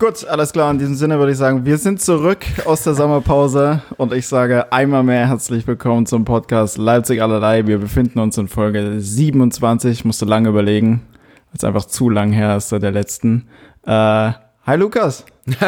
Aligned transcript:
Gut, 0.00 0.26
alles 0.26 0.54
klar. 0.54 0.70
In 0.70 0.78
diesem 0.78 0.94
Sinne 0.94 1.18
würde 1.18 1.32
ich 1.32 1.36
sagen, 1.36 1.66
wir 1.66 1.76
sind 1.76 2.00
zurück 2.00 2.38
aus 2.64 2.84
der 2.84 2.94
Sommerpause 2.94 3.82
und 3.98 4.14
ich 4.14 4.26
sage 4.26 4.72
einmal 4.72 5.02
mehr 5.02 5.28
herzlich 5.28 5.66
willkommen 5.66 6.06
zum 6.06 6.24
Podcast 6.24 6.78
Leipzig 6.78 7.20
allerlei. 7.20 7.66
Wir 7.66 7.76
befinden 7.76 8.18
uns 8.18 8.38
in 8.38 8.48
Folge 8.48 8.98
27. 8.98 9.90
Ich 9.90 10.04
musste 10.06 10.24
lange 10.24 10.48
überlegen, 10.48 11.02
weil 11.12 11.56
es 11.58 11.64
einfach 11.64 11.84
zu 11.84 12.08
lang 12.08 12.32
her 12.32 12.56
ist 12.56 12.72
der 12.72 12.90
letzten. 12.90 13.48
Äh, 13.84 14.32
hi 14.70 14.76
Lukas. 14.76 15.24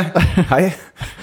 Hi. 0.50 0.71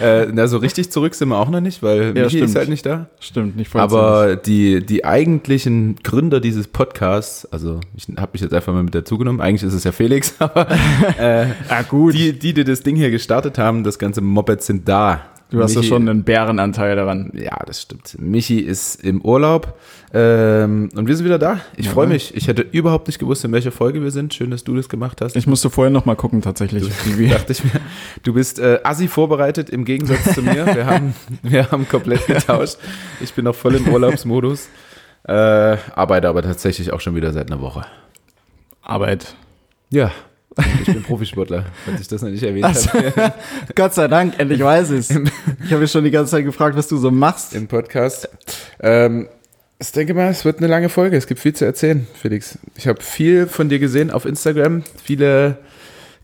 Äh, 0.02 0.25
na, 0.34 0.48
so 0.48 0.57
richtig 0.57 0.91
zurück 0.91 1.16
sind 1.16 1.29
wir 1.29 1.38
auch 1.38 1.50
noch 1.50 1.61
nicht, 1.61 1.82
weil 1.82 2.07
Ja, 2.07 2.23
Michi 2.25 2.29
stimmt. 2.29 2.43
ist 2.50 2.55
halt 2.57 2.68
nicht 2.68 2.86
da. 2.86 3.07
Stimmt, 3.21 3.55
nicht 3.55 3.70
voll 3.70 3.79
Aber 3.79 4.36
die, 4.36 4.86
die 4.86 5.05
eigentlichen 5.05 5.96
Gründer 6.04 6.42
dieses 6.42 6.68
Podcasts, 6.68 7.46
also 7.54 7.79
ich 7.96 8.07
habe 8.18 8.32
mich 8.34 8.42
jetzt 8.42 8.54
einfach 8.54 8.73
mal 8.73 8.84
mit 8.84 8.93
dazu 8.96 9.18
genommen, 9.18 9.39
eigentlich 9.39 9.64
ist 9.64 9.73
es 9.73 9.86
ja 9.86 9.93
Felix, 9.93 10.36
aber 10.39 10.70
äh, 11.18 11.46
Ah, 11.70 11.84
gut. 11.84 12.15
die, 12.15 12.38
die, 12.38 12.54
die 12.54 12.65
das 12.65 12.82
Ding 12.84 12.97
hier 12.97 13.11
gestartet 13.11 13.57
haben, 13.57 13.86
das 13.86 13.97
ganze 13.97 14.19
Moped 14.19 14.61
sind 14.61 14.89
da. 14.89 15.21
Du 15.52 15.64
hast 15.64 15.74
ja 15.74 15.82
schon 15.82 16.08
einen 16.08 16.24
Bärenanteil 16.24 16.96
daran. 16.96 17.32
Ja, 17.34 17.58
das 17.66 17.82
stimmt. 17.82 18.16
Michi 18.20 18.60
ist 18.60 19.04
im 19.04 19.20
Urlaub 19.21 19.80
ähm, 20.14 20.89
und 20.96 21.08
wir 21.08 21.16
sind 21.16 21.25
wieder 21.25 21.39
da. 21.39 21.60
Ich 21.75 21.88
Ja. 21.88 21.92
freue 21.92 22.06
mich. 22.06 22.36
Ich 22.36 22.48
hätte 22.48 22.62
überhaupt 22.62 23.08
nicht 23.08 23.18
gewusst, 23.18 23.44
in 23.46 23.52
welcher 23.52 23.72
Folge 23.72 24.04
wir 24.04 24.12
sind. 24.12 24.32
Schön, 24.34 24.52
dass 24.52 24.64
du 24.64 24.75
das 24.75 24.89
gemacht 24.89 25.22
hast. 25.22 25.36
Ich 25.36 25.48
musste 25.48 25.72
vorher 25.72 25.89
noch 25.89 26.06
mal 26.06 26.16
gucken 26.16 26.42
tatsächlich. 26.44 26.84
wie 27.06 27.18
wir- 27.18 27.30
dachte 27.30 27.54
ich 27.54 27.64
mir, 27.64 27.72
du 28.24 28.34
bist 28.34 28.60
äh, 28.60 28.80
assi 28.84 29.08
vorbereitet 29.08 29.72
im 29.72 29.86
Gegensatz 29.86 30.36
zu 30.36 30.44
mir. 30.44 30.68
Wir 30.68 30.86
haben, 30.86 31.16
wir 31.42 31.72
haben 31.72 31.88
komplett 31.89 32.28
getauscht. 32.28 32.78
Ich 33.20 33.34
bin 33.34 33.45
noch 33.45 33.56
voll 33.56 33.73
im 33.75 33.88
Urlaubsmodus. 33.88 34.70
Äh, 35.23 35.31
arbeite 35.34 36.30
aber 36.30 36.44
tatsächlich 36.44 36.94
auch 36.94 37.02
schon 37.02 37.16
wieder 37.16 37.34
seit 37.34 37.52
einer 37.52 37.59
Woche. 37.61 37.86
Arbeit. 38.84 39.36
Ja, 39.89 40.11
ich 40.81 40.86
bin 40.86 41.03
Profisportler, 41.03 41.66
falls 41.86 42.02
ich 42.02 42.08
das 42.08 42.22
noch 42.22 42.30
nicht 42.30 42.44
erwähnt 42.44 42.66
Also, 42.66 42.89
habe 42.94 43.33
Gott 43.75 43.94
sei 43.94 44.08
Dank, 44.08 44.38
endlich 44.38 44.63
weiß 44.63 44.91
ich 44.91 45.09
Ich 45.09 45.72
habe 45.72 45.81
mich 45.81 45.91
schon 45.91 46.03
die 46.03 46.11
ganze 46.11 46.31
Zeit 46.31 46.45
gefragt, 46.45 46.75
was 46.75 46.88
du 46.88 46.97
so 46.97 47.11
machst. 47.11 47.53
im 47.53 47.67
Podcast. 47.67 48.29
Ähm, 48.79 49.27
ich 49.81 49.91
denke 49.91 50.13
mal, 50.13 50.29
es 50.29 50.43
wird 50.43 50.57
eine 50.57 50.67
lange 50.67 50.89
Folge. 50.89 51.16
Es 51.16 51.25
gibt 51.25 51.39
viel 51.39 51.53
zu 51.53 51.63
erzählen, 51.66 52.05
Felix. 52.13 52.59
Ich 52.75 52.88
habe 52.88 53.01
viel 53.01 53.47
von 53.47 53.69
dir 53.69 53.79
gesehen 53.79 54.11
auf 54.11 54.25
Instagram, 54.25 54.83
viele 55.03 55.57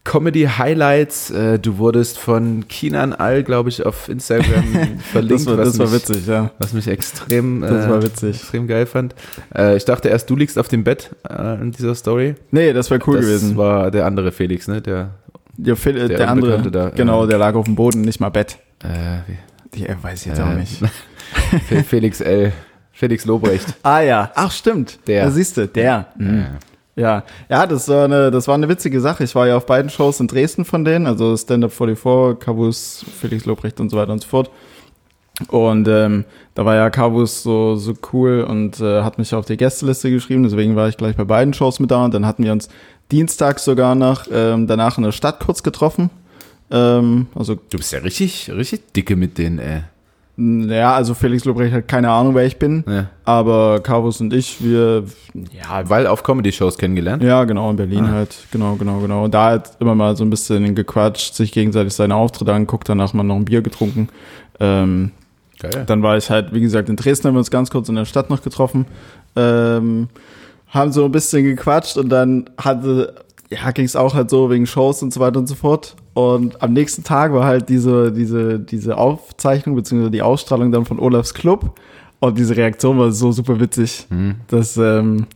Comedy-Highlights. 0.06 1.32
Äh, 1.32 1.60
du 1.60 1.78
wurdest 1.78 2.18
von 2.18 2.68
Kinan 2.68 3.12
All, 3.14 3.44
glaube 3.44 3.70
ich, 3.70 3.86
auf 3.86 4.08
Instagram 4.10 4.64
verlinkt. 5.12 5.46
Das 5.46 5.46
war, 5.48 5.58
das 5.58 5.78
war 5.80 5.86
mich- 5.88 5.96
witzig, 5.96 6.28
ja. 6.28 6.52
Was 6.60 6.74
mich 6.74 6.88
extrem, 6.88 7.62
Das 7.62 7.86
äh, 7.86 7.90
war 7.90 8.02
witzig. 8.04 8.36
extrem 8.38 8.68
geil 8.68 8.86
fand. 8.86 9.14
Äh, 9.54 9.76
ich 9.76 9.86
dachte 9.86 10.08
erst, 10.10 10.30
du 10.30 10.36
liegst 10.36 10.58
auf 10.58 10.68
dem 10.68 10.84
Bett 10.84 11.12
äh, 11.30 11.62
in 11.62 11.72
dieser 11.72 11.96
Story. 11.96 12.36
Nee, 12.52 12.72
das 12.74 12.90
wäre 12.90 13.02
cool 13.08 13.18
das 13.18 13.26
gewesen. 13.26 13.58
war 13.58 13.92
der 13.92 14.06
andere 14.06 14.32
Felix, 14.32 14.68
ne? 14.68 14.82
Der, 14.82 15.10
Ja, 15.58 15.76
Phil, 15.76 15.98
äh, 15.98 16.08
der 16.08 16.18
der, 16.18 16.30
andere, 16.30 16.72
da, 16.72 16.90
genau, 16.90 17.26
äh, 17.26 17.28
der 17.28 17.38
lag 17.38 17.56
auf 17.56 17.66
dem 17.66 17.76
Boden, 17.76 18.02
nicht 18.02 18.20
mal 18.20 18.30
Bett. 18.30 18.58
äh, 18.84 18.88
wie, 19.28 19.38
Die 19.78 19.88
äh, 19.88 19.96
weiß 20.02 20.22
ich 20.22 20.26
jetzt 20.28 20.40
Äh, 20.40 20.44
auch 20.44 20.54
nicht. 20.54 20.80
Fe- 21.68 21.84
Felix 21.84 22.22
L. 22.22 22.52
Felix 22.92 23.26
Lobrecht. 23.26 23.74
Ah 23.84 24.00
ja, 24.00 24.32
ach 24.36 24.52
stimmt. 24.52 25.00
Der. 25.08 25.26
Da 25.26 25.32
siehst 25.32 25.58
du, 25.58 25.68
der. 25.68 26.08
Mhm. 26.18 26.40
Äh, 26.40 26.44
Ja, 26.96 27.24
ja, 27.50 27.68
das 27.68 27.90
war 27.90 28.06
eine, 28.06 28.32
das 28.32 28.48
war 28.48 28.56
eine 28.56 28.70
witzige 28.70 29.02
Sache. 29.02 29.26
Ich 29.26 29.36
war 29.36 29.48
ja 29.48 29.58
auf 29.58 29.66
beiden 29.66 29.90
Shows 29.90 30.22
in 30.22 30.28
Dresden 30.28 30.64
von 30.64 30.86
denen, 30.86 31.08
also 31.08 31.36
Stand 31.36 31.66
Up 31.66 31.74
44, 31.74 32.40
Kavus, 32.40 33.06
Felix 33.20 33.46
Lobrecht 33.46 33.80
und 33.82 33.90
so 33.90 33.98
weiter 33.98 34.14
und 34.14 34.22
so 34.22 34.28
fort. 34.28 34.50
Und 35.50 35.90
ähm, 35.90 36.24
da 36.54 36.64
war 36.64 36.76
ja 36.76 36.90
Kavus 36.90 37.44
so, 37.44 37.76
so 37.76 37.94
cool 38.14 38.46
und 38.48 38.80
äh, 38.80 39.02
hat 39.04 39.18
mich 39.18 39.36
auf 39.36 39.46
die 39.46 39.58
Gästeliste 39.58 40.10
geschrieben, 40.10 40.44
deswegen 40.44 40.78
war 40.78 40.88
ich 40.88 40.96
gleich 40.96 41.18
bei 41.18 41.26
beiden 41.26 41.54
Shows 41.54 41.82
mit 41.82 41.92
da 41.92 42.06
und 42.06 42.14
dann 42.14 42.26
hatten 42.26 42.46
wir 42.46 42.54
uns 42.54 42.70
dienstags 43.12 43.66
sogar 43.66 43.96
noch 43.96 44.28
ähm, 44.32 44.66
danach 44.66 44.98
in 44.98 45.04
der 45.04 45.12
Stadt 45.12 45.42
kurz 45.42 45.62
getroffen. 45.62 46.10
Ähm, 46.72 47.28
also 47.36 47.56
du 47.56 47.78
bist 47.78 47.92
ja 47.92 48.00
richtig, 48.00 48.50
richtig 48.50 48.94
dicke 48.94 49.18
mit 49.18 49.38
den, 49.38 49.60
äh. 49.60 49.82
Ja, 50.38 50.94
also 50.94 51.14
Felix 51.14 51.46
Lobrecht 51.46 51.74
hat 51.74 51.88
keine 51.88 52.10
Ahnung, 52.12 52.36
wer 52.36 52.46
ich 52.46 52.58
bin, 52.60 52.84
Ja. 52.88 53.08
aber 53.24 53.80
Kavus 53.82 54.20
und 54.20 54.34
ich, 54.34 54.62
wir, 54.64 55.04
ja, 55.34 55.88
Weil 55.90 56.08
auf 56.08 56.24
Comedy-Shows 56.24 56.78
kennengelernt. 56.78 57.24
Ja, 57.24 57.46
genau, 57.46 57.70
in 57.70 57.78
Berlin 57.78 58.06
Ah. 58.06 58.12
halt. 58.12 58.36
Genau, 58.52 58.76
genau, 58.76 59.00
genau. 59.00 59.24
Und 59.24 59.34
da 59.34 59.46
halt 59.46 59.72
immer 59.80 59.96
mal 59.96 60.16
so 60.18 60.26
ein 60.26 60.30
bisschen 60.30 60.76
gequatscht, 60.76 61.36
sich 61.36 61.52
gegenseitig 61.54 61.94
seine 61.94 62.16
Auftritte 62.16 62.54
angeguckt, 62.54 62.90
danach 62.90 63.14
mal 63.14 63.24
noch 63.24 63.36
ein 63.38 63.46
Bier 63.46 63.62
getrunken. 63.62 64.10
Ähm, 64.60 65.12
Geil. 65.60 65.84
dann 65.88 66.04
war 66.04 66.18
ich 66.18 66.30
halt, 66.30 66.54
wie 66.54 66.60
gesagt, 66.62 66.90
in 66.90 66.98
Dresden 66.98 67.28
haben 67.30 67.36
wir 67.36 67.40
uns 67.40 67.50
ganz 67.52 67.70
kurz 67.72 67.88
in 67.88 67.96
der 67.96 68.04
Stadt 68.06 68.30
noch 68.30 68.42
getroffen. 68.42 68.86
Ähm, 69.38 70.10
haben 70.68 70.92
so 70.92 71.06
ein 71.06 71.12
bisschen 71.12 71.46
gequatscht 71.46 71.98
und 71.98 72.10
dann 72.10 72.50
hatte, 72.58 73.16
ja, 73.50 73.72
ging 73.72 73.86
es 73.86 73.96
auch 73.96 74.14
halt 74.14 74.30
so 74.30 74.50
wegen 74.50 74.66
Shows 74.66 75.02
und 75.02 75.14
so 75.14 75.22
weiter 75.22 75.40
und 75.40 75.48
so 75.48 75.56
fort. 75.56 75.96
Und 76.16 76.62
am 76.64 76.72
nächsten 76.72 77.04
Tag 77.04 77.34
war 77.34 77.44
halt 77.44 77.68
diese, 77.68 78.10
diese, 78.10 78.58
diese 78.58 78.98
Aufzeichnung 78.98 79.76
beziehungsweise 79.76 80.12
die 80.12 80.22
Ausstrahlung 80.22 80.72
dann 80.72 80.86
von 80.86 80.98
Olafs 80.98 81.34
Club. 81.34 81.78
Und 82.22 82.38
diese 82.38 82.56
Reaktion 82.56 82.98
war 82.98 83.12
so 83.12 83.34
super 83.34 83.60
witzig. 83.60 84.08
Hm. 84.10 84.36
Das, 84.48 84.78
ähm, 84.78 85.28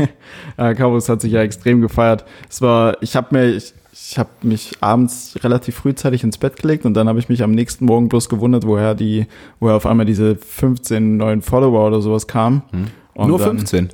Cowboys 0.56 1.10
hat 1.10 1.20
sich 1.20 1.32
ja 1.32 1.42
extrem 1.42 1.82
gefeiert. 1.82 2.24
Es 2.48 2.62
war, 2.62 2.96
ich 3.02 3.14
habe 3.14 3.28
mir, 3.30 3.50
ich, 3.50 3.74
ich 3.92 4.18
habe 4.18 4.30
mich 4.40 4.72
abends 4.80 5.38
relativ 5.44 5.74
frühzeitig 5.76 6.24
ins 6.24 6.38
Bett 6.38 6.56
gelegt 6.56 6.86
und 6.86 6.94
dann 6.94 7.10
habe 7.10 7.18
ich 7.18 7.28
mich 7.28 7.42
am 7.42 7.52
nächsten 7.52 7.84
Morgen 7.84 8.08
bloß 8.08 8.30
gewundert, 8.30 8.66
woher 8.66 8.94
die, 8.94 9.26
woher 9.60 9.76
auf 9.76 9.84
einmal 9.84 10.06
diese 10.06 10.36
15 10.36 11.18
neuen 11.18 11.42
Follower 11.42 11.86
oder 11.86 12.00
sowas 12.00 12.26
kamen. 12.26 12.62
Und 12.72 13.24
Hm. 13.24 13.28
Nur 13.28 13.38
dann, 13.38 13.58
15. 13.58 13.90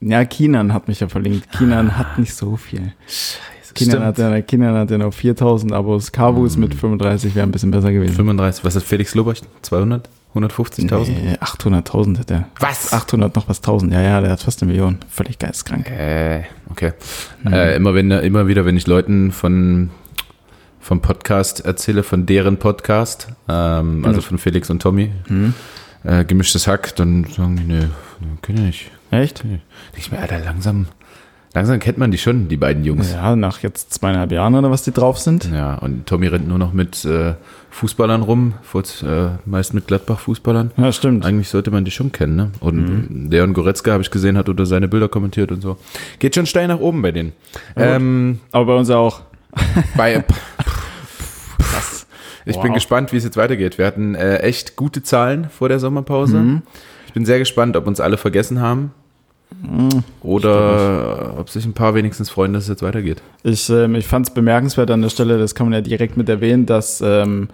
Ja, 0.00 0.24
Kinan 0.24 0.72
hat 0.72 0.88
mich 0.88 1.00
ja 1.00 1.08
verlinkt. 1.08 1.52
Kinan 1.52 1.98
hat 1.98 2.18
nicht 2.18 2.34
so 2.34 2.56
viel. 2.56 2.94
Kinan 3.74 4.04
hat, 4.04 4.18
ja, 4.18 4.40
Kinan 4.42 4.74
hat 4.74 4.90
ja 4.90 4.98
noch 4.98 5.12
4000 5.12 5.72
Abos. 5.72 6.12
Kavus 6.12 6.56
mit 6.56 6.74
35 6.74 7.34
wäre 7.34 7.46
ein 7.46 7.52
bisschen 7.52 7.70
besser 7.70 7.92
gewesen. 7.92 8.14
35. 8.14 8.64
Was 8.64 8.76
ist 8.76 8.86
Felix 8.86 9.14
Lobrecht? 9.14 9.46
200? 9.62 10.08
150.000? 10.34 11.08
Nee, 11.10 11.34
800.000 11.40 12.18
hat 12.18 12.30
er. 12.30 12.48
Was? 12.58 12.92
800 12.92 13.36
noch 13.36 13.48
was 13.48 13.58
1000. 13.58 13.92
Ja, 13.92 14.00
ja, 14.00 14.20
der 14.22 14.30
hat 14.30 14.40
fast 14.42 14.62
eine 14.62 14.72
Million. 14.72 14.98
Völlig 15.10 15.38
geisteskrank. 15.38 15.90
Äh, 15.90 16.44
okay. 16.70 16.92
Mhm. 17.42 17.52
Äh, 17.52 17.76
immer, 17.76 17.94
wenn, 17.94 18.10
immer 18.10 18.46
wieder, 18.46 18.64
wenn 18.64 18.76
ich 18.76 18.86
Leuten 18.86 19.30
von 19.30 19.90
vom 20.80 21.00
Podcast 21.00 21.64
erzähle, 21.64 22.02
von 22.02 22.26
deren 22.26 22.56
Podcast, 22.56 23.28
ähm, 23.48 24.04
also 24.04 24.20
von 24.20 24.36
Felix 24.38 24.68
und 24.68 24.82
Tommy, 24.82 25.12
Mhm. 25.28 25.54
äh, 26.02 26.24
gemischtes 26.24 26.66
Hack, 26.66 26.96
dann 26.96 27.24
sagen 27.24 27.56
die, 27.56 27.62
nee, 27.64 27.84
nee 28.20 28.26
kenn 28.42 28.56
ich 28.56 28.62
nicht. 28.62 28.90
Echt? 29.12 29.44
Denke 29.44 29.60
ich 29.96 30.10
mir, 30.10 30.18
Alter, 30.18 30.40
langsam, 30.40 30.86
langsam 31.54 31.78
kennt 31.78 31.98
man 31.98 32.10
die 32.10 32.18
schon, 32.18 32.48
die 32.48 32.56
beiden 32.56 32.84
Jungs. 32.84 33.12
Ja, 33.12 33.36
nach 33.36 33.60
jetzt 33.60 33.92
zweieinhalb 33.94 34.32
Jahren 34.32 34.54
oder 34.54 34.70
was 34.70 34.82
die 34.82 34.92
drauf 34.92 35.18
sind. 35.18 35.50
Ja, 35.52 35.74
und 35.76 36.06
Tommy 36.06 36.26
rennt 36.28 36.48
nur 36.48 36.58
noch 36.58 36.72
mit 36.72 37.04
äh, 37.04 37.34
Fußballern 37.70 38.22
rum, 38.22 38.54
furz- 38.62 39.02
äh, 39.02 39.30
meist 39.44 39.72
mit 39.74 39.86
Gladbach-Fußballern. 39.86 40.70
Ja, 40.76 40.92
stimmt. 40.92 41.24
Eigentlich 41.24 41.48
sollte 41.48 41.70
man 41.70 41.84
die 41.84 41.90
schon 41.90 42.12
kennen, 42.12 42.36
ne? 42.36 42.50
Und 42.60 43.10
Mhm. 43.10 43.30
Leon 43.30 43.52
Goretzka, 43.54 43.92
habe 43.92 44.02
ich 44.02 44.10
gesehen, 44.10 44.36
hat 44.36 44.48
unter 44.48 44.66
seine 44.66 44.88
Bilder 44.88 45.08
kommentiert 45.08 45.52
und 45.52 45.60
so. 45.62 45.76
Geht 46.18 46.34
schon 46.34 46.46
steil 46.46 46.68
nach 46.68 46.78
oben 46.80 47.02
bei 47.02 47.12
denen. 47.12 47.32
Ja, 47.76 47.96
ähm, 47.96 48.40
Aber 48.52 48.66
bei 48.66 48.74
uns 48.76 48.90
auch. 48.90 49.20
bei, 49.96 50.24
Krass. 51.58 52.06
Ich 52.44 52.56
bin 52.60 52.70
Wow. 52.70 52.74
gespannt, 52.74 53.12
wie 53.12 53.16
es 53.16 53.24
jetzt 53.24 53.36
weitergeht. 53.36 53.78
Wir 53.78 53.86
hatten 53.86 54.14
äh, 54.14 54.38
echt 54.38 54.76
gute 54.76 55.02
Zahlen 55.02 55.48
vor 55.50 55.68
der 55.68 55.78
Sommerpause. 55.78 56.36
Mhm. 56.38 56.62
Ich 57.06 57.12
bin 57.12 57.24
sehr 57.26 57.38
gespannt, 57.38 57.76
ob 57.76 57.86
uns 57.86 58.00
alle 58.00 58.16
vergessen 58.16 58.60
haben. 58.60 58.92
Oder 60.22 61.34
ob 61.38 61.50
sich 61.50 61.64
ein 61.64 61.72
paar 61.72 61.94
wenigstens 61.94 62.30
freuen, 62.30 62.52
dass 62.52 62.64
es 62.64 62.68
jetzt 62.68 62.82
weitergeht. 62.82 63.22
Ich, 63.42 63.68
ähm, 63.70 63.94
ich 63.94 64.06
fand 64.06 64.28
es 64.28 64.34
bemerkenswert 64.34 64.90
an 64.90 65.02
der 65.02 65.08
Stelle, 65.10 65.38
das 65.38 65.54
kann 65.54 65.66
man 65.66 65.74
ja 65.74 65.80
direkt 65.80 66.16
mit 66.16 66.28
erwähnen, 66.28 66.66
dass 66.66 67.00
ähm, 67.00 67.48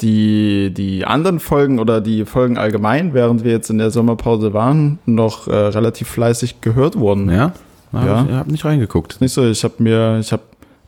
die, 0.00 0.72
die 0.74 1.04
anderen 1.04 1.38
Folgen 1.38 1.78
oder 1.78 2.00
die 2.00 2.24
Folgen 2.24 2.58
allgemein, 2.58 3.14
während 3.14 3.44
wir 3.44 3.52
jetzt 3.52 3.70
in 3.70 3.78
der 3.78 3.90
Sommerpause 3.90 4.52
waren, 4.52 4.98
noch 5.06 5.46
äh, 5.48 5.54
relativ 5.54 6.08
fleißig 6.08 6.60
gehört 6.60 6.98
wurden. 6.98 7.30
Ja? 7.30 7.52
Ja. 7.92 8.04
ja. 8.04 8.24
Ich 8.28 8.34
habe 8.34 8.50
nicht 8.50 8.64
reingeguckt. 8.64 9.20
Nicht 9.20 9.32
so, 9.32 9.46
ich 9.46 9.62
habe 9.62 9.74
mir, 9.78 10.18
ich 10.18 10.32
habe 10.32 10.42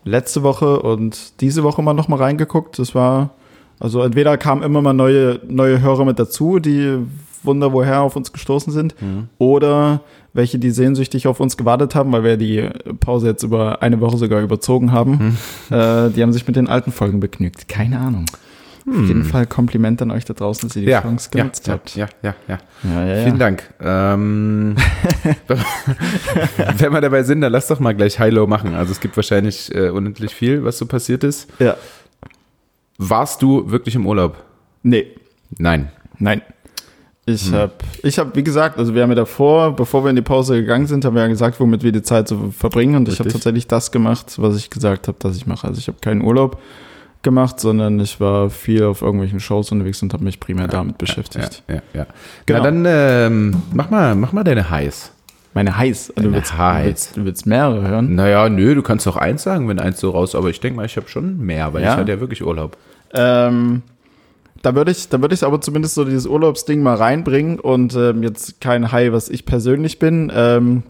letzte 0.04 0.42
Woche 0.42 0.80
und 0.80 1.41
diese 1.41 1.62
Woche 1.62 1.82
mal 1.82 1.94
noch 1.94 2.08
mal 2.08 2.16
reingeguckt. 2.16 2.78
Das 2.78 2.94
war, 2.94 3.31
also 3.78 4.02
entweder 4.02 4.37
kamen 4.38 4.62
immer 4.62 4.82
mal 4.82 4.93
neue, 4.93 5.40
neue 5.46 5.81
Hörer 5.81 6.05
mit 6.05 6.19
dazu, 6.19 6.58
die 6.58 6.99
Wunder 7.44 7.72
woher 7.72 8.00
auf 8.00 8.16
uns 8.16 8.32
gestoßen 8.32 8.72
sind, 8.72 9.00
Mhm. 9.00 9.28
oder 9.38 10.00
welche, 10.37 10.59
die 10.59 10.71
sehnsüchtig 10.71 11.27
auf 11.27 11.41
uns 11.41 11.56
gewartet 11.56 11.94
haben, 11.94 12.12
weil 12.12 12.23
wir 12.25 12.37
die 12.37 12.69
Pause 13.00 13.29
jetzt 13.29 13.43
über 13.43 13.83
eine 13.83 14.00
Woche 14.00 14.17
sogar 14.17 14.41
überzogen 14.43 14.93
haben. 14.93 15.37
Äh, 15.71 16.11
die 16.11 16.23
haben 16.23 16.33
sich 16.33 16.47
mit 16.47 16.56
den 16.56 16.69
alten 16.69 16.93
Folgen 16.93 17.21
begnügt. 17.21 17.69
Keine 17.69 17.99
Ahnung. 17.99 18.27
Auf 18.88 19.09
jeden 19.09 19.25
Fall 19.25 19.47
Kompliment 19.47 20.00
an 20.00 20.12
euch 20.12 20.25
da 20.25 20.33
draußen, 20.33 20.69
dass 20.69 20.77
ihr 20.77 20.83
die 20.83 20.88
Ja, 20.91 21.03
Chance 21.03 21.31
genutzt 21.31 21.67
ja, 21.67 21.73
habt. 21.73 21.97
ja, 21.97 22.06
ja, 22.23 22.35
ja. 22.47 22.59
Ja, 22.85 23.05
ja, 23.05 23.17
ja. 23.17 23.25
Vielen 23.25 23.38
Dank. 23.41 23.65
Ähm, 23.81 24.77
wenn 26.79 26.93
wir 26.93 27.00
dabei 27.00 27.25
sind, 27.25 27.41
dann 27.41 27.50
lass 27.50 27.67
doch 27.67 27.81
mal 27.81 27.97
gleich 27.97 28.21
High-Low 28.21 28.47
machen. 28.47 28.75
Also 28.75 28.93
es 28.93 29.00
gibt 29.00 29.17
wahrscheinlich 29.17 29.75
äh, 29.75 29.88
unendlich 29.88 30.33
viel, 30.35 30.62
was 30.62 30.79
so 30.79 30.87
passiert 30.87 31.25
ist. 31.25 31.49
Ja. 31.59 31.77
Warst 32.99 33.43
du 33.43 33.71
wirklich 33.73 33.97
im 33.97 34.06
Urlaub? 34.06 34.43
Nee, 34.85 35.06
Nein. 35.59 35.91
Nein. 36.19 36.43
Ich 37.28 37.52
habe, 37.52 37.73
ich 38.05 38.19
habe, 38.20 38.31
wie 38.34 38.44
gesagt, 38.44 38.78
also 38.78 38.94
wir 38.94 39.02
haben 39.02 39.11
ja 39.11 39.17
davor, 39.17 39.75
bevor 39.75 40.05
wir 40.05 40.11
in 40.11 40.17
die 40.17 40.23
Pause 40.23 40.55
gegangen 40.61 40.87
sind, 40.87 41.05
haben 41.05 41.14
wir 41.17 41.23
ja 41.23 41.28
gesagt, 41.28 41.58
womit 41.58 41.82
wir 41.82 41.90
die 41.90 42.02
Zeit 42.02 42.28
so 42.28 42.52
verbringen. 42.56 42.94
Und 42.94 43.08
ich 43.08 43.14
habe 43.19 43.26
Richtig. 43.26 43.43
tatsächlich 43.43 43.67
das 43.67 43.90
gemacht, 43.90 44.34
was 44.38 44.56
ich 44.56 44.70
gesagt 44.70 45.08
habe, 45.08 45.19
dass 45.20 45.37
ich 45.37 45.44
mache. 45.46 45.67
Also 45.67 45.78
ich 45.81 45.88
habe 45.88 45.99
keinen 46.00 46.23
Urlaub. 46.23 46.61
gemacht, 47.23 47.58
sondern 47.58 47.99
ich 47.99 48.20
war 48.20 48.50
viel 48.50 48.84
auf 48.84 49.02
irgendwelchen 49.02 49.40
Shows 49.40 49.73
unterwegs 49.73 50.00
und 50.00 50.12
habe 50.12 50.23
mich 50.23 50.38
primär 50.38 50.69
damit 50.69 50.96
beschäftigt. 50.99 51.64
Ja, 51.67 51.75
ja, 51.76 51.82
ja. 51.94 52.06
Genau. 52.46 52.61
Na 52.61 52.64
dann 52.64 52.84
ähm, 52.87 53.62
mach, 53.73 53.90
mal, 53.90 54.14
mach 54.14 54.32
mal 54.32 54.44
deine 54.44 54.70
Highs. 54.70 55.11
Meine 55.52 55.76
Heiß. 55.76 56.12
Du 56.14 56.23
Deine 56.23 56.34
willst, 56.34 56.56
Highs. 56.56 56.82
Du, 56.82 56.87
willst, 56.87 57.17
du 57.17 57.25
willst 57.25 57.46
mehrere 57.46 57.88
hören? 57.88 58.14
Naja, 58.14 58.49
nö, 58.49 58.76
du 58.76 58.82
kannst 58.82 59.06
doch 59.08 59.17
eins 59.17 59.43
sagen, 59.43 59.69
wenn 59.69 59.81
eins 59.81 59.99
so 59.99 60.11
raus, 60.11 60.37
aber 60.37 60.50
ich 60.50 60.61
denke 60.61 60.76
mal, 60.76 60.87
ich 60.87 60.96
habe 60.96 61.08
schon 61.08 61.38
mehr, 61.38 61.73
weil 61.75 61.82
Ja? 61.82 61.94
ich 61.94 61.96
hatte 61.99 62.12
ja 62.12 62.20
wirklich 62.20 62.44
Urlaub. 62.44 62.76
Ähm, 63.12 63.82
da 64.66 64.74
würde 64.74 64.90
ich, 64.90 65.08
da 65.08 65.20
würde 65.20 65.32
ich 65.32 65.44
aber 65.44 65.60
zumindest 65.60 65.94
so 65.94 66.04
dieses 66.04 66.26
Urlaubsding 66.26 66.82
mal 66.82 66.96
reinbringen 66.96 67.60
und 67.60 67.94
ähm, 67.94 68.24
jetzt 68.24 68.60
kein 68.60 68.90
High, 68.90 69.12
was 69.12 69.28
ich 69.28 69.46
persönlich 69.46 70.00
bin. 70.00 70.32
Ähm, 70.34 70.82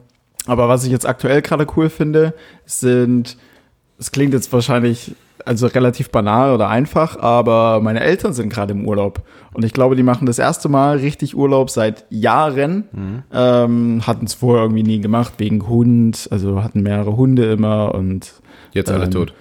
aber 0.47 0.67
was 0.71 0.85
ich 0.85 0.91
jetzt 0.91 1.07
aktuell 1.07 1.43
gerade 1.43 1.67
cool 1.77 1.91
finde, 1.91 2.33
sind, 2.65 3.37
es 3.99 4.13
klingt 4.13 4.33
jetzt 4.33 4.51
wahrscheinlich 4.51 5.15
also 5.45 5.67
relativ 5.67 6.09
banal 6.09 6.55
oder 6.55 6.71
einfach, 6.71 7.19
aber 7.19 7.83
meine 7.83 8.01
Eltern 8.01 8.33
sind 8.33 8.49
gerade 8.49 8.73
im 8.73 8.89
Urlaub 8.89 9.23
und 9.53 9.63
ich 9.63 9.75
glaube, 9.75 9.95
die 9.95 10.03
machen 10.03 10.25
das 10.25 10.39
erste 10.39 10.71
Mal 10.71 10.97
richtig 10.97 11.37
Urlaub 11.37 11.69
seit 11.69 12.07
Jahren. 12.09 13.25
Ähm, 13.31 14.07
hatten 14.07 14.25
es 14.25 14.33
vorher 14.33 14.65
irgendwie 14.65 14.85
nie 14.85 15.01
gemacht 15.01 15.35
wegen 15.37 15.69
Hund, 15.69 16.29
also 16.31 16.63
hatten 16.63 16.81
mehrere 16.83 17.15
Hunde 17.15 17.53
immer 17.53 17.95
und 17.95 18.33
Jetzt 18.73 18.91
alle 18.91 19.05
Ähm, 19.05 19.11
tot. 19.11 19.35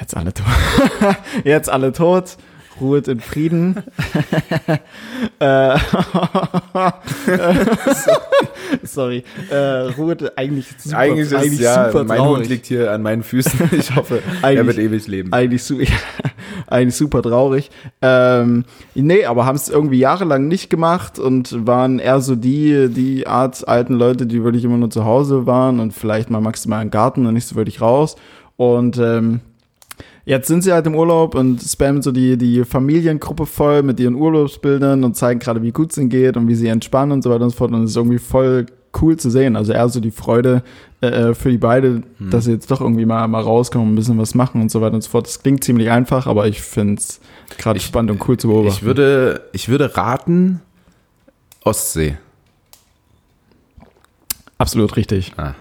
Jetzt 0.00 0.16
alle 0.16 0.34
tot. 0.34 0.46
Jetzt 1.44 1.70
alle 1.70 1.92
tot. 1.92 2.36
Ruhet 2.80 3.08
in 3.08 3.20
Frieden. 3.20 3.76
äh, 5.38 5.78
sorry. 8.82 9.24
Äh, 9.50 9.56
Ruhet 9.96 10.36
eigentlich 10.38 10.66
super, 10.78 10.98
Eigentlich 10.98 11.32
ist 11.32 11.60
ja, 11.60 11.86
super 11.90 12.04
mein 12.04 12.18
Hund 12.20 12.28
traurig. 12.34 12.48
liegt 12.48 12.66
hier 12.66 12.92
an 12.92 13.02
meinen 13.02 13.22
Füßen. 13.22 13.70
Ich 13.76 13.94
hoffe, 13.94 14.22
er 14.42 14.48
Eigentlich- 14.48 14.76
wird 14.76 14.78
ewig 14.86 15.06
leben. 15.06 15.32
Eigentlich, 15.32 15.62
su 15.62 15.78
eigentlich 16.68 16.96
super 16.96 17.22
traurig. 17.22 17.70
Ähm, 18.02 18.64
nee, 18.94 19.24
aber 19.24 19.46
haben 19.46 19.56
es 19.56 19.68
irgendwie 19.68 19.98
jahrelang 19.98 20.48
nicht 20.48 20.70
gemacht 20.70 21.18
und 21.18 21.66
waren 21.66 21.98
eher 21.98 22.20
so 22.20 22.34
die, 22.36 22.88
die 22.90 23.26
Art 23.26 23.66
alten 23.68 23.94
Leute, 23.94 24.26
die 24.26 24.42
wirklich 24.42 24.64
immer 24.64 24.76
nur 24.76 24.90
zu 24.90 25.04
Hause 25.04 25.46
waren 25.46 25.80
und 25.80 25.92
vielleicht 25.92 26.30
mal 26.30 26.40
maximal 26.40 26.82
im 26.82 26.90
Garten 26.90 27.26
und 27.26 27.34
nicht 27.34 27.46
so 27.46 27.54
wirklich 27.56 27.80
raus. 27.80 28.16
Und 28.56 28.98
ähm, 28.98 29.40
Jetzt 30.28 30.48
sind 30.48 30.62
sie 30.62 30.72
halt 30.72 30.86
im 30.88 30.96
Urlaub 30.96 31.36
und 31.36 31.62
spammen 31.62 32.02
so 32.02 32.10
die, 32.10 32.36
die 32.36 32.64
Familiengruppe 32.64 33.46
voll 33.46 33.84
mit 33.84 34.00
ihren 34.00 34.16
Urlaubsbildern 34.16 35.04
und 35.04 35.14
zeigen 35.16 35.38
gerade, 35.38 35.62
wie 35.62 35.70
gut 35.70 35.92
es 35.92 35.98
ihnen 35.98 36.08
geht 36.08 36.36
und 36.36 36.48
wie 36.48 36.56
sie 36.56 36.66
entspannen 36.66 37.12
und 37.12 37.22
so 37.22 37.30
weiter 37.30 37.44
und 37.44 37.50
so 37.50 37.56
fort. 37.56 37.70
Und 37.70 37.84
es 37.84 37.90
ist 37.92 37.96
irgendwie 37.96 38.18
voll 38.18 38.66
cool 39.00 39.16
zu 39.16 39.30
sehen. 39.30 39.54
Also 39.54 39.72
eher 39.72 39.88
so 39.88 40.00
die 40.00 40.10
Freude 40.10 40.64
äh, 41.00 41.32
für 41.32 41.50
die 41.50 41.58
beide, 41.58 42.02
Hm. 42.18 42.30
dass 42.30 42.46
sie 42.46 42.50
jetzt 42.52 42.68
doch 42.72 42.80
irgendwie 42.80 43.06
mal, 43.06 43.28
mal 43.28 43.40
rauskommen 43.40 43.86
und 43.86 43.92
ein 43.92 43.96
bisschen 43.96 44.18
was 44.18 44.34
machen 44.34 44.60
und 44.60 44.70
so 44.70 44.80
weiter 44.80 44.94
und 44.96 45.02
so 45.02 45.10
fort. 45.10 45.26
Das 45.28 45.40
klingt 45.42 45.62
ziemlich 45.62 45.90
einfach, 45.90 46.26
aber 46.26 46.48
ich 46.48 46.60
finde 46.60 46.94
es 46.94 47.20
gerade 47.56 47.78
spannend 47.78 48.10
und 48.10 48.28
cool 48.28 48.36
zu 48.36 48.48
beobachten. 48.48 48.74
Ich 48.78 48.82
würde, 48.82 49.42
ich 49.52 49.68
würde 49.68 49.96
raten, 49.96 50.60
Ostsee. 51.62 52.16
Absolut 54.58 54.96
richtig. 54.96 55.34
Ah. 55.36 55.54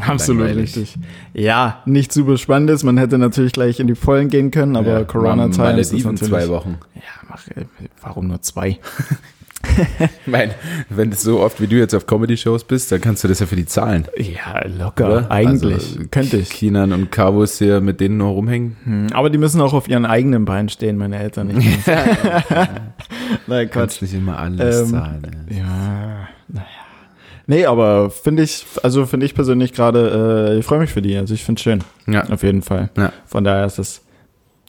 Absolut 0.00 0.46
Langweilig. 0.46 0.76
richtig. 0.76 0.96
Ja, 1.34 1.82
nicht 1.86 2.12
super 2.12 2.36
spannendes. 2.36 2.82
Man 2.82 2.98
hätte 2.98 3.16
natürlich 3.18 3.52
gleich 3.52 3.78
in 3.80 3.86
die 3.86 3.94
Vollen 3.94 4.28
gehen 4.28 4.50
können, 4.50 4.76
aber 4.76 4.98
Ja, 5.00 5.04
Corona-Times 5.04 5.52
ist 5.56 5.58
Malediven 5.58 6.12
natürlich... 6.14 6.30
zwei 6.32 6.48
Wochen. 6.48 6.78
Ja, 6.94 7.00
mach, 7.28 7.46
äh, 7.48 7.64
warum 8.02 8.28
nur 8.28 8.42
zwei? 8.42 8.78
Ich 9.66 10.26
meine, 10.30 10.54
wenn 10.90 11.10
du 11.10 11.16
so 11.16 11.40
oft 11.40 11.58
wie 11.58 11.66
du 11.66 11.76
jetzt 11.76 11.94
auf 11.94 12.06
Comedy-Shows 12.06 12.64
bist, 12.64 12.92
dann 12.92 13.00
kannst 13.00 13.24
du 13.24 13.28
das 13.28 13.40
ja 13.40 13.46
für 13.46 13.56
die 13.56 13.64
zahlen. 13.64 14.04
Ja, 14.18 14.62
locker. 14.68 15.06
Oder? 15.06 15.30
Eigentlich. 15.30 15.96
Also, 15.96 16.00
Könnte 16.10 16.36
ich. 16.36 16.50
Kinan 16.50 16.92
und 16.92 17.10
Cabos 17.10 17.58
hier 17.58 17.80
mit 17.80 17.98
denen 17.98 18.18
nur 18.18 18.28
rumhängen. 18.32 18.76
Hm, 18.84 19.06
Aber 19.14 19.30
die 19.30 19.38
müssen 19.38 19.62
auch 19.62 19.72
auf 19.72 19.88
ihren 19.88 20.04
eigenen 20.04 20.44
Beinen 20.44 20.68
stehen, 20.68 20.98
meine 20.98 21.18
Eltern 21.18 21.46
nicht. 21.48 21.66
Nein, 21.86 22.68
Quatsch. 23.46 23.70
Kannst 23.72 24.02
nicht 24.02 24.14
immer 24.14 24.38
alles 24.38 24.82
Ähm, 24.82 24.88
zahlen. 24.90 25.46
Ja. 25.48 26.28
Nee, 27.46 27.66
aber 27.66 28.10
finde 28.10 28.42
ich, 28.42 28.64
also 28.82 29.04
finde 29.06 29.26
ich 29.26 29.34
persönlich 29.34 29.72
gerade, 29.72 30.50
äh, 30.54 30.58
ich 30.58 30.64
freue 30.64 30.78
mich 30.78 30.90
für 30.90 31.02
die. 31.02 31.16
Also 31.16 31.34
ich 31.34 31.44
finde 31.44 31.58
es 31.58 31.62
schön. 31.62 31.84
Ja. 32.06 32.24
Auf 32.30 32.42
jeden 32.42 32.62
Fall. 32.62 32.90
Ja. 32.96 33.12
Von 33.26 33.44
daher 33.44 33.66
ist 33.66 33.78
es 33.78 34.00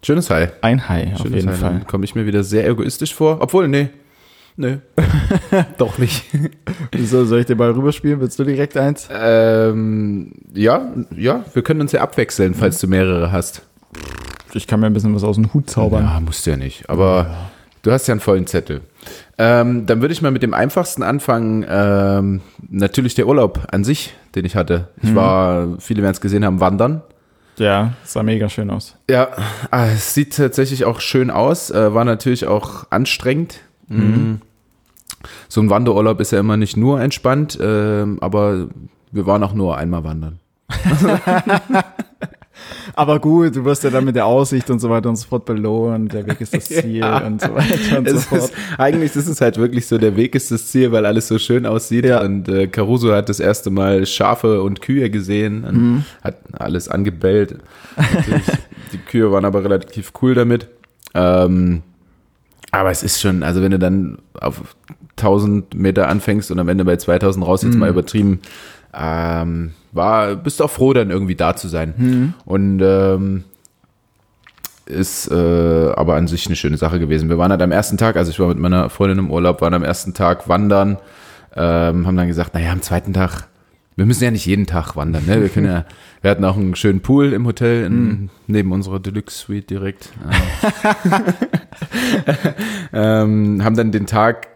Schönes 0.03 0.29
High. 0.29 0.51
ein 0.61 0.87
High, 0.87 1.13
auf 1.13 1.21
Schönes 1.21 1.35
jeden 1.35 1.49
High. 1.49 1.59
Fall. 1.59 1.81
Komme 1.87 2.05
ich 2.05 2.13
mir 2.15 2.25
wieder 2.25 2.43
sehr 2.43 2.67
egoistisch 2.67 3.13
vor. 3.13 3.37
Obwohl, 3.41 3.67
nee. 3.67 3.89
Nee. 4.57 4.77
Doch 5.77 5.97
nicht. 5.97 6.23
So, 6.97 7.25
soll 7.25 7.39
ich 7.39 7.45
dir 7.45 7.55
mal 7.55 7.71
rüberspielen? 7.71 8.19
Willst 8.21 8.39
du 8.39 8.43
direkt 8.43 8.77
eins? 8.77 9.09
ähm, 9.11 10.31
ja, 10.53 10.93
ja, 11.15 11.43
wir 11.53 11.61
können 11.61 11.81
uns 11.81 11.91
ja 11.91 12.01
abwechseln, 12.01 12.53
falls 12.53 12.79
du 12.79 12.87
mehrere 12.87 13.31
hast. 13.31 13.63
Ich 14.53 14.67
kann 14.67 14.79
mir 14.79 14.85
ein 14.85 14.93
bisschen 14.93 15.13
was 15.13 15.23
aus 15.25 15.35
dem 15.35 15.53
Hut 15.53 15.69
zaubern. 15.69 16.03
Ja, 16.05 16.19
musst 16.21 16.45
du 16.45 16.51
ja 16.51 16.57
nicht. 16.57 16.89
Aber 16.89 17.35
du 17.81 17.91
hast 17.91 18.07
ja 18.07 18.13
einen 18.13 18.21
vollen 18.21 18.47
Zettel. 18.47 18.81
Ähm, 19.37 19.85
dann 19.85 20.01
würde 20.01 20.13
ich 20.13 20.21
mal 20.21 20.31
mit 20.31 20.43
dem 20.43 20.53
einfachsten 20.53 21.03
anfangen. 21.03 21.65
Ähm, 21.67 22.41
natürlich 22.69 23.15
der 23.15 23.27
Urlaub 23.27 23.67
an 23.71 23.83
sich, 23.83 24.13
den 24.35 24.45
ich 24.45 24.55
hatte. 24.55 24.89
Ich 25.01 25.13
war, 25.13 25.77
viele 25.79 26.01
werden 26.01 26.13
es 26.13 26.21
gesehen 26.21 26.45
haben, 26.45 26.59
wandern. 26.59 27.01
Ja, 27.57 27.93
sah 28.03 28.23
mega 28.23 28.49
schön 28.49 28.69
aus. 28.69 28.95
Ja, 29.09 29.29
ah, 29.71 29.87
es 29.87 30.13
sieht 30.13 30.35
tatsächlich 30.35 30.85
auch 30.85 30.99
schön 30.99 31.29
aus. 31.29 31.71
Äh, 31.71 31.93
war 31.93 32.05
natürlich 32.05 32.47
auch 32.47 32.85
anstrengend. 32.89 33.59
Mhm. 33.87 34.41
So 35.47 35.61
ein 35.61 35.69
Wanderurlaub 35.69 36.19
ist 36.19 36.31
ja 36.31 36.39
immer 36.39 36.57
nicht 36.57 36.77
nur 36.77 37.01
entspannt, 37.01 37.57
ähm, 37.61 38.17
aber 38.21 38.67
wir 39.11 39.25
waren 39.25 39.43
auch 39.43 39.53
nur 39.53 39.77
einmal 39.77 40.03
wandern. 40.03 40.39
Aber 42.93 43.19
gut, 43.19 43.55
du 43.55 43.65
wirst 43.65 43.83
ja 43.83 43.89
dann 43.89 44.05
mit 44.05 44.15
der 44.15 44.25
Aussicht 44.25 44.69
und 44.69 44.79
so 44.79 44.89
weiter 44.89 45.09
und 45.09 45.15
so 45.17 45.27
fort 45.27 45.45
belohnt. 45.45 46.13
Der 46.13 46.25
Weg 46.27 46.39
ist 46.41 46.53
das 46.53 46.65
Ziel 46.69 46.97
Ja. 46.97 47.25
und 47.25 47.41
so 47.41 47.53
weiter 47.53 47.97
und 47.99 48.09
so 48.09 48.15
Es 48.15 48.25
fort. 48.25 48.41
ist, 48.41 48.53
eigentlich 48.77 49.15
ist 49.15 49.27
es 49.27 49.41
halt 49.41 49.57
wirklich 49.57 49.87
so, 49.87 49.97
der 49.97 50.15
Weg 50.15 50.35
ist 50.35 50.51
das 50.51 50.67
Ziel, 50.67 50.91
weil 50.91 51.05
alles 51.05 51.27
so 51.27 51.37
schön 51.37 51.65
aussieht. 51.65 52.05
Ja. 52.05 52.21
Und 52.21 52.47
äh, 52.47 52.67
Caruso 52.67 53.11
hat 53.13 53.29
das 53.29 53.39
erste 53.39 53.69
Mal 53.69 54.05
Schafe 54.05 54.61
und 54.61 54.81
Kühe 54.81 55.09
gesehen 55.09 55.63
und 55.63 55.75
Mhm. 55.75 56.03
hat 56.23 56.37
alles 56.53 56.87
angebellt. 56.89 57.57
Die 58.93 58.97
Kühe 58.97 59.31
waren 59.31 59.45
aber 59.45 59.63
relativ 59.63 60.13
cool 60.21 60.33
damit. 60.35 60.67
Ähm, 61.13 61.81
aber 62.71 62.91
es 62.91 63.03
ist 63.03 63.21
schon, 63.21 63.43
also 63.43 63.61
wenn 63.61 63.71
du 63.71 63.79
dann 63.79 64.17
auf 64.39 64.75
1000 65.17 65.73
Meter 65.75 66.09
anfängst 66.09 66.51
und 66.51 66.59
am 66.59 66.67
Ende 66.67 66.83
bei 66.83 66.97
2000 66.97 67.45
raus, 67.45 67.63
Mhm. 67.63 67.69
jetzt 67.69 67.77
mal 67.79 67.89
übertrieben, 67.89 68.39
ähm, 68.97 69.73
war, 69.91 70.35
bist 70.35 70.59
du 70.59 70.65
auch 70.65 70.71
froh, 70.71 70.93
dann 70.93 71.09
irgendwie 71.09 71.35
da 71.35 71.55
zu 71.55 71.67
sein. 71.67 71.93
Mhm. 71.97 72.33
Und 72.45 72.81
ähm, 72.81 73.43
ist 74.85 75.31
äh, 75.31 75.91
aber 75.95 76.15
an 76.15 76.27
sich 76.27 76.45
eine 76.45 76.55
schöne 76.55 76.77
Sache 76.77 76.99
gewesen. 76.99 77.29
Wir 77.29 77.37
waren 77.37 77.51
halt 77.51 77.61
am 77.61 77.71
ersten 77.71 77.97
Tag, 77.97 78.17
also 78.17 78.31
ich 78.31 78.39
war 78.39 78.47
mit 78.47 78.59
meiner 78.59 78.89
Freundin 78.89 79.19
im 79.19 79.31
Urlaub, 79.31 79.61
waren 79.61 79.73
am 79.73 79.83
ersten 79.83 80.13
Tag 80.13 80.47
wandern, 80.47 80.97
ähm, 81.55 82.05
haben 82.05 82.15
dann 82.15 82.27
gesagt, 82.27 82.53
naja, 82.53 82.71
am 82.71 82.81
zweiten 82.81 83.13
Tag, 83.13 83.47
wir 83.95 84.05
müssen 84.05 84.23
ja 84.23 84.31
nicht 84.31 84.45
jeden 84.45 84.67
Tag 84.67 84.95
wandern, 84.95 85.25
ne? 85.25 85.41
Wir 85.41 85.49
können 85.49 85.67
ja, 85.67 85.85
wir 86.21 86.29
hatten 86.29 86.45
auch 86.45 86.57
einen 86.57 86.75
schönen 86.75 87.01
Pool 87.01 87.33
im 87.33 87.47
Hotel 87.47 87.85
in, 87.85 88.29
neben 88.45 88.71
unserer 88.71 88.99
Deluxe 88.99 89.37
Suite 89.37 89.69
direkt. 89.69 90.11
ähm, 92.93 93.63
haben 93.63 93.75
dann 93.75 93.91
den 93.91 94.05
Tag 94.05 94.47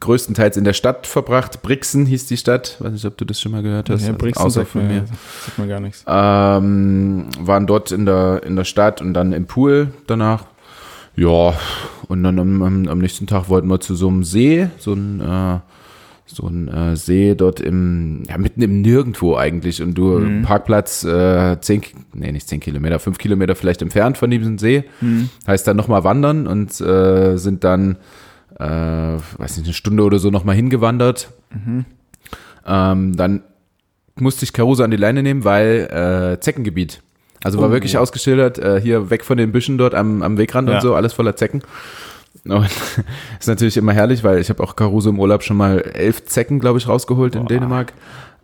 größtenteils 0.00 0.56
in 0.56 0.64
der 0.64 0.72
Stadt 0.72 1.06
verbracht. 1.06 1.62
Brixen 1.62 2.06
hieß 2.06 2.26
die 2.26 2.36
Stadt. 2.36 2.76
Weiß 2.78 2.92
nicht, 2.92 3.04
ob 3.04 3.16
du 3.16 3.24
das 3.24 3.40
schon 3.40 3.52
mal 3.52 3.62
gehört 3.62 3.90
hast. 3.90 4.02
Ja, 4.02 4.08
Also 4.08 4.18
Brixen 4.18 4.42
außer 4.42 4.60
sagt 4.60 4.70
von 4.70 4.86
mir. 4.86 5.04
Sagt 5.44 5.58
mir 5.58 5.66
gar 5.66 5.80
nichts. 5.80 6.04
Ähm, 6.06 7.26
waren 7.40 7.66
dort 7.66 7.92
in 7.92 8.06
der, 8.06 8.42
in 8.44 8.56
der 8.56 8.64
Stadt 8.64 9.00
und 9.00 9.14
dann 9.14 9.32
im 9.32 9.46
Pool 9.46 9.88
danach. 10.06 10.44
Ja, 11.16 11.54
und 12.08 12.22
dann 12.22 12.38
am, 12.38 12.62
am, 12.62 12.98
nächsten 12.98 13.26
Tag 13.26 13.48
wollten 13.48 13.68
wir 13.68 13.80
zu 13.80 13.94
so 13.94 14.08
einem 14.08 14.22
See, 14.22 14.68
so 14.76 14.92
ein, 14.92 15.20
äh, 15.20 15.58
so 16.26 16.46
ein 16.46 16.68
äh, 16.68 16.94
See 16.94 17.34
dort 17.34 17.60
im, 17.60 18.22
ja, 18.28 18.36
mitten 18.36 18.60
im 18.60 18.82
Nirgendwo 18.82 19.34
eigentlich. 19.34 19.80
Und 19.82 19.94
du, 19.94 20.42
Parkplatz, 20.42 21.04
äh, 21.04 21.58
zehn, 21.60 21.80
nee, 22.12 22.32
nicht 22.32 22.48
zehn 22.48 22.60
Kilometer, 22.60 22.98
fünf 22.98 23.16
Kilometer 23.16 23.56
vielleicht 23.56 23.80
entfernt 23.80 24.18
von 24.18 24.30
diesem 24.30 24.58
See. 24.58 24.84
Heißt 25.46 25.66
dann 25.66 25.76
nochmal 25.76 26.04
wandern 26.04 26.46
und 26.46 26.78
äh, 26.82 27.38
sind 27.38 27.64
dann, 27.64 27.96
äh, 28.58 28.64
weiß 29.38 29.56
nicht, 29.58 29.66
eine 29.66 29.74
Stunde 29.74 30.02
oder 30.02 30.18
so 30.18 30.30
nochmal 30.30 30.56
hingewandert. 30.56 31.30
Ähm, 32.66 33.16
dann 33.16 33.42
musste 34.18 34.44
ich 34.44 34.52
Caruso 34.52 34.82
an 34.82 34.90
die 34.90 34.96
Leine 34.96 35.22
nehmen, 35.22 35.44
weil 35.44 36.34
äh, 36.36 36.40
Zeckengebiet. 36.40 37.02
Also 37.44 37.60
war 37.60 37.68
Oh. 37.68 37.72
wirklich 37.72 37.98
ausgeschildert, 37.98 38.58
äh, 38.58 38.80
hier 38.80 39.10
weg 39.10 39.24
von 39.24 39.36
den 39.36 39.52
Büschen 39.52 39.78
dort 39.78 39.94
am, 39.94 40.22
am 40.22 40.38
Wegrand 40.38 40.68
Ja. 40.68 40.76
und 40.76 40.80
so, 40.80 40.94
alles 40.94 41.12
voller 41.12 41.36
Zecken. 41.36 41.62
Und 42.44 42.64
ist 43.38 43.46
natürlich 43.46 43.76
immer 43.76 43.92
herrlich, 43.92 44.24
weil 44.24 44.38
ich 44.40 44.48
habe 44.48 44.62
auch 44.62 44.74
Caruso 44.74 45.10
im 45.10 45.18
Urlaub 45.20 45.42
schon 45.42 45.56
mal 45.56 45.78
elf 45.80 46.24
Zecken, 46.24 46.58
glaube 46.60 46.78
ich, 46.78 46.88
rausgeholt 46.88 47.34
in 47.34 47.42
Boah. 47.42 47.48
Dänemark. 47.48 47.92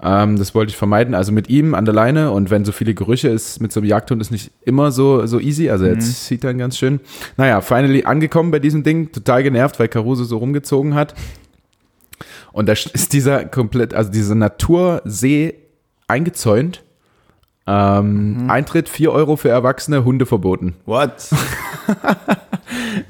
Ähm, 0.03 0.37
das 0.37 0.55
wollte 0.55 0.71
ich 0.71 0.77
vermeiden. 0.77 1.15
Also 1.15 1.33
mit 1.33 1.49
ihm 1.49 1.75
an 1.75 1.85
der 1.85 1.95
Leine 1.95 2.31
und 2.33 2.51
wenn 2.51 2.65
so 2.65 2.73
viele 2.73 2.95
Gerüche 2.95 3.29
ist, 3.29 3.61
mit 3.61 3.73
so 3.73 3.81
einem 3.81 3.89
Jagdhund 3.89 4.21
ist 4.21 4.31
nicht 4.31 4.51
immer 4.63 4.91
so, 4.91 5.27
so 5.27 5.39
easy. 5.39 5.71
Also 5.71 5.87
jetzt 5.87 6.27
sieht 6.27 6.45
er 6.45 6.55
ganz 6.55 6.77
schön. 6.77 7.01
Naja, 7.37 7.61
finally 7.61 8.05
angekommen 8.05 8.51
bei 8.51 8.59
diesem 8.59 8.83
Ding, 8.83 9.13
total 9.13 9.43
genervt, 9.43 9.79
weil 9.79 9.89
Caruso 9.89 10.25
so 10.25 10.39
rumgezogen 10.39 10.95
hat. 10.95 11.15
Und 12.53 12.69
da 12.69 12.73
ist 12.73 13.13
dieser 13.13 13.45
komplett, 13.45 13.95
also 13.95 14.11
dieser 14.11 14.35
Natursee 14.35 15.55
eingezäunt. 16.09 16.83
Ähm, 17.67 18.47
Eintritt 18.49 18.89
4 18.89 19.13
Euro 19.13 19.37
für 19.37 19.49
Erwachsene, 19.49 20.05
Hunde 20.05 20.27
verboten. 20.27 20.75
What? 20.85 21.29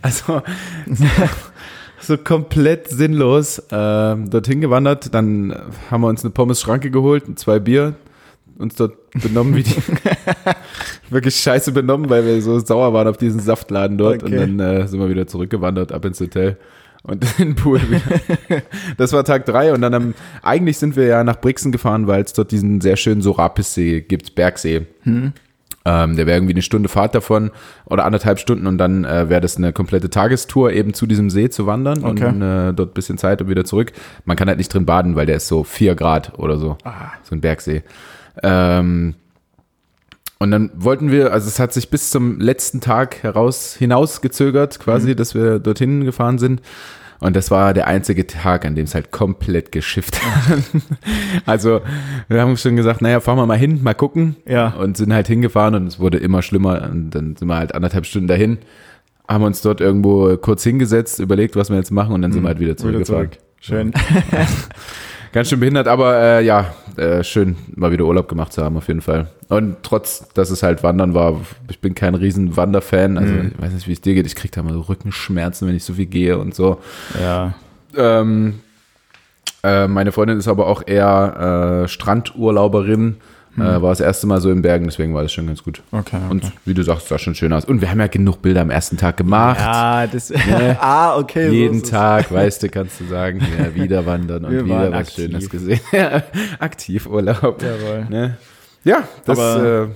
Also 0.02 0.42
so, 2.02 2.16
komplett 2.18 2.88
sinnlos 2.88 3.62
ähm, 3.70 4.28
dorthin 4.30 4.60
gewandert. 4.60 5.14
Dann 5.14 5.54
haben 5.90 6.00
wir 6.02 6.08
uns 6.08 6.24
eine 6.24 6.30
Pommes-Schranke 6.30 6.90
geholt, 6.90 7.24
zwei 7.38 7.58
Bier, 7.58 7.94
uns 8.58 8.74
dort 8.74 8.96
benommen 9.14 9.54
wie 9.56 9.62
die 9.62 9.76
wirklich 11.10 11.36
scheiße 11.36 11.72
benommen, 11.72 12.08
weil 12.10 12.24
wir 12.24 12.40
so 12.42 12.58
sauer 12.58 12.92
waren 12.92 13.08
auf 13.08 13.16
diesen 13.16 13.40
Saftladen 13.40 13.98
dort 13.98 14.22
Okay. 14.22 14.38
und 14.38 14.58
dann 14.58 14.60
äh, 14.60 14.86
sind 14.88 15.00
wir 15.00 15.08
wieder 15.08 15.26
zurückgewandert 15.26 15.92
ab 15.92 16.04
ins 16.04 16.20
Hotel 16.20 16.56
und 17.02 17.24
in 17.38 17.48
den 17.48 17.54
Pool 17.56 17.80
wieder. 17.90 18.62
Das 18.96 19.12
war 19.12 19.24
Tag 19.24 19.44
drei 19.46 19.72
und 19.72 19.80
dann 19.82 19.94
am, 19.94 20.14
eigentlich 20.42 20.78
sind 20.78 20.96
wir 20.96 21.06
ja 21.06 21.24
nach 21.24 21.40
Brixen 21.40 21.72
gefahren, 21.72 22.06
weil 22.06 22.22
es 22.22 22.32
dort 22.32 22.50
diesen 22.52 22.80
sehr 22.80 22.96
schönen 22.96 23.22
Sorapis-See 23.22 24.02
gibt, 24.02 24.34
Bergsee. 24.34 24.86
Ähm, 25.84 26.14
der 26.16 26.26
wäre 26.26 26.36
irgendwie 26.38 26.54
eine 26.54 26.62
Stunde 26.62 26.88
Fahrt 26.88 27.14
davon 27.14 27.50
oder 27.86 28.04
anderthalb 28.04 28.38
Stunden 28.38 28.66
und 28.68 28.78
dann 28.78 29.04
äh, 29.04 29.28
wäre 29.28 29.40
das 29.40 29.56
eine 29.56 29.72
komplette 29.72 30.10
Tagestour 30.10 30.72
eben 30.72 30.94
zu 30.94 31.06
diesem 31.06 31.28
See 31.28 31.50
zu 31.50 31.66
wandern 31.66 32.04
Okay. 32.04 32.26
und 32.26 32.40
äh, 32.40 32.72
dort 32.72 32.90
ein 32.90 32.94
bisschen 32.94 33.18
Zeit 33.18 33.42
und 33.42 33.48
wieder 33.48 33.64
zurück. 33.64 33.92
Man 34.24 34.36
kann 34.36 34.46
halt 34.48 34.58
nicht 34.58 34.72
drin 34.72 34.86
baden, 34.86 35.16
weil 35.16 35.26
der 35.26 35.36
ist 35.36 35.48
so 35.48 35.64
vier 35.64 35.96
Grad 35.96 36.38
oder 36.38 36.56
so. 36.56 36.78
So 37.24 37.34
ein 37.34 37.40
Bergsee. 37.40 37.82
Ähm, 38.44 39.14
und 40.38 40.50
dann 40.50 40.70
wollten 40.74 41.10
wir, 41.10 41.32
also 41.32 41.46
es 41.48 41.58
hat 41.60 41.72
sich 41.72 41.88
bis 41.90 42.10
zum 42.10 42.40
letzten 42.40 42.80
Tag 42.80 43.22
heraus 43.22 43.74
hinausgezögert, 43.76 44.80
quasi, 44.80 45.14
dass 45.14 45.34
wir 45.34 45.58
dorthin 45.60 46.04
gefahren 46.04 46.38
sind. 46.38 46.62
Und 47.22 47.36
das 47.36 47.52
war 47.52 47.72
der 47.72 47.86
einzige 47.86 48.26
Tag, 48.26 48.64
an 48.64 48.74
dem 48.74 48.84
es 48.84 48.96
halt 48.96 49.12
komplett 49.12 49.70
geschifft 49.70 50.20
hat. 50.20 50.58
also 51.46 51.80
wir 52.28 52.40
haben 52.40 52.56
schon 52.56 52.74
gesagt, 52.74 53.00
naja, 53.00 53.20
fahren 53.20 53.38
wir 53.38 53.46
mal 53.46 53.56
hin, 53.56 53.80
mal 53.80 53.94
gucken. 53.94 54.34
Ja. 54.44 54.70
Und 54.70 54.96
sind 54.96 55.12
halt 55.12 55.28
hingefahren 55.28 55.76
und 55.76 55.86
es 55.86 56.00
wurde 56.00 56.18
immer 56.18 56.42
schlimmer. 56.42 56.82
Und 56.90 57.10
dann 57.10 57.36
sind 57.36 57.46
wir 57.46 57.56
halt 57.56 57.76
anderthalb 57.76 58.06
Stunden 58.06 58.26
dahin, 58.26 58.58
haben 59.28 59.44
uns 59.44 59.62
dort 59.62 59.80
irgendwo 59.80 60.36
kurz 60.36 60.64
hingesetzt, 60.64 61.20
überlegt, 61.20 61.54
was 61.54 61.70
wir 61.70 61.76
jetzt 61.76 61.92
machen 61.92 62.12
und 62.12 62.22
dann 62.22 62.32
sind 62.32 62.42
wir 62.42 62.48
halt 62.48 62.58
wieder 62.58 62.70
Wieder 62.70 62.78
zurückgefahren. 62.78 63.30
zurück. 63.30 63.42
Schön. 63.60 63.92
Ganz 65.32 65.48
schön 65.48 65.60
behindert, 65.60 65.88
aber 65.88 66.20
äh, 66.20 66.44
ja, 66.44 66.74
äh, 66.96 67.24
schön, 67.24 67.56
mal 67.74 67.90
wieder 67.90 68.04
Urlaub 68.04 68.28
gemacht 68.28 68.52
zu 68.52 68.62
haben, 68.62 68.76
auf 68.76 68.88
jeden 68.88 69.00
Fall. 69.00 69.28
Und 69.48 69.76
trotz, 69.82 70.28
dass 70.34 70.50
es 70.50 70.62
halt 70.62 70.82
Wandern 70.82 71.14
war, 71.14 71.40
ich 71.70 71.80
bin 71.80 71.94
kein 71.94 72.14
riesen 72.14 72.54
Wanderfan, 72.56 73.16
also 73.16 73.32
Mhm. 73.32 73.52
ich 73.56 73.62
weiß 73.62 73.72
nicht, 73.72 73.88
wie 73.88 73.92
es 73.92 74.00
dir 74.02 74.12
geht, 74.14 74.26
ich 74.26 74.36
krieg 74.36 74.52
da 74.52 74.62
mal 74.62 74.74
so 74.74 74.80
Rückenschmerzen, 74.82 75.66
wenn 75.66 75.74
ich 75.74 75.84
so 75.84 75.94
viel 75.94 76.04
gehe 76.06 76.38
und 76.38 76.54
so. 76.54 76.78
Ja. 77.18 77.54
Ähm, 77.96 78.60
äh, 79.62 79.88
meine 79.88 80.12
Freundin 80.12 80.38
ist 80.38 80.48
aber 80.48 80.66
auch 80.66 80.82
eher 80.86 81.84
äh, 81.84 81.88
Strandurlauberin, 83.54 83.80
äh, 83.80 83.82
war 83.82 83.90
das 83.90 84.00
erste 84.00 84.26
Mal 84.26 84.40
so 84.40 84.50
in 84.50 84.62
Bergen, 84.62 84.86
deswegen 84.86 85.14
war 85.14 85.22
das 85.22 85.32
schon 85.32 85.46
ganz 85.46 85.62
gut. 85.62 85.82
Okay. 85.92 86.16
okay. 86.16 86.24
Und 86.30 86.52
wie 86.64 86.74
du 86.74 86.82
sagst, 86.82 87.08
sah 87.08 87.18
schon 87.18 87.34
schön 87.34 87.52
aus. 87.52 87.64
Und 87.64 87.80
wir 87.80 87.90
haben 87.90 88.00
ja 88.00 88.06
genug 88.06 88.42
Bilder 88.42 88.62
am 88.62 88.70
ersten 88.70 88.96
Tag 88.96 89.16
gemacht. 89.16 89.60
ja, 89.60 90.06
das. 90.06 90.32
ah, 90.80 91.16
okay. 91.18 91.48
so 91.48 91.52
Jeden 91.54 91.78
es. 91.82 91.90
Tag, 91.90 92.32
weißt 92.32 92.62
du, 92.62 92.68
kannst 92.68 93.00
du 93.00 93.06
sagen, 93.06 93.40
ja, 93.58 93.74
wieder 93.82 94.06
wandern 94.06 94.44
und 94.44 94.52
Wir 94.52 94.64
wieder 94.64 94.74
waren 94.76 94.92
was 94.92 95.08
aktiv. 95.08 95.24
Schönes 95.26 95.50
gesehen. 95.50 95.80
Aktivurlaub. 96.58 97.62
Jawohl. 97.62 98.06
Ne? 98.08 98.36
Ja, 98.84 99.04
das 99.24 99.38
Aber- 99.38 99.82
äh, 99.84 99.88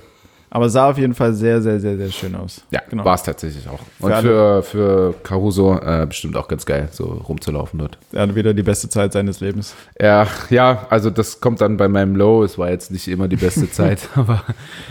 Aber 0.50 0.68
sah 0.68 0.88
auf 0.90 0.96
jeden 0.98 1.14
Fall 1.14 1.32
sehr, 1.34 1.60
sehr, 1.60 1.80
sehr, 1.80 1.96
sehr 1.96 2.10
schön 2.10 2.34
aus. 2.34 2.62
ja, 2.70 2.80
genau. 2.88 3.04
war 3.04 3.14
es 3.14 3.22
tatsächlich 3.24 3.68
auch. 3.68 3.80
Und 3.98 4.12
alle- 4.12 4.22
für, 4.22 4.62
für 4.62 5.14
Caruso 5.22 5.78
äh, 5.78 6.06
bestimmt 6.06 6.36
auch 6.36 6.48
ganz 6.48 6.64
geil, 6.64 6.88
so 6.92 7.04
rumzulaufen 7.04 7.78
dort. 7.78 7.98
Er 8.12 8.22
hatte 8.22 8.34
wieder 8.36 8.54
die 8.54 8.62
beste 8.62 8.88
Zeit 8.88 9.12
seines 9.12 9.40
Lebens. 9.40 9.74
Ja, 10.00 10.26
ja, 10.50 10.86
also 10.88 11.10
das 11.10 11.40
kommt 11.40 11.60
dann 11.60 11.76
bei 11.76 11.88
meinem 11.88 12.16
Low. 12.16 12.42
Es 12.44 12.56
war 12.58 12.70
jetzt 12.70 12.90
nicht 12.90 13.08
immer 13.08 13.28
die 13.28 13.36
beste 13.36 13.70
Zeit, 13.70 14.08
aber 14.14 14.42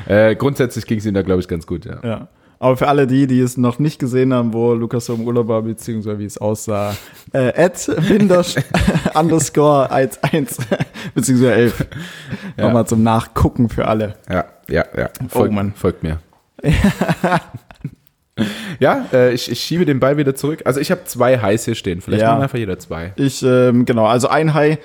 äh, 0.07 0.35
grundsätzlich 0.35 0.85
ging 0.85 0.99
es 0.99 1.05
ihm 1.05 1.13
da, 1.13 1.21
glaube 1.21 1.39
ich, 1.41 1.47
ganz 1.47 1.65
gut, 1.65 1.85
ja. 1.85 1.97
Ja. 2.03 2.27
Aber 2.57 2.77
für 2.77 2.87
alle 2.87 3.05
die, 3.05 3.27
die 3.27 3.41
es 3.41 3.57
noch 3.57 3.79
nicht 3.79 3.99
gesehen 3.99 4.33
haben, 4.33 4.53
wo 4.53 4.73
Lukas 4.73 5.05
so 5.07 5.13
im 5.15 5.21
Urlaub 5.27 5.49
war, 5.49 5.61
beziehungsweise 5.61 6.19
wie 6.19 6.25
es 6.25 6.37
aussah, 6.37 6.95
äh, 7.33 7.51
at 7.61 7.89
underscore 9.13 9.89
11, 9.91 10.57
beziehungsweise 11.13 11.53
11. 11.53 11.85
Ja. 12.57 12.65
Nochmal 12.65 12.87
zum 12.87 13.03
Nachgucken 13.03 13.69
für 13.69 13.87
alle. 13.87 14.15
Ja, 14.29 14.45
ja, 14.69 14.85
ja. 14.97 15.09
Folgt, 15.29 15.53
Mann. 15.53 15.73
folgt 15.75 16.03
mir. 16.03 16.19
ja, 18.79 19.05
äh, 19.13 19.33
ich, 19.33 19.49
ich 19.49 19.59
schiebe 19.61 19.85
den 19.85 19.99
Ball 19.99 20.17
wieder 20.17 20.35
zurück. 20.35 20.61
Also 20.65 20.79
ich 20.79 20.91
habe 20.91 21.01
zwei 21.05 21.39
Highs 21.39 21.65
hier 21.65 21.75
stehen. 21.75 22.01
Vielleicht 22.01 22.21
Ja. 22.23 22.31
machen 22.31 22.43
einfach 22.43 22.57
jeder 22.57 22.77
zwei. 22.79 23.13
Ich, 23.15 23.43
ähm, 23.43 23.85
genau, 23.85 24.05
also 24.05 24.27
ein 24.27 24.53
High 24.53 24.77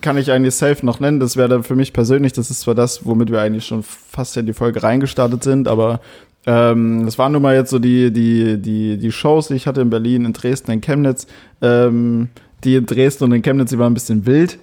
kann 0.00 0.16
ich 0.18 0.30
eigentlich 0.30 0.54
safe 0.54 0.84
noch 0.84 1.00
nennen. 1.00 1.20
Das 1.20 1.36
wäre 1.36 1.48
dann 1.48 1.62
für 1.62 1.74
mich 1.74 1.92
persönlich, 1.92 2.32
das 2.32 2.50
ist 2.50 2.60
zwar 2.60 2.74
das, 2.74 3.04
womit 3.06 3.30
wir 3.30 3.40
eigentlich 3.40 3.66
schon 3.66 3.82
fast 3.82 4.36
in 4.36 4.46
die 4.46 4.52
Folge 4.52 4.82
reingestartet 4.82 5.44
sind, 5.44 5.68
aber 5.68 6.00
ähm, 6.46 7.04
das 7.04 7.18
waren 7.18 7.32
nun 7.32 7.42
mal 7.42 7.54
jetzt 7.54 7.70
so 7.70 7.78
die, 7.78 8.10
die, 8.12 8.58
die, 8.60 8.96
die 8.98 9.12
Shows, 9.12 9.48
die 9.48 9.54
ich 9.54 9.66
hatte 9.66 9.80
in 9.80 9.90
Berlin, 9.90 10.24
in 10.24 10.32
Dresden, 10.32 10.72
in 10.72 10.80
Chemnitz. 10.80 11.26
Ähm, 11.60 12.28
die 12.64 12.76
in 12.76 12.86
Dresden 12.86 13.24
und 13.24 13.32
in 13.32 13.42
Chemnitz, 13.42 13.70
die 13.70 13.78
waren 13.78 13.90
ein 13.92 13.94
bisschen 13.94 14.24
wild 14.26 14.58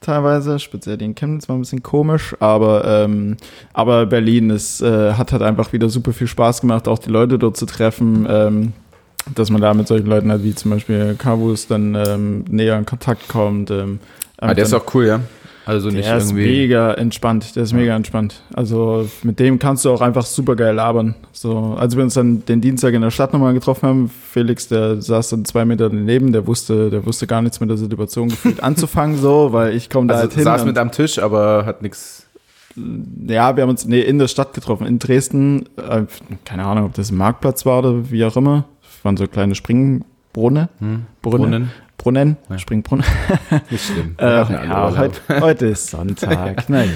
teilweise, 0.00 0.58
speziell 0.58 0.96
die 0.96 1.04
in 1.04 1.14
Chemnitz 1.14 1.48
war 1.48 1.56
ein 1.56 1.60
bisschen 1.60 1.82
komisch, 1.82 2.34
aber, 2.40 2.84
ähm, 2.84 3.36
aber 3.72 4.06
Berlin 4.06 4.50
ist, 4.50 4.80
äh, 4.82 5.12
hat 5.14 5.32
halt 5.32 5.42
einfach 5.42 5.72
wieder 5.72 5.88
super 5.88 6.12
viel 6.12 6.26
Spaß 6.26 6.60
gemacht, 6.62 6.88
auch 6.88 6.98
die 6.98 7.10
Leute 7.10 7.38
dort 7.38 7.56
zu 7.56 7.66
treffen. 7.66 8.26
Ähm, 8.28 8.72
dass 9.34 9.50
man 9.50 9.60
da 9.60 9.74
mit 9.74 9.86
solchen 9.86 10.06
Leuten 10.06 10.30
halt 10.30 10.42
wie 10.42 10.54
zum 10.54 10.70
Beispiel 10.70 11.14
Kavus 11.16 11.66
dann 11.66 11.94
ähm, 11.94 12.44
näher 12.48 12.78
in 12.78 12.86
Kontakt 12.86 13.28
kommt. 13.28 13.70
Ähm, 13.70 14.00
Ah, 14.38 14.54
der 14.54 14.64
ist 14.64 14.72
dann- 14.72 14.80
auch 14.80 14.94
cool, 14.94 15.06
ja. 15.06 15.20
Also 15.70 15.88
nicht 15.88 16.08
der 16.08 16.16
ist 16.16 16.32
irgendwie. 16.32 16.46
mega 16.46 16.94
entspannt, 16.94 17.54
der 17.54 17.62
ist 17.62 17.72
mega 17.72 17.94
entspannt. 17.94 18.42
Also 18.54 19.08
mit 19.22 19.38
dem 19.38 19.60
kannst 19.60 19.84
du 19.84 19.90
auch 19.90 20.00
einfach 20.00 20.26
super 20.26 20.56
geil 20.56 20.74
labern. 20.74 21.14
So, 21.30 21.76
als 21.78 21.94
wir 21.94 22.02
uns 22.02 22.14
dann 22.14 22.44
den 22.44 22.60
Dienstag 22.60 22.92
in 22.92 23.02
der 23.02 23.12
Stadt 23.12 23.32
nochmal 23.32 23.54
getroffen 23.54 23.88
haben, 23.88 24.10
Felix, 24.10 24.66
der 24.66 25.00
saß 25.00 25.28
dann 25.28 25.44
zwei 25.44 25.64
Meter 25.64 25.88
daneben, 25.88 26.32
der 26.32 26.48
wusste, 26.48 26.90
der 26.90 27.06
wusste 27.06 27.28
gar 27.28 27.40
nichts 27.40 27.60
mit 27.60 27.70
der 27.70 27.76
Situation 27.76 28.30
gefühlt 28.30 28.60
anzufangen, 28.64 29.16
so, 29.16 29.52
weil 29.52 29.76
ich 29.76 29.88
komme 29.88 30.08
da 30.08 30.14
also 30.14 30.22
halt 30.24 30.34
hin. 30.34 30.42
saß 30.42 30.64
mit 30.64 30.76
am 30.76 30.90
Tisch, 30.90 31.20
aber 31.20 31.64
hat 31.64 31.82
nichts. 31.82 32.26
ja, 33.28 33.54
wir 33.54 33.62
haben 33.62 33.70
uns 33.70 33.86
nee, 33.86 34.00
in 34.00 34.18
der 34.18 34.26
Stadt 34.26 34.52
getroffen, 34.52 34.88
in 34.88 34.98
Dresden. 34.98 35.66
Äh, 35.76 36.02
keine 36.44 36.64
Ahnung, 36.64 36.86
ob 36.86 36.94
das 36.94 37.12
ein 37.12 37.16
Marktplatz 37.16 37.64
war 37.64 37.78
oder 37.78 38.10
wie 38.10 38.24
auch 38.24 38.36
immer. 38.36 38.64
Das 38.82 39.04
waren 39.04 39.16
so 39.16 39.28
kleine 39.28 39.54
Springbrunnen. 39.54 40.68
Hm? 40.80 41.06
Brunnen. 41.22 41.50
Brunnen. 41.50 41.70
Brunnen. 42.00 42.38
Ja. 42.48 42.58
Springbrunnen. 42.58 43.04
Nicht 43.70 43.84
schlimm. 43.84 44.14
Äh, 44.18 44.24
ja, 44.24 44.96
heute, 44.96 45.20
heute 45.40 45.66
ist 45.66 45.90
Sonntag. 45.90 46.66
naja. 46.70 46.90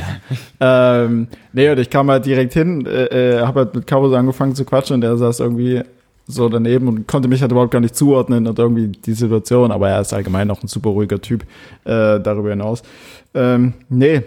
ähm, 0.61 1.29
nee, 1.53 1.69
und 1.69 1.79
ich 1.79 1.91
kam 1.91 2.11
halt 2.11 2.25
direkt 2.25 2.55
hin, 2.55 2.87
äh, 2.87 3.35
äh, 3.37 3.43
habe 3.43 3.61
halt 3.61 3.75
mit 3.75 3.87
Caro 3.87 4.09
so 4.09 4.17
angefangen 4.17 4.55
zu 4.55 4.65
quatschen 4.65 4.95
und 4.95 5.01
der 5.03 5.19
saß 5.19 5.41
irgendwie 5.41 5.83
so 6.27 6.49
daneben 6.49 6.89
und 6.89 7.07
konnte 7.07 7.29
mich 7.29 7.43
halt 7.43 7.53
überhaupt 7.53 7.71
gar 7.71 7.81
nicht 7.81 7.95
zuordnen 7.95 8.47
und 8.47 8.59
irgendwie 8.59 8.89
die 8.89 9.13
Situation, 9.13 9.73
aber 9.73 9.91
er 9.91 10.01
ist 10.01 10.15
allgemein 10.15 10.51
auch 10.51 10.63
ein 10.63 10.69
super 10.69 10.89
ruhiger 10.89 11.21
Typ 11.21 11.43
äh, 11.85 12.19
darüber 12.19 12.49
hinaus. 12.49 12.83
Ähm, 13.35 13.75
nee, 13.91 14.23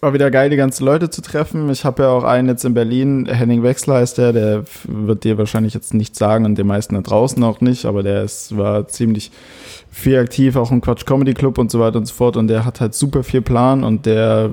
war 0.00 0.12
wieder 0.12 0.30
geil, 0.32 0.50
die 0.50 0.56
ganzen 0.56 0.84
Leute 0.86 1.10
zu 1.10 1.22
treffen. 1.22 1.70
Ich 1.70 1.84
habe 1.84 2.02
ja 2.02 2.08
auch 2.08 2.24
einen 2.24 2.48
jetzt 2.48 2.64
in 2.64 2.74
Berlin, 2.74 3.26
Henning 3.26 3.62
Wechsler 3.62 3.96
heißt 3.96 4.18
der, 4.18 4.32
der 4.32 4.64
wird 4.84 5.22
dir 5.22 5.38
wahrscheinlich 5.38 5.74
jetzt 5.74 5.94
nichts 5.94 6.18
sagen 6.18 6.46
und 6.46 6.56
den 6.56 6.66
meisten 6.66 6.96
da 6.96 7.02
draußen 7.02 7.42
auch 7.44 7.60
nicht, 7.60 7.84
aber 7.84 8.02
der 8.02 8.24
ist, 8.24 8.56
war 8.56 8.88
ziemlich 8.88 9.30
viel 9.90 10.16
aktiv, 10.18 10.56
auch 10.56 10.70
im 10.70 10.80
Quatsch 10.80 11.04
Comedy 11.04 11.34
Club 11.34 11.58
und 11.58 11.70
so 11.70 11.80
weiter 11.80 11.98
und 11.98 12.06
so 12.06 12.14
fort 12.14 12.36
und 12.36 12.48
der 12.48 12.64
hat 12.64 12.80
halt 12.80 12.94
super 12.94 13.22
viel 13.22 13.42
Plan 13.42 13.82
und 13.84 14.06
der 14.06 14.50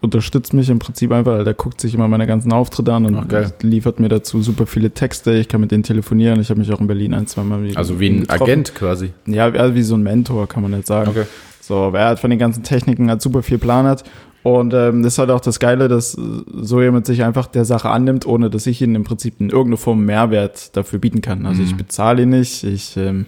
unterstützt 0.00 0.52
mich 0.52 0.68
im 0.68 0.78
Prinzip 0.78 1.10
einfach, 1.10 1.32
weil 1.32 1.44
der 1.44 1.54
guckt 1.54 1.80
sich 1.80 1.94
immer 1.94 2.06
meine 2.06 2.26
ganzen 2.26 2.52
Auftritte 2.52 2.92
an 2.92 3.06
und 3.06 3.28
geil. 3.28 3.52
liefert 3.62 3.98
mir 3.98 4.08
dazu 4.08 4.40
super 4.42 4.66
viele 4.66 4.90
Texte. 4.90 5.32
Ich 5.34 5.48
kann 5.48 5.60
mit 5.60 5.70
denen 5.72 5.82
telefonieren. 5.82 6.40
Ich 6.40 6.50
habe 6.50 6.60
mich 6.60 6.70
auch 6.72 6.80
in 6.80 6.86
Berlin 6.86 7.14
ein, 7.14 7.26
zwei 7.26 7.42
Mal 7.42 7.58
mit 7.58 7.76
Also 7.76 7.98
wie 7.98 8.08
ein 8.10 8.20
getroffen. 8.20 8.42
Agent 8.42 8.74
quasi. 8.74 9.10
Ja, 9.26 9.52
wie- 9.52 9.58
also 9.58 9.74
wie 9.74 9.82
so 9.82 9.94
ein 9.96 10.02
Mentor, 10.02 10.46
kann 10.48 10.62
man 10.62 10.72
jetzt 10.74 10.86
sagen. 10.88 11.08
Okay. 11.10 11.24
So, 11.60 11.88
wer 11.92 12.04
halt 12.06 12.18
von 12.20 12.30
den 12.30 12.38
ganzen 12.38 12.62
Techniken 12.62 13.08
halt 13.10 13.22
super 13.22 13.42
viel 13.42 13.58
Plan 13.58 13.86
hat. 13.86 14.04
Und 14.44 14.74
ähm, 14.74 15.02
das 15.02 15.14
ist 15.14 15.18
halt 15.18 15.30
auch 15.30 15.40
das 15.40 15.58
Geile, 15.58 15.88
dass 15.88 16.12
so 16.12 16.80
jemand 16.80 17.06
sich 17.06 17.24
einfach 17.24 17.48
der 17.48 17.64
Sache 17.64 17.90
annimmt, 17.90 18.26
ohne 18.26 18.48
dass 18.48 18.68
ich 18.68 18.80
ihn 18.80 18.94
im 18.94 19.02
Prinzip 19.02 19.40
in 19.40 19.48
irgendeiner 19.50 19.78
Form 19.78 20.04
Mehrwert 20.04 20.76
dafür 20.76 21.00
bieten 21.00 21.20
kann. 21.20 21.46
Also 21.46 21.62
ich 21.62 21.74
bezahle 21.76 22.22
ihn 22.22 22.28
nicht, 22.30 22.62
ich 22.62 22.96
ähm, 22.96 23.26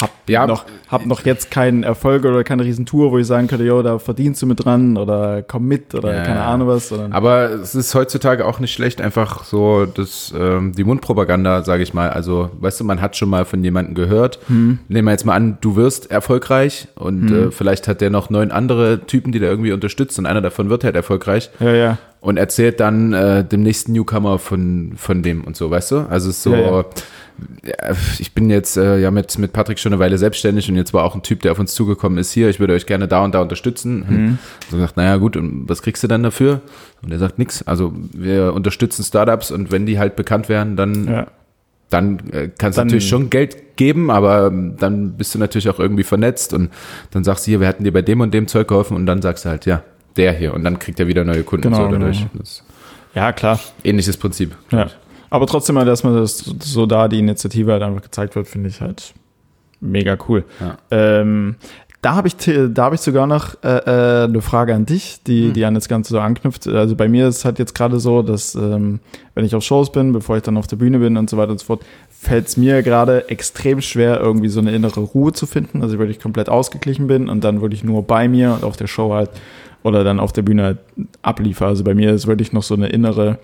hab 0.00 0.10
Ja. 0.28 0.46
noch 0.46 0.64
hab 0.88 1.04
noch 1.06 1.24
jetzt 1.24 1.50
keinen 1.50 1.82
Erfolg 1.82 2.24
oder 2.24 2.44
keine 2.44 2.64
Riesentour, 2.64 3.10
wo 3.10 3.18
ich 3.18 3.26
sagen 3.26 3.46
könnte, 3.46 3.64
jo, 3.64 3.82
da 3.82 3.98
verdienst 3.98 4.40
du 4.42 4.46
mit 4.46 4.64
dran 4.64 4.96
oder 4.96 5.42
komm 5.42 5.66
mit 5.66 5.94
oder 5.94 6.14
Ja, 6.14 6.22
keine. 6.24 6.42
Ahnung 6.42 6.68
was. 6.68 6.92
Aber 7.10 7.50
es 7.50 7.74
ist 7.74 7.94
heutzutage 7.94 8.46
auch 8.46 8.58
nicht 8.60 8.72
schlecht, 8.72 9.00
einfach 9.00 9.44
so 9.44 9.86
das, 9.86 10.32
ähm, 10.38 10.72
die 10.74 10.84
Mundpropaganda, 10.84 11.62
sage 11.64 11.82
ich 11.82 11.92
mal. 11.94 12.10
Also, 12.10 12.50
weißt 12.60 12.80
du, 12.80 12.84
man 12.84 13.00
hat 13.00 13.16
schon 13.16 13.28
mal 13.28 13.44
von 13.44 13.62
jemandem 13.62 13.94
gehört. 13.94 14.38
Hm. 14.48 14.78
Nehmen 14.88 15.06
wir 15.08 15.12
jetzt 15.12 15.26
mal 15.26 15.34
an, 15.34 15.58
du 15.60 15.76
wirst 15.76 16.10
erfolgreich 16.10 16.88
und 16.94 17.30
äh, 17.30 17.50
vielleicht 17.50 17.88
hat 17.88 18.00
der 18.00 18.10
noch 18.10 18.30
neun 18.30 18.50
andere 18.50 19.00
Typen, 19.06 19.32
die 19.32 19.38
da 19.40 19.46
irgendwie 19.46 19.72
unterstützt 19.72 20.18
und 20.18 20.26
einer 20.26 20.40
davon 20.40 20.70
wird 20.70 20.84
halt 20.84 20.94
erfolgreich. 20.96 21.50
ja, 21.60 21.72
ja. 21.74 21.98
und 22.20 22.36
erzählt 22.36 22.80
dann 22.80 23.12
äh, 23.12 23.44
dem 23.44 23.62
nächsten 23.62 23.92
Newcomer 23.92 24.38
von, 24.38 24.92
von 24.96 25.22
dem 25.22 25.44
und 25.44 25.56
so, 25.56 25.70
weißt 25.70 25.90
du? 25.92 25.96
Also 26.10 26.30
so, 26.32 26.52
Ja, 26.52 26.58
ja. 26.60 26.70
ja, 26.78 26.84
ich 28.18 28.32
bin 28.34 28.50
jetzt 28.50 28.76
äh, 28.76 28.98
ja 28.98 29.10
mit, 29.10 29.38
mit 29.38 29.52
Patrick 29.52 29.78
schon 29.78 29.92
eine 29.92 30.00
Weile 30.00 30.18
selbstständig 30.18 30.68
und 30.68 30.76
jetzt 30.76 30.92
war 30.94 31.04
auch 31.04 31.14
ein 31.14 31.22
Typ, 31.22 31.40
der 31.42 31.52
auf 31.52 31.58
uns 31.58 31.74
zugekommen 31.74 32.18
ist, 32.18 32.32
hier, 32.32 32.48
ich 32.48 32.60
würde 32.60 32.72
euch 32.74 32.86
gerne 32.86 33.08
da 33.08 33.24
und 33.24 33.34
da 33.34 33.40
unterstützen. 33.40 34.04
Mhm. 34.08 34.26
Und 34.28 34.38
so 34.70 34.76
gesagt, 34.76 34.96
naja 34.96 35.16
gut, 35.16 35.36
und 35.36 35.68
was 35.68 35.82
kriegst 35.82 36.02
du 36.02 36.08
dann 36.08 36.22
dafür? 36.22 36.60
Und 37.02 37.12
er 37.12 37.18
sagt 37.18 37.38
nix. 37.38 37.62
Also 37.62 37.92
wir 38.12 38.52
unterstützen 38.54 39.04
Startups 39.04 39.50
und 39.50 39.70
wenn 39.70 39.86
die 39.86 39.98
halt 39.98 40.16
bekannt 40.16 40.48
werden, 40.48 40.76
dann, 40.76 41.06
Ja. 41.08 41.26
dann 41.90 42.18
äh, 42.32 42.48
kannst 42.56 42.78
du 42.78 42.82
natürlich 42.84 43.08
schon 43.08 43.30
Geld 43.30 43.76
geben, 43.76 44.10
aber 44.10 44.46
ähm, 44.48 44.76
dann 44.78 45.12
bist 45.12 45.34
du 45.34 45.38
natürlich 45.38 45.68
auch 45.68 45.78
irgendwie 45.78 46.02
vernetzt 46.04 46.52
und 46.54 46.70
dann 47.12 47.22
sagst 47.24 47.46
du 47.46 47.50
hier, 47.50 47.60
wir 47.60 47.68
hatten 47.68 47.84
dir 47.84 47.92
bei 47.92 48.02
dem 48.02 48.20
und 48.20 48.32
dem 48.34 48.48
Zeug 48.48 48.68
geholfen 48.68 48.96
und 48.96 49.06
dann 49.06 49.22
sagst 49.22 49.44
du 49.44 49.48
halt, 49.50 49.66
ja, 49.66 49.82
der 50.16 50.32
hier 50.32 50.52
und 50.54 50.64
dann 50.64 50.78
kriegt 50.80 50.98
er 50.98 51.06
wieder 51.06 51.24
neue 51.24 51.44
Kunden 51.44 51.62
Genau, 51.70 51.84
so 51.86 51.92
dadurch. 51.92 52.26
genau. 52.32 52.44
Ja, 53.14 53.32
klar. 53.32 53.58
ähnliches 53.84 54.16
Prinzip. 54.16 54.54
Ja. 54.70 54.88
Aber 55.30 55.46
trotzdem 55.46 55.74
mal, 55.74 55.84
dass 55.84 56.04
man 56.04 56.14
das 56.14 56.38
so 56.38 56.86
da 56.86 57.08
die 57.08 57.18
Initiative 57.18 57.72
halt 57.72 57.82
einfach 57.82 58.02
gezeigt 58.02 58.34
wird, 58.36 58.48
finde 58.48 58.68
ich 58.68 58.80
halt 58.80 59.14
mega 59.80 60.16
cool. 60.28 60.44
Ja. 60.60 60.78
Ähm, 60.90 61.56
da 62.00 62.14
habe 62.14 62.28
ich, 62.28 62.36
da 62.36 62.84
habe 62.84 62.94
ich 62.94 63.00
sogar 63.00 63.26
noch 63.26 63.56
äh, 63.64 64.22
äh, 64.22 64.24
eine 64.24 64.40
Frage 64.40 64.72
an 64.72 64.86
dich, 64.86 65.20
die, 65.26 65.52
die 65.52 65.64
an 65.64 65.74
das 65.74 65.88
Ganze 65.88 66.12
so 66.12 66.20
anknüpft. 66.20 66.68
Also 66.68 66.94
bei 66.94 67.08
mir 67.08 67.26
ist 67.26 67.38
es 67.38 67.44
halt 67.44 67.58
jetzt 67.58 67.74
gerade 67.74 67.98
so, 67.98 68.22
dass 68.22 68.54
ähm, 68.54 69.00
wenn 69.34 69.44
ich 69.44 69.54
auf 69.56 69.64
Shows 69.64 69.90
bin, 69.90 70.12
bevor 70.12 70.36
ich 70.36 70.44
dann 70.44 70.56
auf 70.56 70.68
der 70.68 70.76
Bühne 70.76 71.00
bin 71.00 71.16
und 71.16 71.28
so 71.28 71.36
weiter 71.36 71.50
und 71.50 71.58
so 71.58 71.66
fort, 71.66 71.82
fällt 72.08 72.46
es 72.46 72.56
mir 72.56 72.84
gerade 72.84 73.28
extrem 73.28 73.80
schwer, 73.80 74.20
irgendwie 74.20 74.48
so 74.48 74.60
eine 74.60 74.70
innere 74.70 75.00
Ruhe 75.00 75.32
zu 75.32 75.46
finden. 75.46 75.82
Also 75.82 75.98
wenn 75.98 76.08
ich 76.08 76.20
komplett 76.20 76.48
ausgeglichen 76.48 77.08
bin 77.08 77.28
und 77.28 77.42
dann 77.42 77.62
wirklich 77.62 77.82
nur 77.82 78.04
bei 78.04 78.28
mir 78.28 78.52
und 78.52 78.62
auf 78.62 78.76
der 78.76 78.86
Show 78.86 79.12
halt 79.12 79.30
oder 79.82 80.04
dann 80.04 80.20
auf 80.20 80.32
der 80.32 80.42
Bühne 80.42 80.62
halt 80.62 80.78
abliefer. 81.22 81.66
Also 81.66 81.82
bei 81.82 81.94
mir 81.94 82.12
ist 82.12 82.28
wirklich 82.28 82.52
noch 82.52 82.62
so 82.62 82.74
eine 82.74 82.90
innere 82.90 83.38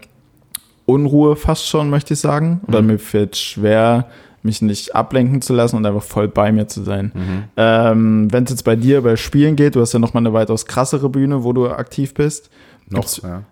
Unruhe 0.86 1.36
fast 1.36 1.66
schon, 1.66 1.90
möchte 1.90 2.14
ich 2.14 2.20
sagen. 2.20 2.60
Oder 2.66 2.82
mir 2.82 2.98
fällt 2.98 3.36
schwer, 3.36 4.06
mich 4.42 4.60
nicht 4.60 4.94
ablenken 4.94 5.40
zu 5.40 5.54
lassen 5.54 5.76
und 5.76 5.86
einfach 5.86 6.02
voll 6.02 6.28
bei 6.28 6.52
mir 6.52 6.68
zu 6.68 6.82
sein. 6.82 7.46
Ähm, 7.56 8.30
Wenn 8.30 8.44
es 8.44 8.50
jetzt 8.50 8.64
bei 8.64 8.76
dir 8.76 9.00
bei 9.02 9.16
Spielen 9.16 9.56
geht, 9.56 9.74
du 9.76 9.80
hast 9.80 9.92
ja 9.94 9.98
nochmal 9.98 10.20
eine 10.22 10.32
weitaus 10.34 10.66
krassere 10.66 11.08
Bühne, 11.08 11.44
wo 11.44 11.52
du 11.54 11.68
aktiv 11.70 12.12
bist. 12.14 12.50
Noch, 12.90 13.00
Gibt's- 13.00 13.22
ja. 13.22 13.42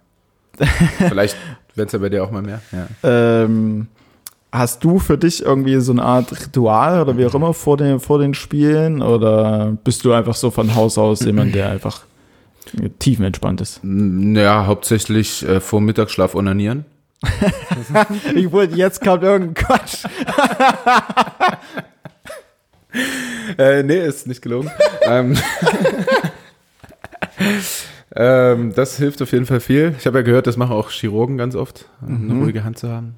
Vielleicht 1.09 1.37
wird 1.75 1.87
es 1.89 1.93
ja 1.95 1.99
bei 1.99 2.11
dir 2.11 2.23
auch 2.23 2.31
mal 2.31 2.43
mehr. 2.43 2.61
Ja. 2.73 2.87
Ähm, 3.45 3.87
hast 4.53 4.85
du 4.85 4.99
für 4.99 5.17
dich 5.17 5.43
irgendwie 5.43 5.81
so 5.81 5.93
eine 5.93 6.03
Art 6.03 6.31
Ritual 6.39 7.01
oder 7.01 7.17
wie 7.17 7.25
auch 7.25 7.35
immer 7.35 7.55
vor 7.55 7.79
den, 7.79 7.99
vor 7.99 8.19
den 8.19 8.35
Spielen? 8.35 9.01
Oder 9.01 9.79
bist 9.83 10.05
du 10.05 10.13
einfach 10.13 10.35
so 10.35 10.51
von 10.51 10.75
Haus 10.75 10.99
aus 10.99 11.21
jemand, 11.25 11.55
der 11.55 11.71
einfach 11.71 12.03
tiefenentspannt 12.99 13.63
ist? 13.63 13.81
Naja, 13.83 14.67
hauptsächlich 14.67 15.47
äh, 15.49 15.61
vor 15.61 15.81
Mittagsschlaf 15.81 16.35
onanieren. 16.35 16.85
Ich 18.35 18.51
wollte, 18.51 18.77
jetzt 18.77 19.01
kommt 19.03 19.23
irgendein 19.23 19.55
Quatsch. 19.55 20.05
Äh, 23.57 23.83
nee, 23.83 24.07
ist 24.07 24.27
nicht 24.27 24.43
gelogen. 24.43 24.71
ähm, 25.03 25.35
ähm, 28.15 28.75
das 28.75 28.99
hilft 28.99 29.23
auf 29.23 29.33
jeden 29.33 29.47
Fall 29.47 29.61
viel. 29.61 29.95
Ich 29.99 30.07
habe 30.07 30.19
ja 30.19 30.23
gehört, 30.23 30.47
das 30.47 30.59
machen 30.59 30.73
auch 30.73 30.91
Chirurgen 30.91 31.39
ganz 31.39 31.55
oft, 31.55 31.89
eine 32.07 32.35
ruhige 32.35 32.65
Hand 32.65 32.79
zu 32.79 32.91
haben. 32.91 33.17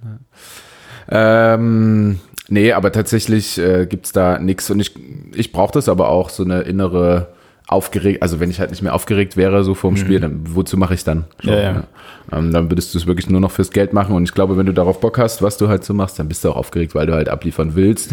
Ja. 1.11 1.55
Ähm, 1.55 2.21
nee, 2.49 2.73
aber 2.73 2.93
tatsächlich 2.93 3.59
äh, 3.59 3.87
gibt's 3.87 4.13
da 4.13 4.39
nichts 4.39 4.71
und 4.71 4.79
ich, 4.79 4.95
ich 5.35 5.51
brauche 5.51 5.73
das 5.73 5.89
aber 5.89 6.09
auch, 6.09 6.31
so 6.31 6.45
eine 6.45 6.63
innere 6.63 7.34
aufgeregt, 7.67 8.23
also 8.23 8.41
wenn 8.41 8.51
ich 8.51 8.61
halt 8.61 8.71
nicht 8.71 8.83
mehr 8.83 8.95
aufgeregt 8.95 9.37
wäre, 9.37 9.65
so 9.65 9.75
vorm 9.75 9.97
Spiel, 9.97 10.21
dann 10.21 10.41
wozu 10.55 10.77
mache 10.77 10.95
ich 10.95 11.03
dann? 11.05 11.25
So, 11.43 11.51
Ja, 11.51 11.61
ja. 11.61 11.73
ne? 11.73 11.85
Ähm, 12.33 12.53
dann 12.53 12.71
würdest 12.71 12.95
du 12.95 12.99
es 12.99 13.07
wirklich 13.07 13.29
nur 13.31 13.41
noch 13.41 13.51
fürs 13.51 13.71
Geld 13.71 13.93
machen 13.93 14.15
und 14.15 14.25
ich 14.25 14.35
glaube, 14.35 14.57
wenn 14.57 14.67
du 14.67 14.73
darauf 14.75 15.01
Bock 15.01 15.19
hast, 15.19 15.41
was 15.43 15.57
du 15.57 15.69
halt 15.69 15.85
so 15.85 15.95
machst, 15.95 16.19
dann 16.19 16.29
bist 16.29 16.45
du 16.45 16.51
auch 16.51 16.57
aufgeregt, 16.57 16.95
weil 16.95 17.07
du 17.07 17.15
halt 17.15 17.29
abliefern 17.29 17.75
willst. 17.75 18.13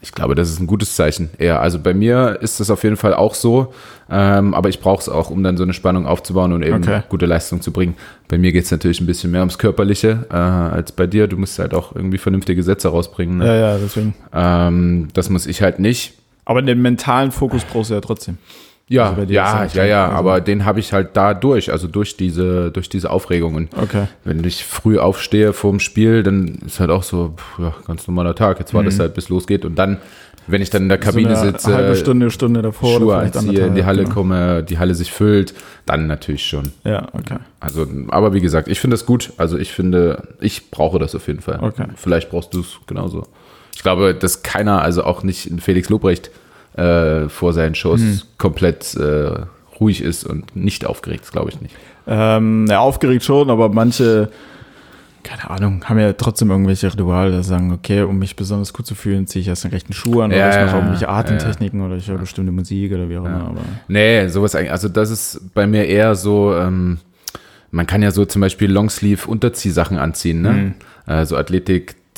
Ich 0.00 0.12
glaube, 0.12 0.36
das 0.36 0.48
ist 0.48 0.60
ein 0.60 0.68
gutes 0.68 0.94
Zeichen. 0.94 1.28
Ja, 1.40 1.58
also 1.58 1.80
bei 1.80 1.92
mir 1.92 2.38
ist 2.40 2.60
das 2.60 2.70
auf 2.70 2.84
jeden 2.84 2.96
Fall 2.96 3.14
auch 3.14 3.34
so, 3.34 3.74
ähm, 4.10 4.54
aber 4.54 4.68
ich 4.68 4.78
brauche 4.80 5.00
es 5.00 5.08
auch, 5.08 5.28
um 5.30 5.42
dann 5.42 5.56
so 5.56 5.64
eine 5.64 5.72
Spannung 5.72 6.06
aufzubauen 6.06 6.52
und 6.52 6.62
eben 6.62 6.76
Okay. 6.76 7.02
gute 7.08 7.26
Leistung 7.26 7.60
zu 7.62 7.72
bringen. 7.72 7.96
Bei 8.28 8.38
mir 8.38 8.52
geht 8.52 8.64
es 8.64 8.70
natürlich 8.70 9.00
ein 9.00 9.06
bisschen 9.06 9.32
mehr 9.32 9.40
ums 9.40 9.58
Körperliche 9.58 10.26
äh, 10.30 10.34
als 10.36 10.92
bei 10.92 11.06
dir. 11.08 11.26
Du 11.26 11.36
musst 11.36 11.58
halt 11.58 11.74
auch 11.74 11.96
irgendwie 11.96 12.18
vernünftige 12.18 12.62
Sätze 12.62 12.88
rausbringen. 12.88 13.38
Ne? 13.38 13.46
Ja, 13.46 13.54
ja, 13.54 13.78
deswegen. 13.78 14.14
Ähm, 14.32 15.08
das 15.14 15.30
muss 15.30 15.46
ich 15.46 15.62
halt 15.62 15.80
nicht. 15.80 16.14
Aber 16.48 16.62
den 16.62 16.80
mentalen 16.80 17.30
Fokus 17.30 17.62
brauchst 17.64 17.90
du 17.90 17.94
ja 17.94 18.00
trotzdem. 18.00 18.38
Ja, 18.88 19.10
Also 19.10 19.30
ja, 19.30 19.66
ja 19.74 19.84
ja, 19.84 20.04
also- 20.06 20.16
aber 20.16 20.40
den 20.40 20.64
habe 20.64 20.80
ich 20.80 20.94
halt 20.94 21.10
da 21.14 21.34
durch, 21.34 21.70
also 21.70 21.88
durch 21.88 22.16
diese, 22.16 22.70
durch 22.70 22.88
diese 22.88 23.10
Aufregung. 23.10 23.54
Und 23.54 23.68
Okay. 23.76 24.04
wenn 24.24 24.42
ich 24.44 24.64
früh 24.64 24.98
aufstehe 24.98 25.52
vor 25.52 25.70
dem 25.72 25.78
Spiel, 25.80 26.22
dann 26.22 26.60
ist 26.64 26.80
halt 26.80 26.88
auch 26.88 27.02
so, 27.02 27.34
pff, 27.36 27.58
ja, 27.58 27.74
ganz 27.86 28.06
normaler 28.08 28.34
Tag. 28.34 28.58
Jetzt 28.58 28.72
war 28.72 28.82
das 28.82 28.98
halt, 28.98 29.12
bis 29.12 29.28
losgeht. 29.28 29.66
Und 29.66 29.74
dann, 29.78 29.98
wenn 30.46 30.62
ich 30.62 30.70
dann 30.70 30.84
in 30.84 30.88
der 30.88 30.96
Kabine 30.96 31.28
Mhm. 31.28 31.34
so 31.36 31.42
sitze, 31.44 31.74
halbe 31.74 31.96
Stunde, 31.96 32.30
Stunde 32.30 32.62
davor. 32.62 32.98
Schuhe 32.98 33.16
anziehe, 33.18 33.66
in 33.66 33.74
die 33.74 33.84
Halle 33.84 34.04
genau. 34.04 34.14
komme, 34.14 34.62
die 34.62 34.78
Halle 34.78 34.94
sich 34.94 35.12
füllt, 35.12 35.52
dann 35.84 36.06
natürlich 36.06 36.46
schon. 36.46 36.72
Ja, 36.84 37.08
okay. 37.12 37.36
Also, 37.60 37.86
aber 38.08 38.32
wie 38.32 38.40
gesagt, 38.40 38.68
ich 38.68 38.80
finde 38.80 38.94
das 38.94 39.04
gut. 39.04 39.34
Also 39.36 39.58
ich 39.58 39.70
finde, 39.70 40.28
ich 40.40 40.70
brauche 40.70 40.98
das 40.98 41.14
auf 41.14 41.26
jeden 41.26 41.40
Fall. 41.42 41.58
Okay. 41.60 41.84
Vielleicht 41.96 42.30
brauchst 42.30 42.54
du 42.54 42.60
es 42.60 42.78
genauso. 42.86 43.26
Ich 43.78 43.84
glaube, 43.84 44.12
dass 44.12 44.42
keiner, 44.42 44.82
also 44.82 45.04
auch 45.04 45.22
nicht 45.22 45.48
Felix 45.60 45.88
Lobrecht, 45.88 46.32
äh, 46.76 47.28
vor 47.28 47.52
seinen 47.52 47.76
Shows 47.76 48.00
Mhm. 48.00 48.20
komplett 48.36 48.96
äh, 48.96 49.30
ruhig 49.78 50.02
ist 50.02 50.24
und 50.24 50.56
nicht 50.56 50.84
aufgeregt 50.84 51.22
ist, 51.22 51.30
glaube 51.30 51.50
ich 51.50 51.60
nicht. 51.60 51.76
Ähm, 52.08 52.66
ja, 52.68 52.80
aufgeregt 52.80 53.22
schon, 53.22 53.50
aber 53.50 53.68
manche, 53.68 54.30
keine 55.22 55.48
Ahnung, 55.48 55.84
haben 55.88 55.96
ja 56.00 56.12
trotzdem 56.12 56.50
irgendwelche 56.50 56.92
Rituale, 56.92 57.36
die 57.36 57.44
sagen, 57.44 57.70
okay, 57.72 58.02
um 58.02 58.18
mich 58.18 58.34
besonders 58.34 58.72
gut 58.72 58.84
zu 58.84 58.96
fühlen, 58.96 59.28
ziehe 59.28 59.42
ich 59.42 59.46
erst 59.48 59.62
den 59.62 59.70
rechten 59.70 59.92
Schuh 59.92 60.22
an 60.22 60.32
Ja, 60.32 60.38
oder 60.38 60.48
ich 60.50 60.56
ja, 60.56 60.64
mache 60.66 60.76
irgendwelche 60.78 61.04
ja, 61.04 61.10
Atemtechniken 61.10 61.80
oder 61.80 61.94
ich 61.94 62.08
höre 62.08 62.18
bestimmte 62.18 62.50
Musik 62.50 62.90
oder 62.92 63.08
wie 63.08 63.16
auch 63.18 63.26
immer. 63.26 63.46
Aber 63.46 63.60
Nee, 63.86 64.26
sowas 64.26 64.56
eigentlich, 64.56 64.72
also 64.72 64.88
das 64.88 65.10
ist 65.10 65.54
bei 65.54 65.68
mir 65.68 65.84
eher 65.86 66.16
so, 66.16 66.52
ähm, 66.52 66.98
man 67.70 67.86
kann 67.86 68.02
ja 68.02 68.10
so 68.10 68.24
zum 68.24 68.40
Beispiel 68.40 68.72
Longsleeve-Unterziehsachen 68.72 69.98
anziehen, 69.98 70.42
ne? 70.42 70.50
Mhm. 70.52 70.74
Äh, 71.06 71.26
so 71.26 71.36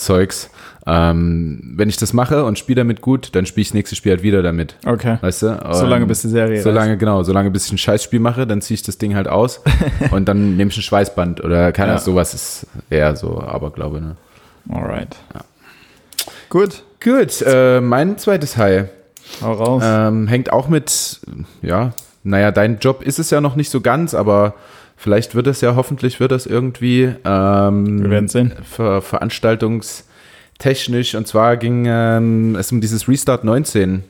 Athletik-Zeugs. 0.00 0.50
Ähm, 0.86 1.74
wenn 1.76 1.88
ich 1.90 1.98
das 1.98 2.12
mache 2.14 2.44
und 2.44 2.58
spiele 2.58 2.76
damit 2.80 3.02
gut, 3.02 3.34
dann 3.34 3.44
spiele 3.44 3.62
ich 3.62 3.68
das 3.68 3.74
nächste 3.74 3.96
Spiel 3.96 4.12
halt 4.12 4.22
wieder 4.22 4.42
damit. 4.42 4.76
okay. 4.86 5.18
Weißt 5.20 5.42
du? 5.42 5.58
Solange 5.72 6.02
Ähm, 6.02 6.08
bis 6.08 6.22
die 6.22 6.28
Serie 6.28 6.62
Solange, 6.62 6.96
genau, 6.96 7.22
solange 7.22 7.50
bis 7.50 7.66
ich 7.66 7.72
ein 7.72 7.78
Scheißspiel 7.78 8.18
mache, 8.18 8.46
dann 8.46 8.62
ziehe 8.62 8.76
ich 8.76 8.82
das 8.82 8.96
Ding 8.98 9.14
halt 9.14 9.28
aus 9.28 9.60
und 10.10 10.26
dann 10.26 10.56
nehme 10.56 10.70
ich 10.70 10.78
ein 10.78 10.82
Schweißband 10.82 11.44
oder 11.44 11.72
keine 11.72 11.88
Ja. 11.88 11.94
Ahnung, 11.96 12.04
sowas 12.04 12.32
ist 12.34 12.66
eher 12.88 13.14
so 13.14 13.40
Aberglaube, 13.40 14.00
ne? 14.00 14.16
Alright. 14.70 15.16
Gut, 16.48 16.82
Gut, 17.02 17.42
äh, 17.46 17.80
mein 17.80 18.18
zweites 18.18 18.56
High 18.56 18.86
hau 19.42 19.52
raus. 19.52 19.82
ähm, 19.86 20.26
hängt 20.28 20.52
auch 20.52 20.68
mit, 20.68 21.20
ja, 21.62 21.92
naja, 22.24 22.50
dein 22.50 22.78
Job 22.78 23.02
ist 23.02 23.18
es 23.18 23.30
ja 23.30 23.40
noch 23.40 23.54
nicht 23.56 23.70
so 23.70 23.80
ganz, 23.80 24.14
aber 24.14 24.54
vielleicht 25.00 25.34
wird 25.34 25.46
es 25.46 25.62
ja, 25.62 25.74
hoffentlich 25.74 26.20
wird 26.20 26.32
es 26.32 26.44
irgendwie 26.46 27.14
ähm, 27.24 28.02
Wir 28.02 28.10
werden 28.10 28.28
sehen. 28.28 28.52
ver 28.62 29.00
veranstaltungstechnisch 29.00 31.14
und 31.14 31.26
zwar 31.26 31.56
ging 31.56 31.86
ähm, 31.88 32.54
es 32.56 32.70
um 32.70 32.82
dieses 32.82 33.08
Restart 33.08 33.42
19. 33.42 34.04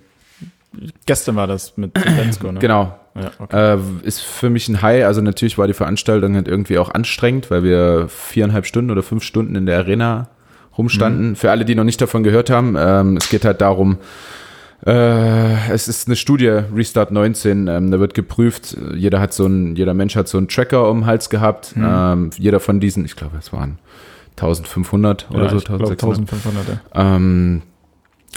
Gestern 1.06 1.36
war 1.36 1.46
das 1.46 1.76
mit 1.76 1.92
Lensko, 2.04 2.52
ne? 2.52 2.60
Genau, 2.60 2.96
Ja, 3.14 3.30
okay. 3.38 3.76
Äh, 3.76 3.78
ist 4.02 4.20
für 4.20 4.50
mich 4.50 4.68
ein 4.68 4.82
High. 4.82 5.04
Also 5.04 5.20
natürlich 5.20 5.58
war 5.58 5.66
die 5.66 5.74
Veranstaltung 5.74 6.34
halt 6.34 6.48
irgendwie 6.48 6.78
auch 6.78 6.90
anstrengend, 6.90 7.50
weil 7.50 7.64
wir 7.64 8.06
viereinhalb 8.08 8.66
Stunden 8.66 8.90
oder 8.90 9.02
fünf 9.02 9.24
Stunden 9.24 9.56
in 9.56 9.66
der 9.66 9.78
Arena 9.78 10.28
rumstanden. 10.76 11.36
Für 11.36 11.50
alle, 11.50 11.64
die 11.64 11.74
noch 11.74 11.84
nicht 11.84 12.00
davon 12.00 12.22
gehört 12.22 12.50
haben, 12.50 12.76
ähm, 12.78 13.16
es 13.16 13.28
geht 13.28 13.44
halt 13.44 13.60
darum, 13.60 13.98
äh, 14.86 15.70
es 15.70 15.88
ist 15.88 16.08
eine 16.08 16.16
Studie, 16.16 16.48
Restart 16.74 17.10
19, 17.10 17.68
ähm, 17.68 17.90
da 17.90 18.00
wird 18.00 18.14
geprüft, 18.14 18.76
jeder 18.94 19.20
hat 19.20 19.34
so 19.34 19.46
ein, 19.46 19.76
jeder 19.76 19.94
Mensch 19.94 20.16
hat 20.16 20.28
so 20.28 20.38
einen 20.38 20.48
Tracker 20.48 20.88
um 20.90 21.00
den 21.00 21.06
Hals 21.06 21.28
gehabt. 21.30 21.74
Ähm, 21.76 22.30
jeder 22.38 22.60
von 22.60 22.80
diesen, 22.80 23.04
ich 23.04 23.16
glaube, 23.16 23.36
es 23.38 23.52
waren 23.52 23.78
1500 24.32 25.30
oder 25.30 25.44
ja, 25.44 25.48
so, 25.50 25.56
ich 25.56 25.64
glaub, 25.64 25.80
1600. 25.80 26.32
1500. 26.32 26.68
ja. 26.94 27.16
Ähm, 27.16 27.62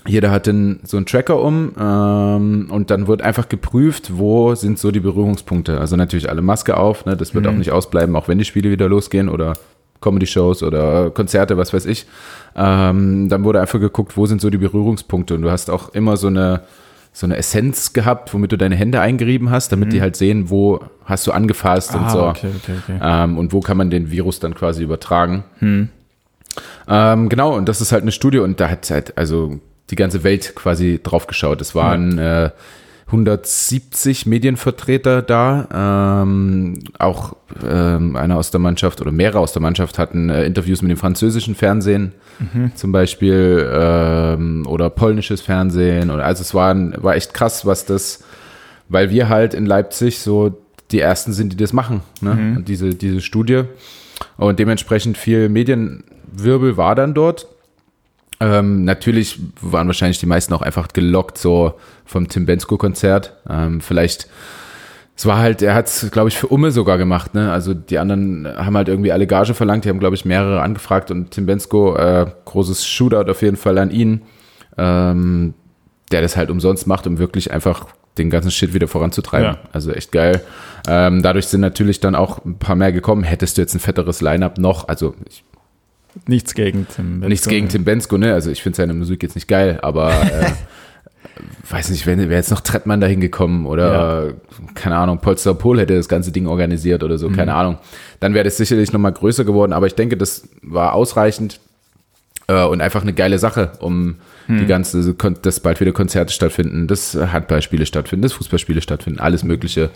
jeder 0.06 0.32
hat 0.32 0.48
den, 0.48 0.82
so 0.84 0.98
einen 0.98 1.06
Tracker 1.06 1.42
um 1.42 1.72
ähm, 1.80 2.68
und 2.70 2.92
dann 2.92 3.08
wird 3.08 3.22
einfach 3.22 3.48
geprüft, 3.48 4.18
wo 4.18 4.54
sind 4.56 4.78
so 4.80 4.92
die 4.92 5.00
Berührungspunkte. 5.00 5.80
Also 5.80 5.96
natürlich 5.96 6.30
alle 6.30 6.42
Maske 6.42 6.76
auf, 6.76 7.06
ne? 7.06 7.16
das 7.16 7.34
wird 7.34 7.48
auch 7.48 7.54
nicht 7.54 7.72
ausbleiben, 7.72 8.16
auch 8.16 8.28
wenn 8.28 8.38
die 8.38 8.46
Spiele 8.46 8.70
wieder 8.70 8.90
losgehen 8.90 9.30
oder 9.30 9.54
Comedy-Shows 10.04 10.62
oder 10.62 11.10
Konzerte, 11.10 11.58
was 11.58 11.74
weiß 11.74 11.86
ich. 11.88 12.06
Ähm, 12.56 13.30
dann 13.30 13.44
wurde 13.44 13.60
einfach 13.62 13.80
geguckt, 13.80 14.16
wo 14.18 14.26
sind 14.28 14.42
so 14.42 14.50
die 14.52 14.58
Berührungspunkte 14.60 15.34
und 15.34 15.42
du 15.42 15.50
hast 15.50 15.70
auch 15.72 15.90
immer 15.96 16.18
so 16.18 16.28
eine 16.28 16.62
so 17.16 17.28
eine 17.28 17.38
Essenz 17.38 17.94
gehabt, 17.94 18.34
womit 18.34 18.52
du 18.52 18.58
deine 18.58 18.76
Hände 18.76 19.00
eingerieben 19.00 19.52
hast, 19.52 19.72
damit 19.72 19.94
die 19.94 20.02
halt 20.02 20.16
sehen, 20.16 20.50
wo 20.50 20.80
hast 21.06 21.28
du 21.28 21.32
angefasst 21.32 21.94
und 21.94 22.02
Ah, 22.06 22.10
so. 22.10 22.24
okay, 22.24 22.50
okay, 22.64 22.74
okay. 22.84 23.00
Ähm, 23.04 23.38
und 23.38 23.54
wo 23.54 23.60
kann 23.60 23.78
man 23.78 23.92
den 23.92 24.10
Virus 24.10 24.40
dann 24.40 24.56
quasi 24.56 24.82
übertragen. 24.82 25.44
Ähm, 26.88 27.30
genau, 27.30 27.56
und 27.56 27.70
das 27.70 27.82
ist 27.82 27.92
halt 27.92 28.02
eine 28.02 28.12
Studie 28.12 28.40
und 28.40 28.60
da 28.60 28.68
hat 28.70 28.90
halt 28.90 29.16
also 29.18 29.60
die 29.92 29.96
ganze 29.96 30.24
Welt 30.24 30.54
quasi 30.56 31.00
drauf 31.04 31.28
geschaut. 31.28 31.62
Es 31.62 31.76
waren 31.76 32.18
äh, 32.18 32.50
170 33.14 34.26
Medienvertreter 34.26 35.22
da. 35.22 36.22
Ähm, 36.24 36.80
auch 37.00 37.36
ähm, 37.64 38.16
einer 38.16 38.38
aus 38.38 38.52
der 38.52 38.60
Mannschaft 38.60 39.02
oder 39.02 39.12
mehrere 39.12 39.40
aus 39.40 39.54
der 39.54 39.62
Mannschaft 39.62 40.00
hatten 40.00 40.30
äh, 40.30 40.44
Interviews 40.46 40.82
mit 40.82 40.92
dem 40.92 40.98
französischen 40.98 41.56
Fernsehen 41.56 42.14
zum 42.76 42.92
Beispiel 42.92 43.70
ähm, 43.72 44.66
oder 44.68 44.90
polnisches 44.90 45.42
Fernsehen. 45.42 46.10
Und 46.10 46.20
also 46.20 46.42
es 46.42 46.54
war, 46.54 46.76
war 47.02 47.16
echt 47.16 47.34
krass, 47.34 47.66
was 47.66 47.86
das, 47.86 48.24
weil 48.90 49.12
wir 49.12 49.30
halt 49.30 49.54
in 49.54 49.66
Leipzig 49.66 50.20
so 50.20 50.58
die 50.92 51.00
ersten 51.00 51.34
sind, 51.34 51.54
die 51.54 51.58
das 51.58 51.74
machen, 51.74 52.02
ne? 52.22 52.32
Und 52.58 52.68
diese, 52.68 52.96
diese 52.96 53.22
Studie. 53.22 53.64
Und 54.38 54.60
dementsprechend 54.60 55.18
viel 55.18 55.50
Medienwirbel 55.50 56.78
war 56.78 56.96
dann 56.96 57.14
dort. 57.14 57.48
Ähm, 58.40 58.84
natürlich 58.84 59.40
waren 59.62 59.88
wahrscheinlich 59.88 60.20
die 60.20 60.26
meisten 60.26 60.54
auch 60.54 60.62
einfach 60.62 60.90
gelockt, 60.90 61.38
so 61.38 61.74
vom 62.06 62.28
Tim 62.28 62.46
Bensko-Konzert. 62.46 63.34
Ähm, 63.50 63.80
vielleicht, 63.80 64.28
es 65.16 65.26
war 65.26 65.38
halt, 65.38 65.62
er 65.62 65.76
hat 65.76 65.88
es, 65.88 66.12
glaube 66.12 66.30
ich, 66.30 66.38
für 66.38 66.48
Umme 66.48 66.72
sogar 66.72 66.98
gemacht, 66.98 67.34
ne? 67.36 67.52
Also 67.52 67.74
die 67.74 68.00
anderen 68.00 68.48
haben 68.58 68.76
halt 68.76 68.90
irgendwie 68.90 69.12
alle 69.12 69.28
Gage 69.28 69.54
verlangt, 69.54 69.86
die 69.86 69.90
haben, 69.90 70.00
glaube 70.00 70.16
ich, 70.16 70.26
mehrere 70.26 70.62
angefragt 70.62 71.12
und 71.12 71.32
Tim 71.32 71.46
Bensko, 71.46 71.96
äh, 71.96 72.26
großes 72.46 72.86
Shootout 72.86 73.30
auf 73.30 73.42
jeden 73.42 73.58
Fall 73.58 73.78
an 73.78 73.92
ihn, 73.92 74.24
ähm, 74.78 75.54
der 76.12 76.22
das 76.22 76.36
halt 76.36 76.50
umsonst 76.50 76.88
macht, 76.88 77.08
um 77.08 77.20
wirklich 77.20 77.52
einfach 77.52 77.88
den 78.18 78.30
ganzen 78.30 78.52
Shit 78.52 78.74
wieder 78.74 78.88
voranzutreiben. 78.88 79.56
Ja. 79.56 79.60
Also 79.72 79.92
echt 79.92 80.12
geil. 80.12 80.42
Ähm, 80.88 81.24
dadurch 81.24 81.48
sind 81.48 81.62
natürlich 81.62 82.00
dann 82.00 82.14
auch 82.14 82.44
ein 82.46 82.58
paar 82.60 82.76
mehr 82.76 82.92
gekommen. 82.92 83.24
Hättest 83.24 83.58
du 83.58 83.62
jetzt 83.62 83.74
ein 83.74 83.80
fetteres 83.80 84.22
Line-Up 84.22 84.58
noch, 84.58 84.88
also 84.88 85.16
ich 85.30 85.44
Nichts 86.28 86.54
gegen 86.54 86.88
Tim. 86.88 87.20
Bensko. 87.20 87.30
Nichts 87.30 87.48
gegen 87.48 87.70
Tim 87.70 87.84
Bensko, 87.84 88.18
ne? 88.18 88.34
Also 88.34 88.52
ich 88.52 88.62
finde 88.62 88.78
seine 88.78 88.94
Musik 88.94 89.24
jetzt 89.24 89.36
nicht 89.36 89.48
geil, 89.48 89.80
aber 89.82 90.12
äh, 90.12 90.52
weiß 91.70 91.90
nicht, 91.90 92.06
wäre 92.06 92.30
wär 92.30 92.38
jetzt 92.38 92.52
noch 92.52 92.62
Trettmann 92.62 93.02
dahin 93.02 93.20
gekommen 93.20 93.66
oder 93.66 94.34
keine 94.76 94.98
Ahnung, 94.98 95.20
Polster 95.20 95.54
Pol 95.54 95.80
hätte 95.80 95.96
das 95.96 96.08
ganze 96.08 96.32
Ding 96.32 96.48
organisiert 96.48 97.04
oder 97.04 97.18
so, 97.18 97.30
keine 97.30 97.56
Ahnung. 97.56 97.78
Dann 98.20 98.34
wäre 98.34 98.44
das 98.44 98.58
sicherlich 98.58 98.94
nochmal 98.94 99.14
größer 99.14 99.44
geworden, 99.46 99.74
aber 99.74 99.88
ich 99.88 99.96
denke, 99.96 100.18
das 100.18 100.48
war 100.62 100.94
ausreichend 100.94 101.60
äh, 102.48 102.64
und 102.64 102.82
einfach 102.82 103.02
eine 103.02 103.14
geile 103.14 103.40
Sache, 103.40 103.72
um 103.80 104.16
die 104.50 104.66
ganze, 104.66 105.16
dass 105.42 105.62
bald 105.62 105.80
wieder 105.80 105.94
Konzerte 105.94 106.34
stattfinden, 106.34 106.88
dass 106.88 107.16
Handballspiele 107.16 107.86
stattfinden, 107.86 108.24
dass 108.24 108.34
Fußballspiele 108.34 108.82
stattfinden, 108.82 109.22
alles 109.22 109.46
Mögliche. 109.46 109.90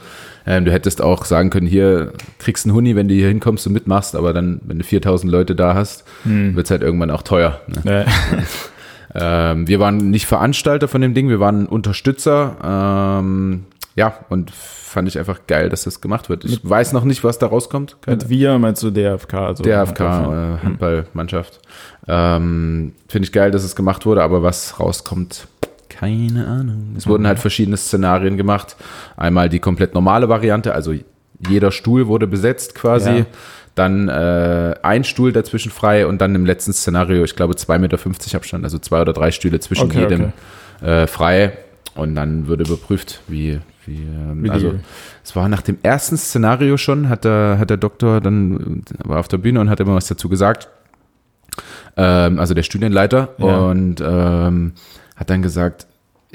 Ähm, 0.45 0.63
du 0.63 0.71
hättest 0.71 1.01
auch 1.01 1.25
sagen 1.25 1.49
können, 1.49 1.67
hier 1.67 2.13
kriegst 2.39 2.65
einen 2.65 2.73
Huni, 2.73 2.95
wenn 2.95 3.09
du 3.09 3.13
hier 3.13 3.27
hinkommst 3.27 3.67
und 3.67 3.73
mitmachst, 3.73 4.15
aber 4.15 4.31
dann, 4.31 4.61
wenn 4.65 4.79
du 4.79 4.85
4000 4.85 5.29
Leute 5.29 5.53
da 5.53 5.73
hast, 5.73 6.05
wird's 6.23 6.71
halt 6.71 6.81
irgendwann 6.81 7.11
auch 7.11 7.23
teuer. 7.23 7.59
Ne? 7.83 8.05
Ja. 8.05 8.37
Ähm, 9.19 9.67
wir 9.67 9.79
waren 9.79 10.11
nicht 10.11 10.27
Veranstalter 10.27 10.87
von 10.87 11.01
dem 11.01 11.13
Ding, 11.13 11.29
wir 11.29 11.39
waren 11.39 11.65
Unterstützer. 11.65 12.57
Ähm, 13.21 13.65
ja, 13.97 14.19
und 14.29 14.51
fand 14.51 15.07
ich 15.07 15.17
einfach 15.17 15.41
geil, 15.47 15.69
dass 15.69 15.83
das 15.83 16.01
gemacht 16.01 16.29
wird. 16.29 16.45
Ich 16.45 16.61
weiß 16.63 16.93
noch 16.93 17.03
nicht, 17.03 17.23
was 17.23 17.39
da 17.39 17.47
rauskommt. 17.47 17.97
Keine 18.01 18.17
Mit 18.17 18.29
wir 18.29 18.59
meinst 18.59 18.83
du 18.83 18.91
DFK? 18.91 19.33
Also 19.33 19.63
der 19.63 19.81
AFK 19.81 19.99
äh, 19.99 20.03
Handballmannschaft. 20.63 21.59
Ähm, 22.07 22.93
Finde 23.07 23.25
ich 23.25 23.31
geil, 23.31 23.49
dass 23.49 23.63
es 23.63 23.75
gemacht 23.75 24.05
wurde, 24.05 24.21
aber 24.21 24.43
was 24.43 24.79
rauskommt, 24.79 25.47
keine 25.89 26.45
Ahnung. 26.45 26.93
Es 26.95 27.07
wurden 27.07 27.25
halt 27.25 27.39
verschiedene 27.39 27.75
Szenarien 27.75 28.37
gemacht. 28.37 28.75
Einmal 29.15 29.49
die 29.49 29.59
komplett 29.59 29.95
normale 29.95 30.29
Variante, 30.29 30.75
also 30.75 30.93
jeder 31.49 31.71
Stuhl 31.71 32.05
wurde 32.07 32.27
besetzt 32.27 32.75
quasi. 32.75 33.09
Ja. 33.09 33.25
Dann 33.73 34.09
äh, 34.09 34.75
ein 34.83 35.03
Stuhl 35.05 35.31
dazwischen 35.31 35.71
frei 35.71 36.05
und 36.05 36.21
dann 36.21 36.35
im 36.35 36.45
letzten 36.45 36.71
Szenario, 36.73 37.23
ich 37.23 37.35
glaube, 37.35 37.55
2,50 37.55 37.79
Meter 37.79 38.35
Abstand, 38.35 38.63
also 38.63 38.77
zwei 38.77 39.01
oder 39.01 39.13
drei 39.13 39.31
Stühle 39.31 39.59
zwischen 39.59 39.85
Okay, 39.85 40.01
jedem 40.01 40.33
Äh, 40.81 41.07
frei. 41.07 41.53
Und 41.97 42.15
dann 42.15 42.47
würde 42.47 42.63
überprüft, 42.63 43.21
wie, 43.27 43.59
wie, 43.85 44.03
ähm, 44.03 44.39
Wie 44.43 44.47
die- 44.47 44.51
also 44.51 44.75
es 45.23 45.35
war 45.35 45.49
nach 45.49 45.61
dem 45.61 45.77
ersten 45.83 46.17
Szenario 46.17 46.77
schon, 46.77 47.09
hat 47.09 47.25
der, 47.25 47.57
hat 47.59 47.69
der 47.69 47.77
Doktor 47.77 48.21
dann 48.21 48.83
äh, 49.03 49.07
war 49.09 49.19
auf 49.19 49.27
der 49.27 49.37
Bühne 49.39 49.59
und 49.59 49.69
hat 49.69 49.79
immer 49.79 49.95
was 49.95 50.07
dazu 50.07 50.29
gesagt. 50.29 50.69
Ähm, 51.95 52.39
also 52.39 52.53
der 52.53 52.63
Studienleiter 52.63 53.29
Ja. 53.37 53.57
und 53.59 54.01
ähm, 54.05 54.73
hat 55.15 55.29
dann 55.29 55.41
gesagt, 55.41 55.87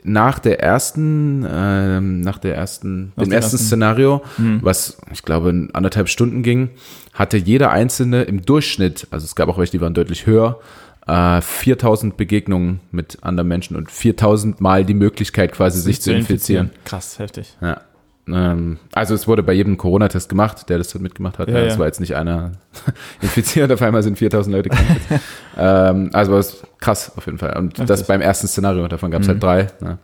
nach 0.05 0.41
der 0.41 0.61
ersten, 0.61 1.47
ähm, 1.49 2.21
nach 2.23 2.39
der 2.39 2.57
ersten, 2.57 3.13
Nach 3.17 3.23
dem 3.25 3.33
ersten 3.33 3.55
ersten- 3.55 3.59
Szenario, 3.59 4.23
Hm. 4.37 4.59
was 4.63 4.97
ich 5.13 5.23
glaube 5.23 5.51
in 5.51 5.73
anderthalb 5.75 6.09
Stunden 6.09 6.43
ging, 6.43 6.71
hatte 7.13 7.37
jeder 7.37 7.71
einzelne 7.71 8.23
im 8.23 8.43
Durchschnitt, 8.43 9.07
also 9.13 9.25
es 9.25 9.37
gab 9.37 9.49
auch 9.49 9.59
welche, 9.59 9.73
die 9.73 9.81
waren 9.81 9.95
deutlich 9.95 10.27
höher, 10.27 10.59
äh, 11.07 11.41
4000 11.41 12.17
Begegnungen 12.17 12.81
mit 12.91 13.19
anderen 13.23 13.49
Menschen 13.49 13.77
und 13.77 13.91
4000 13.91 14.61
Mal 14.61 14.85
die 14.85 14.95
Möglichkeit 14.95 15.53
quasi 15.53 15.81
sich 15.81 16.01
zu 16.01 16.13
infizieren. 16.13 16.71
Krass, 16.85 17.19
heftig. 17.19 17.57
Ja. 17.61 17.81
Ähm, 18.29 18.79
also 18.95 19.15
es 19.15 19.27
wurde 19.27 19.43
bei 19.43 19.53
jedem 19.53 19.77
Corona-Test 19.77 20.29
gemacht, 20.29 20.69
der 20.69 20.79
das 20.79 20.95
mitgemacht 20.95 21.41
hat. 21.41 21.49
Ja, 21.49 21.59
Ja, 21.59 21.65
Es 21.67 21.79
war 21.79 21.87
jetzt 21.87 21.99
nicht 21.99 22.15
einer 22.15 22.53
infiziert, 23.21 23.73
auf 23.73 23.83
einmal 23.83 24.03
sind 24.05 24.17
4000 24.17 24.55
Leute 24.55 24.69
krank. 24.69 24.87
ähm, 25.59 26.11
also 26.13 26.37
es 26.39 26.55
ist 26.55 26.63
krass 26.79 27.11
auf 27.17 27.27
jeden 27.27 27.39
Fall. 27.39 27.57
Und 27.59 27.79
das 27.81 27.89
Heftig. 27.91 28.07
beim 28.07 28.21
ersten 28.21 28.47
Szenario, 28.47 28.87
davon 28.87 29.11
gab 29.11 29.23
es 29.23 29.27
Mhm. 29.27 29.33
halt 29.33 29.43
drei. 29.43 29.67
Ne? 29.81 29.99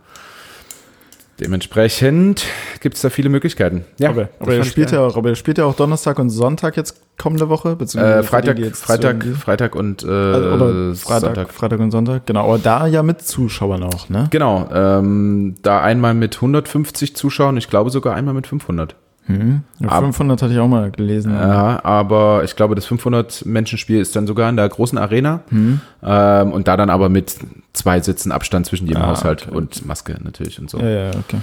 Dementsprechend 1.41 2.45
gibt 2.81 2.97
es 2.97 3.03
da 3.03 3.11
viele 3.11 3.29
Möglichkeiten. 3.29 3.85
Ja, 3.99 4.11
aber 4.11 4.29
aber 4.41 4.55
er 4.55 4.61
ich 4.61 4.69
spielt 4.69 4.91
ja 4.91 5.01
auch, 5.01 5.17
aber 5.17 5.29
er 5.31 5.35
spielt 5.37 5.59
ja 5.59 5.67
auch 5.67 5.75
Donnerstag 5.77 6.19
und 6.19 6.31
Sonntag 6.31 6.77
jetzt 6.77 7.01
kommende 7.17 7.49
Woche, 7.49 7.77
beziehungsweise 7.77 8.19
äh, 8.19 8.23
Freitag, 8.25 8.57
die, 8.57 8.71
Freitag, 8.71 9.25
Freitag 9.25 9.75
und 9.77 10.03
äh, 10.03 10.09
also, 10.09 10.95
Freitag, 10.95 11.21
Sonntag. 11.21 11.53
Freitag 11.53 11.81
und 11.81 11.91
Sonntag, 11.93 12.27
genau. 12.27 12.45
Aber 12.45 12.59
da 12.59 12.87
ja 12.87 13.05
mit 13.05 13.23
Zuschauern 13.23 13.85
auch, 13.85 14.09
ne? 14.09 14.27
Genau, 14.31 14.69
ähm, 14.73 15.55
da 15.63 15.81
einmal 15.81 16.15
mit 16.15 16.35
150 16.37 17.15
Zuschauern, 17.15 17.57
ich 17.57 17.71
glaube 17.71 17.91
sogar 17.91 18.17
einmal 18.17 18.35
mit 18.35 18.49
500. 18.49 18.97
Ja, 19.29 19.89
Ab- 19.89 20.05
500 20.05 20.41
hatte 20.43 20.53
ich 20.55 20.59
auch 20.59 20.69
mal 20.69 20.91
gelesen. 20.91 21.33
Ja, 21.35 21.85
aber 21.85 22.43
ich 22.45 22.57
glaube, 22.57 22.75
das 22.75 22.87
500-Menschen-Spiel 22.89 24.01
ist 24.01 24.17
dann 24.17 24.27
sogar 24.27 24.49
in 24.49 24.57
der 24.57 24.69
großen 24.69 24.97
Arena. 24.99 25.41
Mhm. 25.51 25.81
Ähm, 26.03 26.53
und 26.53 26.67
da 26.67 26.77
dann 26.77 26.89
aber 26.91 27.09
mit 27.09 27.37
zwei 27.75 28.01
Sitzen 28.01 28.33
Abstand 28.33 28.67
zwischen 28.67 28.87
jedem 28.87 29.03
Ah, 29.03 29.09
Haushalt 29.09 29.47
okay. 29.49 29.57
und 29.57 29.85
Maske 29.87 30.17
natürlich 30.23 30.59
und 30.59 30.71
so. 30.71 30.79
Ja, 30.79 30.89
ja, 30.89 31.11
okay. 31.11 31.39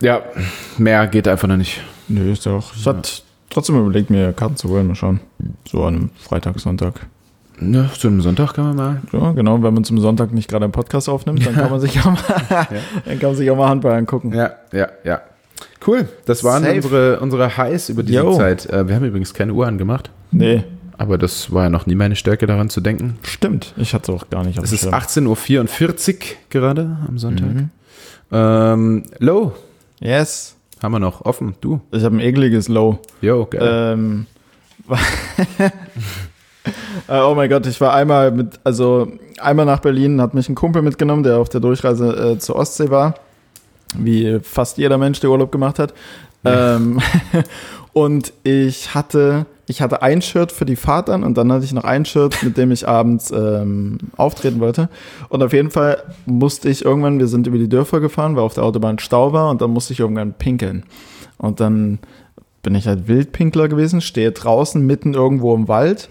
Ja, 0.00 0.20
mehr 0.76 1.06
geht 1.08 1.26
einfach 1.26 1.48
noch 1.48 1.56
nicht. 1.56 1.80
Nö, 2.06 2.30
ist 2.30 2.46
doch. 2.46 2.72
Ich 2.76 2.86
hatte 2.86 3.10
trotzdem 3.50 3.76
überlegt, 3.80 4.10
mir 4.10 4.32
Karten 4.32 4.54
zu 4.56 4.68
holen, 4.68 4.86
mal 4.86 4.94
schauen. 4.94 5.18
So 5.68 5.82
an 5.84 5.94
einem 5.96 6.10
Freitag, 6.16 6.60
Sonntag. 6.60 6.94
Ja, 7.60 7.90
zu 7.92 8.06
einem 8.06 8.20
Sonntag 8.20 8.54
kann 8.54 8.66
man 8.68 8.76
mal. 8.76 9.02
Ja, 9.12 9.32
genau, 9.32 9.60
wenn 9.60 9.74
man 9.74 9.82
zum 9.82 9.98
Sonntag 9.98 10.32
nicht 10.32 10.48
gerade 10.48 10.64
einen 10.66 10.72
Podcast 10.72 11.08
aufnimmt, 11.08 11.44
dann 11.44 11.54
kann 11.56 11.68
man 11.70 11.80
sich 11.80 11.98
auch 11.98 12.04
mal, 12.12 12.16
dann 13.04 13.18
kann 13.18 13.30
man 13.30 13.34
sich 13.34 13.50
auch 13.50 13.56
mal 13.56 13.68
Handball 13.68 13.94
angucken. 13.94 14.32
Ja, 14.32 14.52
ja, 14.72 14.86
ja. 15.02 15.20
Cool, 15.86 16.08
das 16.26 16.44
waren 16.44 16.62
Safe. 16.64 16.76
unsere, 16.76 17.20
unsere 17.20 17.56
Highs 17.56 17.88
über 17.88 18.02
diese 18.02 18.18
Yo. 18.18 18.36
Zeit. 18.36 18.66
Äh, 18.66 18.88
wir 18.88 18.94
haben 18.94 19.04
übrigens 19.04 19.32
keine 19.34 19.52
Uhr 19.52 19.66
angemacht, 19.66 20.10
Nee, 20.30 20.64
aber 20.98 21.16
das 21.18 21.52
war 21.52 21.64
ja 21.64 21.70
noch 21.70 21.86
nie 21.86 21.94
meine 21.94 22.16
Stärke 22.16 22.46
daran 22.46 22.68
zu 22.70 22.80
denken. 22.80 23.18
stimmt. 23.22 23.72
Ich 23.76 23.94
hatte 23.94 24.12
es 24.12 24.18
auch 24.20 24.28
gar 24.30 24.44
nicht 24.44 24.58
Es 24.62 24.72
ist 24.72 24.80
Schirm. 24.82 24.94
18.44 24.94 26.14
Uhr 26.14 26.14
gerade 26.50 26.96
am 27.08 27.18
Sonntag. 27.18 27.48
Mhm. 27.48 27.70
Ähm, 28.32 29.02
Low 29.20 29.52
Yes. 30.00 30.56
haben 30.82 30.92
wir 30.92 30.98
noch 31.00 31.24
offen. 31.24 31.54
Du. 31.60 31.80
Ich 31.92 32.02
habe 32.04 32.16
ein 32.16 32.20
ekliges 32.20 32.68
Low. 32.68 32.98
Yo, 33.22 33.46
geil. 33.46 33.94
Ähm, 33.94 34.26
äh, 37.08 37.20
oh 37.20 37.34
mein 37.34 37.48
Gott, 37.48 37.66
ich 37.66 37.80
war 37.80 37.94
einmal 37.94 38.30
mit, 38.30 38.60
also 38.64 39.10
einmal 39.38 39.66
nach 39.66 39.80
Berlin, 39.80 40.20
hat 40.20 40.34
mich 40.34 40.48
ein 40.48 40.54
Kumpel 40.54 40.82
mitgenommen, 40.82 41.22
der 41.22 41.38
auf 41.38 41.48
der 41.48 41.60
Durchreise 41.60 42.32
äh, 42.34 42.38
zur 42.38 42.56
Ostsee 42.56 42.90
war, 42.90 43.14
wie 43.96 44.38
fast 44.42 44.78
jeder 44.78 44.98
Mensch, 44.98 45.20
der 45.20 45.30
Urlaub 45.30 45.52
gemacht 45.52 45.78
hat. 45.78 45.94
Ähm, 46.44 47.00
und 47.92 48.32
ich 48.44 48.94
hatte, 48.94 49.46
ich 49.66 49.82
hatte 49.82 50.02
ein 50.02 50.22
Shirt 50.22 50.52
für 50.52 50.64
die 50.64 50.76
Fahrt 50.76 51.10
an 51.10 51.24
und 51.24 51.36
dann 51.36 51.52
hatte 51.52 51.64
ich 51.64 51.72
noch 51.72 51.84
ein 51.84 52.04
Shirt, 52.04 52.42
mit 52.42 52.56
dem 52.56 52.70
ich 52.70 52.86
abends 52.86 53.30
ähm, 53.30 53.98
auftreten 54.16 54.60
wollte. 54.60 54.88
Und 55.28 55.42
auf 55.42 55.52
jeden 55.52 55.70
Fall 55.70 56.02
musste 56.26 56.68
ich 56.68 56.84
irgendwann, 56.84 57.18
wir 57.18 57.28
sind 57.28 57.46
über 57.46 57.58
die 57.58 57.68
Dörfer 57.68 58.00
gefahren, 58.00 58.36
weil 58.36 58.42
auf 58.42 58.54
der 58.54 58.64
Autobahn 58.64 58.98
Stau 58.98 59.32
war 59.32 59.50
und 59.50 59.60
dann 59.60 59.70
musste 59.70 59.92
ich 59.92 60.00
irgendwann 60.00 60.34
pinkeln. 60.34 60.84
Und 61.38 61.60
dann 61.60 61.98
bin 62.62 62.74
ich 62.74 62.86
halt 62.86 63.08
Wildpinkler 63.08 63.68
gewesen, 63.68 64.00
stehe 64.00 64.32
draußen 64.32 64.84
mitten 64.84 65.14
irgendwo 65.14 65.54
im 65.54 65.68
Wald, 65.68 66.08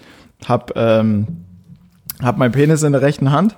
hab, 0.48 0.74
ähm, 0.76 1.28
hab 2.22 2.38
meinen 2.38 2.52
Penis 2.52 2.84
in 2.84 2.94
der 2.94 3.02
rechten 3.02 3.32
Hand 3.32 3.56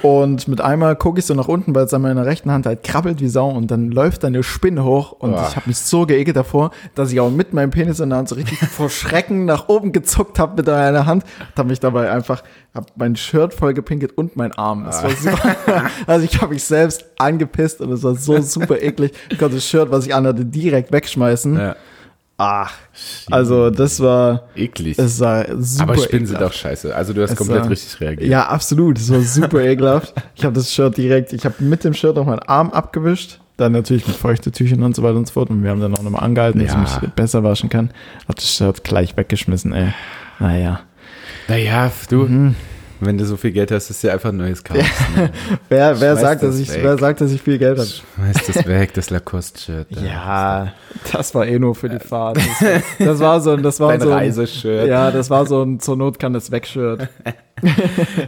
und 0.00 0.48
mit 0.48 0.60
einmal 0.60 0.96
gucke 0.96 1.18
ich 1.18 1.26
so 1.26 1.34
nach 1.34 1.48
unten, 1.48 1.74
weil 1.74 1.84
es 1.84 1.94
an 1.94 2.02
meiner 2.02 2.24
rechten 2.24 2.50
Hand 2.50 2.66
halt 2.66 2.82
krabbelt 2.82 3.20
wie 3.20 3.28
Sau 3.28 3.50
und 3.50 3.70
dann 3.70 3.90
läuft 3.90 4.22
da 4.22 4.28
eine 4.28 4.42
Spinne 4.42 4.84
hoch 4.84 5.12
und 5.12 5.32
Boah. 5.32 5.46
ich 5.48 5.56
habe 5.56 5.68
mich 5.68 5.78
so 5.78 6.06
geekelt 6.06 6.36
davor, 6.36 6.70
dass 6.94 7.12
ich 7.12 7.20
auch 7.20 7.30
mit 7.30 7.52
meinem 7.52 7.70
Penis 7.70 8.00
in 8.00 8.08
der 8.08 8.18
Hand 8.18 8.28
so 8.28 8.34
richtig 8.34 8.58
vor 8.70 8.88
Schrecken 8.88 9.44
nach 9.44 9.68
oben 9.68 9.92
gezuckt 9.92 10.38
habe 10.38 10.56
mit 10.56 10.68
einer 10.68 11.06
Hand, 11.06 11.24
habe 11.56 11.68
mich 11.68 11.80
dabei 11.80 12.10
einfach, 12.10 12.42
habe 12.74 12.86
mein 12.96 13.16
Shirt 13.16 13.52
voll 13.52 13.74
gepinkelt 13.74 14.16
und 14.16 14.36
mein 14.36 14.52
Arm. 14.52 14.84
Das 14.84 15.02
war 15.02 15.10
super. 15.10 15.56
Also 16.06 16.24
ich 16.24 16.40
habe 16.40 16.54
mich 16.54 16.64
selbst 16.64 17.04
angepisst 17.18 17.80
und 17.80 17.92
es 17.92 18.02
war 18.02 18.14
so 18.14 18.40
super 18.40 18.80
eklig. 18.80 19.12
Ich 19.30 19.38
konnte 19.38 19.56
das 19.56 19.66
Shirt, 19.66 19.90
was 19.90 20.06
ich 20.06 20.14
anhatte, 20.14 20.44
direkt 20.44 20.92
wegschmeißen. 20.92 21.56
ja. 21.56 21.76
Ach, 22.44 22.72
also 23.30 23.70
das 23.70 24.00
war, 24.00 24.48
Eklig. 24.56 24.98
es 24.98 25.20
war 25.20 25.44
super 25.60 25.92
aber 25.92 25.98
Spinnen 26.02 26.26
sind 26.26 26.42
auch 26.42 26.52
scheiße. 26.52 26.94
Also 26.94 27.12
du 27.12 27.22
hast 27.22 27.30
Es 27.30 27.36
komplett 27.36 27.62
war- 27.62 27.70
richtig 27.70 28.00
reagiert. 28.00 28.28
Ja, 28.28 28.46
absolut. 28.48 28.98
Es 28.98 29.10
war 29.12 29.20
super 29.20 29.60
ekelhaft. 29.64 30.12
Ich 30.34 30.44
habe 30.44 30.54
das 30.54 30.72
Shirt 30.74 30.96
direkt, 30.96 31.32
ich 31.32 31.44
habe 31.44 31.54
mit 31.60 31.84
dem 31.84 31.94
Shirt 31.94 32.16
noch 32.16 32.26
meinen 32.26 32.40
Arm 32.40 32.70
abgewischt 32.70 33.38
Dann 33.58 33.72
natürlich 33.72 34.06
mit 34.08 34.16
Feuchtetüchern 34.16 34.82
und 34.82 34.96
so 34.96 35.02
weiter 35.04 35.16
und 35.18 35.26
so 35.28 35.34
fort. 35.34 35.50
Und 35.50 35.62
wir 35.62 35.70
haben 35.70 35.80
dann 35.80 35.94
auch 35.96 36.02
nochmal 36.02 36.24
angehalten, 36.24 36.58
dass 36.64 36.72
Ja. 36.72 36.82
ich 36.96 37.02
mich 37.02 37.10
besser 37.12 37.44
waschen 37.44 37.68
kann. 37.68 37.90
Hab 38.26 38.34
das 38.34 38.52
Shirt 38.52 38.82
gleich 38.82 39.16
weggeschmissen, 39.16 39.72
ey. 39.72 39.92
Naja. 40.40 40.80
Naja, 41.46 41.92
du, 42.08 42.24
Mhm. 42.24 42.54
Wenn 43.06 43.18
du 43.18 43.24
so 43.24 43.36
viel 43.36 43.52
Geld 43.52 43.70
hast, 43.70 43.90
ist 43.90 44.02
ja 44.02 44.12
einfach 44.12 44.30
ein 44.30 44.36
neues 44.36 44.62
kaufen. 44.62 44.80
Ne? 45.16 45.30
Wer, 45.68 46.00
wer, 46.00 46.16
sagt, 46.16 46.42
dass 46.42 46.50
das 46.52 46.60
ich, 46.60 46.70
weg. 46.72 46.80
wer 46.82 46.98
sagt, 46.98 47.20
dass 47.20 47.32
ich 47.32 47.42
viel 47.42 47.58
Geld 47.58 47.78
habe? 47.78 47.88
Schmeiß 47.88 48.46
das 48.46 48.66
weg, 48.66 48.94
das 48.94 49.10
Lacoste-Shirt. 49.10 49.86
Ja, 50.02 50.72
das 51.12 51.34
war 51.34 51.46
eh 51.46 51.58
nur 51.58 51.74
für 51.74 51.88
die 51.88 51.98
Fahrt. 51.98 52.36
Das, 52.38 52.60
war- 52.62 53.06
das 53.06 53.20
war 53.20 53.40
so 53.40 53.50
ein, 53.52 53.62
das 53.62 53.80
war 53.80 53.90
Dein 53.90 54.00
so 54.00 54.08
ein, 54.10 54.18
Reiseshirt. 54.18 54.88
Ja, 54.88 55.10
das 55.10 55.30
war 55.30 55.46
so 55.46 55.62
ein 55.62 55.80
zur 55.80 55.96
Not 55.96 56.18
kann 56.18 56.32
das 56.32 56.50
wegshirt. 56.50 57.08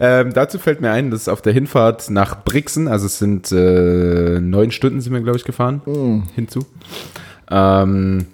Ähm, 0.00 0.32
dazu 0.32 0.58
fällt 0.58 0.80
mir 0.80 0.90
ein, 0.90 1.10
dass 1.10 1.28
auf 1.28 1.42
der 1.42 1.52
Hinfahrt 1.52 2.08
nach 2.10 2.44
Brixen, 2.44 2.86
also 2.88 3.06
es 3.06 3.18
sind 3.18 3.50
äh, 3.52 4.38
neun 4.40 4.70
Stunden 4.70 5.00
sind 5.00 5.12
wir, 5.12 5.20
glaube 5.20 5.38
ich, 5.38 5.44
gefahren, 5.44 5.82
hinzu. 6.34 6.66
Ähm, 7.50 8.26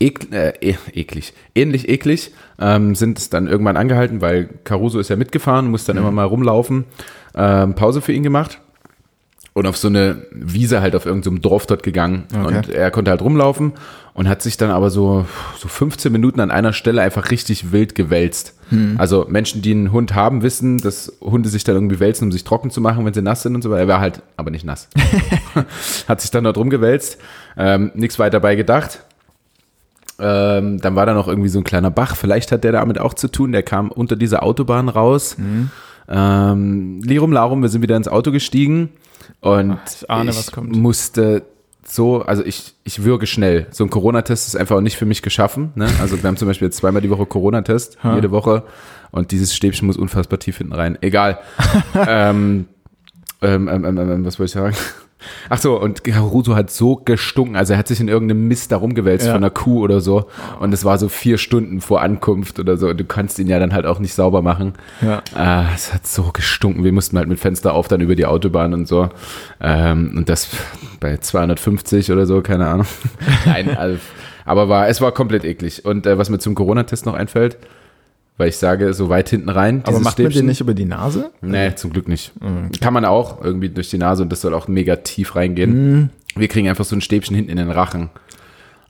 ek, 0.00 0.32
äh, 0.32 0.52
eh- 0.60 0.76
eklig, 0.92 1.32
ähnlich 1.54 1.88
eklig, 1.88 2.32
ähm, 2.60 2.94
sind 2.94 3.18
es 3.18 3.30
dann 3.30 3.46
irgendwann 3.46 3.76
angehalten, 3.76 4.20
weil 4.20 4.48
Caruso 4.64 4.98
ist 4.98 5.08
ja 5.10 5.16
mitgefahren, 5.16 5.70
muss 5.70 5.84
dann 5.84 5.96
immer 5.96 6.10
mal 6.10 6.24
rumlaufen, 6.24 6.84
ähm, 7.34 7.74
Pause 7.74 8.00
für 8.00 8.12
ihn 8.12 8.22
gemacht 8.22 8.60
und 9.52 9.66
auf 9.66 9.76
so 9.76 9.88
eine 9.88 10.26
Wiese 10.32 10.80
halt 10.80 10.96
auf 10.96 11.06
irgendeinem 11.06 11.40
Dorf 11.40 11.66
dort 11.66 11.82
gegangen 11.82 12.24
Okay. 12.34 12.56
und 12.56 12.68
er 12.70 12.90
konnte 12.90 13.10
halt 13.12 13.22
rumlaufen 13.22 13.72
und 14.12 14.28
hat 14.28 14.42
sich 14.42 14.56
dann 14.56 14.70
aber 14.70 14.90
so, 14.90 15.26
so 15.58 15.66
15 15.68 16.10
Minuten 16.12 16.38
an 16.40 16.50
einer 16.52 16.72
Stelle 16.72 17.02
einfach 17.02 17.30
richtig 17.30 17.72
wild 17.72 17.94
gewälzt. 17.94 18.54
Also 18.98 19.26
Menschen, 19.28 19.62
die 19.62 19.70
einen 19.70 19.92
Hund 19.92 20.14
haben, 20.16 20.42
wissen, 20.42 20.78
dass 20.78 21.12
Hunde 21.20 21.48
sich 21.48 21.62
dann 21.62 21.76
irgendwie 21.76 22.00
wälzen, 22.00 22.24
um 22.24 22.32
sich 22.32 22.42
trocken 22.42 22.70
zu 22.70 22.80
machen, 22.80 23.04
wenn 23.04 23.14
sie 23.14 23.22
nass 23.22 23.42
sind 23.42 23.54
und 23.54 23.62
so 23.62 23.70
weiter. 23.70 23.82
Er 23.82 23.88
war 23.88 24.00
halt 24.00 24.22
aber 24.36 24.50
nicht 24.50 24.64
nass. 24.64 24.88
hat 26.08 26.20
sich 26.20 26.30
dann 26.32 26.42
dort 26.44 26.56
rumgewälzt, 26.56 27.18
ähm, 27.56 27.92
nichts 27.94 28.18
weiter 28.18 28.40
bei 28.40 28.56
gedacht. 28.56 29.04
Ähm, 30.18 30.80
dann 30.80 30.94
war 30.94 31.06
da 31.06 31.14
noch 31.14 31.28
irgendwie 31.28 31.48
so 31.48 31.58
ein 31.58 31.64
kleiner 31.64 31.90
Bach. 31.90 32.16
Vielleicht 32.16 32.52
hat 32.52 32.64
der 32.64 32.72
damit 32.72 32.98
auch 32.98 33.14
zu 33.14 33.28
tun. 33.28 33.52
Der 33.52 33.62
kam 33.62 33.90
unter 33.90 34.16
dieser 34.16 34.42
Autobahn 34.42 34.88
raus. 34.88 35.36
Ähm, 36.08 37.00
Lirum 37.02 37.32
Larum, 37.32 37.62
wir 37.62 37.68
sind 37.68 37.82
wieder 37.82 37.96
ins 37.96 38.08
Auto 38.08 38.30
gestiegen 38.30 38.90
und 39.40 39.78
ich 39.86 40.10
ahne, 40.10 40.32
kommt. 40.52 40.76
musste 40.76 41.42
so, 41.86 42.22
also 42.22 42.44
ich, 42.44 42.74
ich 42.84 43.04
würge 43.04 43.26
schnell. 43.26 43.66
So 43.70 43.84
ein 43.84 43.90
Corona-Test 43.90 44.48
ist 44.48 44.56
einfach 44.56 44.76
auch 44.76 44.80
nicht 44.80 44.96
für 44.96 45.06
mich 45.06 45.22
geschaffen. 45.22 45.72
Ne? 45.74 45.88
Also 46.00 46.22
wir 46.22 46.28
haben 46.28 46.36
zum 46.36 46.48
Beispiel 46.48 46.66
jetzt 46.66 46.78
zweimal 46.78 47.02
die 47.02 47.10
Woche 47.10 47.26
Corona-Test, 47.26 47.98
jede 48.14 48.30
Woche. 48.30 48.64
Und 49.10 49.30
dieses 49.30 49.54
Stäbchen 49.54 49.86
muss 49.86 49.96
unfassbar 49.96 50.38
tief 50.38 50.58
hinten 50.58 50.72
rein. 50.72 50.98
Egal. 51.00 51.38
ähm, 52.08 52.66
ähm, 53.42 53.68
ähm, 53.68 53.84
ähm, 53.84 53.98
ähm, 53.98 54.24
was 54.24 54.38
wollte 54.38 54.46
ich 54.46 54.52
sagen? 54.52 54.76
Ach 55.48 55.58
so, 55.58 55.80
und 55.80 56.04
Caruso 56.04 56.54
hat 56.54 56.70
so 56.70 56.96
gestunken, 56.96 57.56
also 57.56 57.72
er 57.74 57.78
hat 57.78 57.88
sich 57.88 58.00
in 58.00 58.08
irgendeinem 58.08 58.48
Mist 58.48 58.72
da 58.72 58.76
rumgewälzt 58.76 59.26
Ja. 59.26 59.32
von 59.32 59.42
einer 59.42 59.50
Kuh 59.50 59.80
oder 59.82 60.00
so 60.00 60.26
und 60.60 60.72
es 60.74 60.84
war 60.84 60.98
so 60.98 61.08
vier 61.08 61.38
Stunden 61.38 61.80
vor 61.80 62.00
Ankunft 62.02 62.58
oder 62.58 62.76
so 62.76 62.88
und 62.88 62.98
du 62.98 63.04
kannst 63.04 63.38
ihn 63.38 63.46
ja 63.48 63.58
dann 63.58 63.72
halt 63.72 63.86
auch 63.86 63.98
nicht 63.98 64.14
sauber 64.14 64.42
machen. 64.42 64.74
Ja. 65.02 65.22
Ah, 65.34 65.66
es 65.74 65.92
hat 65.92 66.06
so 66.06 66.30
gestunken, 66.32 66.84
wir 66.84 66.92
mussten 66.92 67.16
halt 67.18 67.28
mit 67.28 67.38
Fenster 67.38 67.74
auf 67.74 67.88
dann 67.88 68.00
über 68.00 68.14
die 68.14 68.26
Autobahn 68.26 68.74
und 68.74 68.86
so 68.88 69.08
ähm, 69.60 70.14
und 70.16 70.28
das 70.28 70.48
bei 71.00 71.16
250 71.16 72.10
oder 72.12 72.26
so, 72.26 72.40
keine 72.42 72.66
Ahnung. 72.66 72.86
Nein, 73.46 73.76
also, 73.76 73.98
aber 74.44 74.68
war, 74.68 74.88
es 74.88 75.00
war 75.00 75.12
komplett 75.12 75.44
eklig 75.44 75.84
und 75.84 76.06
äh, 76.06 76.18
was 76.18 76.30
mir 76.30 76.38
zum 76.38 76.54
Corona-Test 76.54 77.06
noch 77.06 77.14
einfällt, 77.14 77.58
weil 78.36 78.48
ich 78.48 78.56
sage, 78.56 78.94
so 78.94 79.08
weit 79.08 79.28
hinten 79.28 79.48
rein, 79.48 79.82
Aber 79.86 80.00
macht 80.00 80.18
man 80.18 80.26
den 80.26 80.32
Stäbchen- 80.32 80.46
nicht 80.46 80.60
über 80.60 80.74
die 80.74 80.84
Nase? 80.86 81.30
Nee, 81.40 81.74
zum 81.76 81.92
Glück 81.92 82.08
nicht. 82.08 82.32
Kann 82.80 82.92
man 82.94 83.04
auch 83.04 83.42
irgendwie 83.44 83.68
durch 83.68 83.90
die 83.90 83.98
Nase 83.98 84.22
und 84.22 84.30
das 84.32 84.40
soll 84.40 84.54
auch 84.54 84.66
mega 84.68 84.96
tief 84.96 85.36
reingehen. 85.36 86.10
Wir 86.36 86.48
kriegen 86.48 86.68
einfach 86.68 86.84
so 86.84 86.96
ein 86.96 87.00
Stäbchen 87.00 87.36
hinten 87.36 87.50
in 87.52 87.58
den 87.58 87.70
Rachen. 87.70 88.10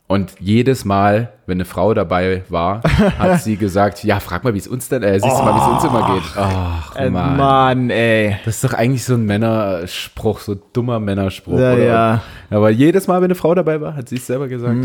Und 0.07 0.33
jedes 0.39 0.85
Mal, 0.85 1.31
wenn 1.47 1.57
eine 1.57 1.65
Frau 1.65 1.95
dabei 1.95 2.43
war, 2.49 2.83
hat 3.17 3.41
sie 3.41 3.55
gesagt, 3.55 4.03
ja, 4.03 4.19
frag 4.19 4.43
mal, 4.43 4.53
wie 4.53 4.59
es 4.59 4.67
uns 4.67 4.87
denn, 4.87 5.01
äh, 5.01 5.19
siehst 5.19 5.35
du 5.35 5.43
mal, 5.43 5.55
wie 5.55 5.59
es 5.59 5.67
uns 5.67 5.83
immer 5.83 6.13
geht. 6.13 6.23
Ach, 6.37 6.95
Äh, 6.95 7.09
Mann. 7.09 7.37
Mann, 7.37 7.89
ey. 7.89 8.37
Das 8.45 8.55
ist 8.55 8.63
doch 8.63 8.73
eigentlich 8.73 9.03
so 9.03 9.15
ein 9.15 9.25
Männerspruch, 9.25 10.41
so 10.41 10.53
dummer 10.73 10.99
Männerspruch. 10.99 11.57
Ja, 11.59 11.73
oder? 11.73 11.83
ja. 11.83 12.21
Aber 12.51 12.69
jedes 12.69 13.07
Mal, 13.07 13.17
wenn 13.21 13.25
eine 13.25 13.35
Frau 13.35 13.55
dabei 13.55 13.81
war, 13.81 13.95
hat 13.95 14.09
sie 14.09 14.17
es 14.17 14.27
selber 14.27 14.47
gesagt. 14.47 14.77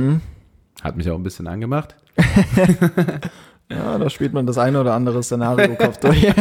Hat 0.83 0.97
mich 0.97 1.11
auch 1.11 1.17
ein 1.17 1.23
bisschen 1.23 1.47
angemacht. 1.47 1.95
Ja, 3.71 3.99
da 3.99 4.11
spielt 4.11 4.33
man 4.33 4.47
das 4.47 4.59
eine 4.59 4.81
oder 4.81 4.95
andere 4.95 5.23
Szenario-Kopf 5.23 5.99
durch. 5.99 6.27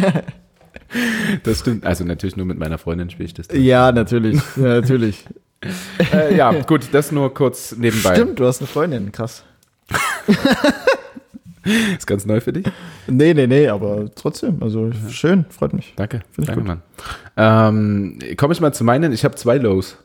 Das 1.43 1.59
stimmt. 1.59 1.85
Also 1.85 2.03
natürlich 2.03 2.35
nur 2.35 2.47
mit 2.47 2.57
meiner 2.57 2.79
Freundin 2.79 3.11
spiele 3.11 3.27
ich 3.27 3.33
das. 3.35 3.47
ja, 3.53 3.91
natürlich. 3.91 4.41
Ja, 4.55 4.81
natürlich. 4.81 5.23
äh, 6.13 6.35
ja, 6.35 6.51
gut, 6.61 6.89
das 6.91 7.11
nur 7.11 7.31
kurz 7.33 7.75
nebenbei. 7.75 8.15
Stimmt, 8.15 8.39
du 8.39 8.45
hast 8.45 8.59
eine 8.59 8.67
Freundin, 8.67 9.11
krass. 9.11 9.43
Ist 11.97 12.07
ganz 12.07 12.25
neu 12.25 12.39
für 12.39 12.53
dich. 12.53 12.65
Nee, 13.07 13.33
nee, 13.33 13.45
nee, 13.45 13.67
aber 13.67 14.09
trotzdem, 14.15 14.63
also 14.63 14.89
schön, 15.09 15.45
freut 15.49 15.73
mich. 15.73 15.93
Danke. 15.95 16.21
Find 16.31 16.47
ich 16.49 16.55
Danke, 16.55 16.61
gut. 16.61 16.67
Mann. 16.67 16.81
Ähm, 17.37 18.19
Komme 18.37 18.53
ich 18.53 18.61
mal 18.61 18.73
zu 18.73 18.83
meinen. 18.83 19.11
Ich 19.11 19.23
habe 19.25 19.35
zwei 19.35 19.57
Lows. 19.57 19.97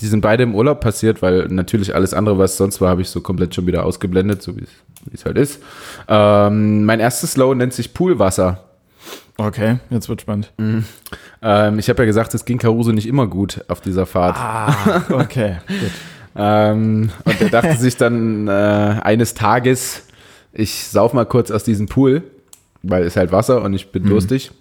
Die 0.00 0.06
sind 0.06 0.20
beide 0.20 0.42
im 0.42 0.54
Urlaub 0.54 0.80
passiert, 0.80 1.20
weil 1.22 1.48
natürlich 1.48 1.94
alles 1.94 2.14
andere, 2.14 2.38
was 2.38 2.56
sonst 2.56 2.80
war, 2.80 2.88
habe 2.88 3.02
ich 3.02 3.10
so 3.10 3.20
komplett 3.20 3.54
schon 3.54 3.66
wieder 3.66 3.84
ausgeblendet, 3.84 4.42
so 4.42 4.56
wie 4.56 4.64
es 5.12 5.24
halt 5.24 5.36
ist. 5.36 5.62
Ähm, 6.08 6.84
mein 6.84 7.00
erstes 7.00 7.36
Low 7.36 7.54
nennt 7.54 7.72
sich 7.74 7.92
Poolwasser. 7.92 8.64
Okay, 9.36 9.78
jetzt 9.90 10.08
wird 10.08 10.20
spannend. 10.22 10.52
Ähm, 11.42 11.78
ich 11.78 11.88
habe 11.88 12.02
ja 12.02 12.06
gesagt, 12.06 12.34
es 12.34 12.44
ging 12.44 12.58
Caruso 12.58 12.92
nicht 12.92 13.06
immer 13.06 13.26
gut 13.26 13.64
auf 13.68 13.80
dieser 13.80 14.06
Fahrt. 14.06 14.36
Ah, 14.36 15.02
okay, 15.10 15.56
gut. 15.66 15.90
Ähm, 16.36 17.10
und 17.24 17.40
er 17.40 17.50
dachte 17.50 17.76
sich 17.76 17.96
dann 17.96 18.48
äh, 18.48 18.50
eines 18.50 19.34
Tages, 19.34 20.06
ich 20.52 20.86
sauf 20.86 21.12
mal 21.12 21.26
kurz 21.26 21.50
aus 21.50 21.64
diesem 21.64 21.86
Pool, 21.86 22.22
weil 22.82 23.04
es 23.04 23.16
halt 23.16 23.32
Wasser 23.32 23.62
und 23.62 23.74
ich 23.74 23.90
bin 23.92 24.04
durstig. 24.04 24.52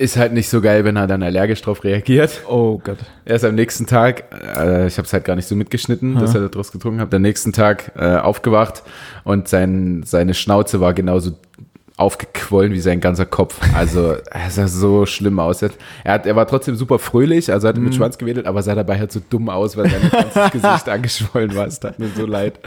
Ist 0.00 0.16
halt 0.16 0.32
nicht 0.32 0.48
so 0.48 0.60
geil, 0.60 0.84
wenn 0.84 0.94
er 0.94 1.08
dann 1.08 1.24
allergisch 1.24 1.60
drauf 1.60 1.82
reagiert. 1.82 2.42
Oh 2.48 2.80
Gott. 2.82 2.98
Erst 3.24 3.44
am 3.44 3.56
nächsten 3.56 3.84
Tag, 3.86 4.24
äh, 4.56 4.86
ich 4.86 4.96
habe 4.96 5.06
es 5.06 5.12
halt 5.12 5.24
gar 5.24 5.34
nicht 5.34 5.48
so 5.48 5.56
mitgeschnitten, 5.56 6.14
dass 6.14 6.36
er 6.36 6.48
daraus 6.48 6.70
getrunken 6.70 7.00
hat, 7.00 7.12
am 7.12 7.20
nächsten 7.20 7.52
Tag 7.52 7.90
äh, 7.96 8.16
aufgewacht 8.16 8.84
und 9.24 9.48
sein, 9.48 10.04
seine 10.04 10.34
Schnauze 10.34 10.80
war 10.80 10.94
genauso 10.94 11.32
aufgequollen 11.96 12.72
wie 12.72 12.80
sein 12.80 13.00
ganzer 13.00 13.26
Kopf. 13.26 13.58
Also 13.74 14.14
es 14.30 14.54
sah 14.54 14.68
so 14.68 15.04
schlimm 15.04 15.40
aus. 15.40 15.62
Er, 15.62 15.72
hat, 16.04 16.26
er 16.26 16.36
war 16.36 16.46
trotzdem 16.46 16.76
super 16.76 17.00
fröhlich, 17.00 17.52
also 17.52 17.66
hat 17.66 17.74
er 17.74 17.80
mit 17.80 17.96
Schwanz 17.96 18.18
gewedelt, 18.18 18.46
aber 18.46 18.62
sah 18.62 18.76
dabei 18.76 19.00
halt 19.00 19.10
so 19.10 19.20
dumm 19.28 19.48
aus, 19.48 19.76
weil 19.76 19.90
sein 19.90 20.08
ganzes 20.12 20.52
Gesicht 20.52 20.88
angeschwollen 20.88 21.56
war. 21.56 21.66
Es 21.66 21.80
tat 21.80 21.98
mir 21.98 22.08
so 22.16 22.24
leid. 22.24 22.60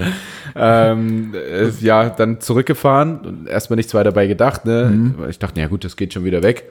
Ähm, 0.54 1.34
äh, 1.34 1.70
ja, 1.80 2.10
dann 2.10 2.42
zurückgefahren 2.42 3.20
und 3.22 3.48
erstmal 3.48 3.78
nichts 3.78 3.94
weiter 3.94 4.12
dabei 4.12 4.28
gedacht. 4.28 4.66
Ne? 4.66 5.14
Ich 5.30 5.40
dachte, 5.40 5.62
ja 5.62 5.68
gut, 5.68 5.86
das 5.86 5.96
geht 5.96 6.14
schon 6.14 6.26
wieder 6.26 6.44
weg. 6.44 6.70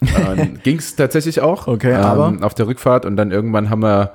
Dann 0.14 0.60
ging 0.62 0.78
es 0.78 0.96
tatsächlich 0.96 1.40
auch. 1.40 1.66
Okay, 1.66 1.92
ähm, 1.92 2.00
aber? 2.00 2.36
auf 2.40 2.54
der 2.54 2.66
Rückfahrt 2.66 3.04
und 3.04 3.16
dann 3.16 3.30
irgendwann 3.30 3.68
haben 3.68 3.82
wir 3.82 4.14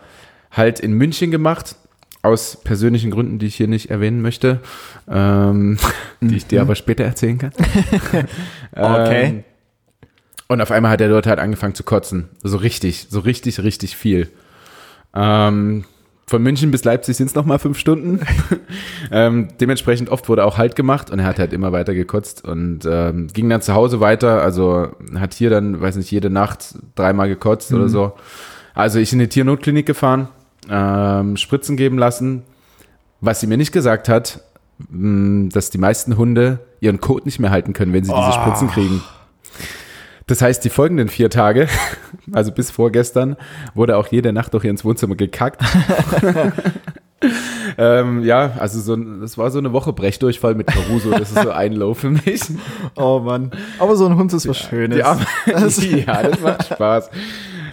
halt 0.51 0.79
in 0.79 0.93
München 0.93 1.31
gemacht, 1.31 1.75
aus 2.23 2.57
persönlichen 2.63 3.11
Gründen, 3.11 3.37
die 3.37 3.45
ich 3.45 3.55
hier 3.55 3.67
nicht 3.67 3.91
erwähnen 3.91 4.21
möchte, 4.21 4.61
ähm, 5.07 5.77
die 6.21 6.37
ich 6.37 6.47
dir 6.47 6.61
aber 6.61 6.75
später 6.75 7.03
erzählen 7.03 7.37
kann. 7.37 7.51
Okay. 8.77 9.25
Ähm, 9.25 9.43
und 10.47 10.61
auf 10.61 10.69
einmal 10.69 10.91
hat 10.91 11.01
er 11.01 11.09
dort 11.09 11.27
halt 11.27 11.39
angefangen 11.39 11.75
zu 11.75 11.83
kotzen. 11.83 12.29
So 12.43 12.57
richtig, 12.57 13.07
so 13.09 13.21
richtig, 13.21 13.63
richtig 13.63 13.95
viel. 13.95 14.29
Ähm, 15.15 15.85
von 16.27 16.41
München 16.41 16.71
bis 16.71 16.83
Leipzig 16.83 17.17
sind 17.17 17.27
es 17.27 17.35
nochmal 17.35 17.59
fünf 17.59 17.77
Stunden. 17.77 18.21
ähm, 19.11 19.49
dementsprechend 19.61 20.09
oft 20.09 20.27
wurde 20.27 20.43
auch 20.43 20.57
Halt 20.57 20.75
gemacht 20.75 21.11
und 21.11 21.19
er 21.19 21.25
hat 21.25 21.37
halt 21.37 21.53
immer 21.53 21.71
weiter 21.71 21.93
gekotzt 21.93 22.43
und 22.43 22.79
ähm, 22.85 23.27
ging 23.27 23.47
dann 23.47 23.61
zu 23.61 23.75
Hause 23.75 23.99
weiter. 23.99 24.41
Also 24.41 24.89
hat 25.15 25.35
hier 25.35 25.51
dann, 25.51 25.79
weiß 25.79 25.97
nicht, 25.97 26.09
jede 26.09 26.31
Nacht 26.31 26.75
dreimal 26.95 27.27
gekotzt 27.27 27.73
oder 27.73 27.89
so. 27.89 28.13
Also 28.73 28.99
ich 28.99 29.13
in 29.13 29.19
die 29.19 29.29
Tiernotklinik 29.29 29.85
gefahren, 29.85 30.27
ähm, 30.69 31.37
Spritzen 31.37 31.77
geben 31.77 31.97
lassen. 31.97 32.43
Was 33.21 33.39
sie 33.39 33.47
mir 33.47 33.57
nicht 33.57 33.71
gesagt 33.71 34.09
hat, 34.09 34.41
mh, 34.89 35.49
dass 35.53 35.69
die 35.69 35.77
meisten 35.77 36.17
Hunde 36.17 36.59
ihren 36.79 36.99
Kot 36.99 37.25
nicht 37.25 37.39
mehr 37.39 37.51
halten 37.51 37.73
können, 37.73 37.93
wenn 37.93 38.03
sie 38.03 38.13
diese 38.13 38.33
Spritzen 38.33 38.69
kriegen. 38.69 39.01
Das 40.27 40.41
heißt, 40.41 40.65
die 40.65 40.69
folgenden 40.69 41.07
vier 41.07 41.29
Tage, 41.29 41.67
also 42.31 42.51
bis 42.51 42.71
vorgestern, 42.71 43.35
wurde 43.75 43.97
auch 43.97 44.07
jede 44.07 44.33
Nacht 44.33 44.53
durch 44.53 44.65
ins 44.65 44.83
Wohnzimmer 44.83 45.15
gekackt. 45.15 45.61
ähm, 47.77 48.23
ja, 48.23 48.53
also 48.59 48.79
so, 48.79 48.95
das 48.95 49.37
war 49.37 49.51
so 49.51 49.59
eine 49.59 49.73
Woche 49.73 49.93
Brechdurchfall 49.93 50.55
mit 50.55 50.67
Caruso. 50.67 51.11
Das 51.11 51.31
ist 51.31 51.43
so 51.43 51.51
ein 51.51 51.73
Low 51.73 51.93
für 51.93 52.09
mich. 52.09 52.41
Oh 52.95 53.19
Mann. 53.19 53.51
Aber 53.79 53.95
so 53.95 54.05
ein 54.05 54.15
Hund 54.15 54.31
ist 54.33 54.47
was 54.47 54.57
Schönes. 54.57 54.97
Die 54.97 55.03
arme, 55.03 55.25
ja, 55.45 56.23
das 56.23 56.41
macht 56.41 56.67
Spaß. 56.67 57.09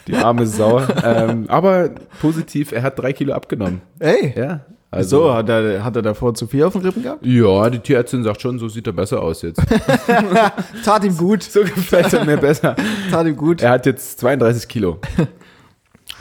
Die 0.08 0.16
arme 0.16 0.46
Sau. 0.46 0.82
Ähm, 1.04 1.44
aber 1.48 1.90
positiv, 2.20 2.72
er 2.72 2.82
hat 2.82 2.98
drei 2.98 3.12
Kilo 3.12 3.34
abgenommen. 3.34 3.82
Ey, 3.98 4.34
Ja. 4.36 4.60
So, 5.00 5.32
hat 5.32 5.48
er, 5.48 5.82
hat 5.82 5.96
er 5.96 6.02
davor 6.02 6.34
zu 6.34 6.46
viel 6.46 6.64
auf 6.64 6.74
den 6.74 6.82
Rippen 6.82 7.02
gehabt? 7.02 7.24
Ja, 7.24 7.70
die 7.70 7.78
Tierärztin 7.78 8.22
sagt 8.22 8.42
schon, 8.42 8.58
so 8.58 8.68
sieht 8.68 8.86
er 8.86 8.92
besser 8.92 9.22
aus 9.22 9.40
jetzt. 9.42 9.60
Tat 10.84 11.04
ihm 11.04 11.16
gut. 11.16 11.42
So 11.42 11.60
gefällt 11.60 12.12
er 12.12 12.24
mir 12.24 12.36
besser. 12.36 12.76
Tat 13.10 13.26
ihm 13.26 13.36
gut. 13.36 13.62
Er 13.62 13.70
hat 13.70 13.86
jetzt 13.86 14.20
32 14.20 14.68
Kilo. 14.68 14.98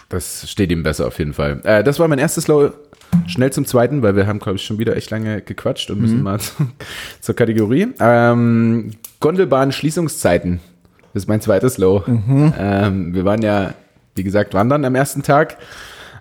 Das 0.07 0.49
steht 0.49 0.71
ihm 0.71 0.83
besser 0.83 1.07
auf 1.07 1.19
jeden 1.19 1.33
Fall. 1.33 1.59
Äh, 1.63 1.83
das 1.83 1.99
war 1.99 2.07
mein 2.07 2.19
erstes 2.19 2.47
Low. 2.47 2.71
Schnell 3.27 3.51
zum 3.51 3.65
zweiten, 3.65 4.01
weil 4.03 4.15
wir 4.15 4.25
haben, 4.25 4.39
glaube 4.39 4.55
ich, 4.55 4.63
schon 4.63 4.79
wieder 4.79 4.95
echt 4.95 5.09
lange 5.11 5.41
gequatscht 5.41 5.91
und 5.91 5.99
müssen 5.99 6.23
mal 6.23 6.39
zu, 6.39 6.67
zur 7.19 7.35
Kategorie. 7.35 7.87
Ähm, 7.99 8.91
Gondelbahn-Schließungszeiten. 9.19 10.61
Das 11.13 11.23
ist 11.23 11.27
mein 11.27 11.41
zweites 11.41 11.77
Low. 11.77 12.03
Ähm, 12.07 13.13
wir 13.13 13.25
waren 13.25 13.41
ja, 13.41 13.73
wie 14.15 14.23
gesagt, 14.23 14.53
wandern 14.53 14.85
am 14.85 14.95
ersten 14.95 15.23
Tag 15.23 15.57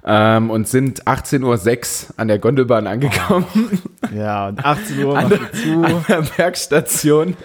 ähm, 0.04 0.50
und 0.50 0.68
sind 0.68 1.04
18.06 1.04 2.04
Uhr 2.08 2.14
an 2.16 2.28
der 2.28 2.38
Gondelbahn 2.38 2.86
angekommen. 2.86 3.46
Ja, 4.14 4.48
und 4.48 4.64
18 4.64 5.04
Uhr 5.04 5.14
macht 5.14 5.32
die 5.54 5.58
zu. 5.62 5.84
an 5.84 6.04
der 6.08 6.22
Bergstation. 6.36 7.36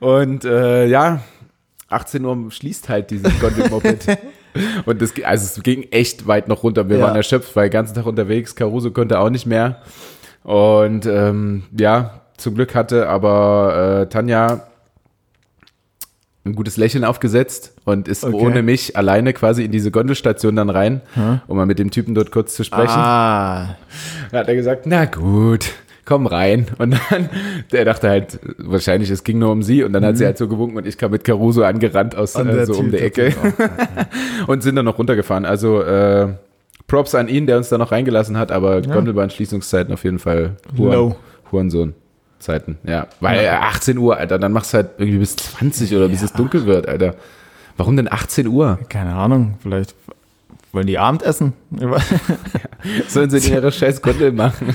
Und 0.00 0.44
äh, 0.44 0.86
ja, 0.86 1.20
18 1.88 2.24
Uhr 2.24 2.50
schließt 2.50 2.88
halt 2.88 3.10
dieses 3.10 3.38
Gondelmoped. 3.40 4.06
Und 4.84 5.00
das, 5.00 5.12
also 5.24 5.44
es 5.46 5.62
ging 5.62 5.84
echt 5.92 6.26
weit 6.26 6.46
noch 6.46 6.62
runter. 6.62 6.88
Wir 6.90 6.98
Ja. 6.98 7.04
waren 7.06 7.16
erschöpft, 7.16 7.56
weil 7.56 7.68
den 7.68 7.72
ganzen 7.72 7.94
Tag 7.94 8.04
unterwegs. 8.04 8.54
Caruso 8.54 8.90
konnte 8.90 9.18
auch 9.18 9.30
nicht 9.30 9.46
mehr. 9.46 9.80
Und 10.42 11.06
ähm, 11.06 11.62
ja, 11.78 12.20
zum 12.36 12.54
Glück 12.54 12.74
hatte 12.74 13.08
aber 13.08 14.02
äh, 14.02 14.08
Tanja 14.10 14.66
ein 16.44 16.54
gutes 16.56 16.76
Lächeln 16.76 17.04
aufgesetzt 17.04 17.74
und 17.84 18.08
ist 18.08 18.24
Okay. 18.24 18.34
ohne 18.34 18.62
mich 18.62 18.96
alleine 18.96 19.32
quasi 19.32 19.64
in 19.64 19.70
diese 19.70 19.90
Gondelstation 19.92 20.56
dann 20.56 20.70
rein, 20.70 21.00
um 21.46 21.56
mal 21.56 21.66
mit 21.66 21.78
dem 21.78 21.90
Typen 21.92 22.14
dort 22.14 22.32
kurz 22.32 22.54
zu 22.56 22.64
sprechen. 22.64 22.88
Ah, 22.98 23.76
Da 24.32 24.38
hat 24.40 24.48
er 24.48 24.56
gesagt, 24.56 24.84
na 24.86 25.04
gut, 25.04 25.70
komm 26.04 26.26
rein. 26.26 26.66
Und 26.78 26.96
dann, 27.10 27.28
der 27.70 27.84
dachte 27.84 28.08
halt, 28.08 28.40
wahrscheinlich, 28.58 29.08
es 29.10 29.22
ging 29.22 29.38
nur 29.38 29.52
um 29.52 29.62
sie. 29.62 29.84
Und 29.84 29.92
dann 29.92 30.04
hat 30.04 30.16
sie 30.18 30.24
halt 30.24 30.36
so 30.36 30.48
gewunken 30.48 30.76
und 30.76 30.86
ich 30.86 30.98
kam 30.98 31.12
mit 31.12 31.22
Caruso 31.22 31.62
angerannt 31.62 32.16
aus 32.16 32.34
äh, 32.34 32.44
der 32.44 32.66
so 32.66 32.74
um 32.74 32.90
die 32.90 32.98
Ecke 32.98 33.32
und 34.48 34.64
sind 34.64 34.74
dann 34.74 34.84
noch 34.84 34.98
runtergefahren. 34.98 35.44
Also 35.44 35.80
äh, 35.82 36.28
Props 36.88 37.14
an 37.14 37.28
ihn, 37.28 37.46
der 37.46 37.56
uns 37.56 37.68
da 37.68 37.78
noch 37.78 37.92
reingelassen 37.92 38.36
hat, 38.36 38.50
aber 38.50 38.82
Gondelbahn-Schließungszeiten 38.82 39.94
auf 39.94 40.02
jeden 40.02 40.18
Fall 40.18 40.56
Huren, 40.76 40.92
Low. 40.92 41.16
Hurensohn-Zeiten. 42.42 42.78
Ja, 42.84 43.06
weil 43.20 43.40
äh, 43.44 43.48
18 43.48 43.98
Uhr, 43.98 44.16
Alter, 44.16 44.38
dann 44.38 44.52
machst 44.52 44.72
du 44.72 44.78
halt 44.78 44.90
irgendwie 44.98 45.18
bis 45.18 45.36
20 45.36 45.94
oder 45.94 46.08
bis 46.08 46.22
es 46.22 46.32
dunkel 46.32 46.66
wird, 46.66 46.88
Alter. 46.88 47.14
Warum 47.76 47.96
denn 47.96 48.10
18 48.10 48.46
Uhr? 48.48 48.78
Keine 48.88 49.14
Ahnung, 49.14 49.54
vielleicht 49.62 49.94
wollen 50.72 50.86
die 50.86 50.98
Abendessen. 50.98 51.52
Sollen 53.08 53.30
sie 53.30 53.50
ihre 53.52 53.70
scheiß 53.70 54.00
Gondel 54.02 54.32
machen? 54.32 54.74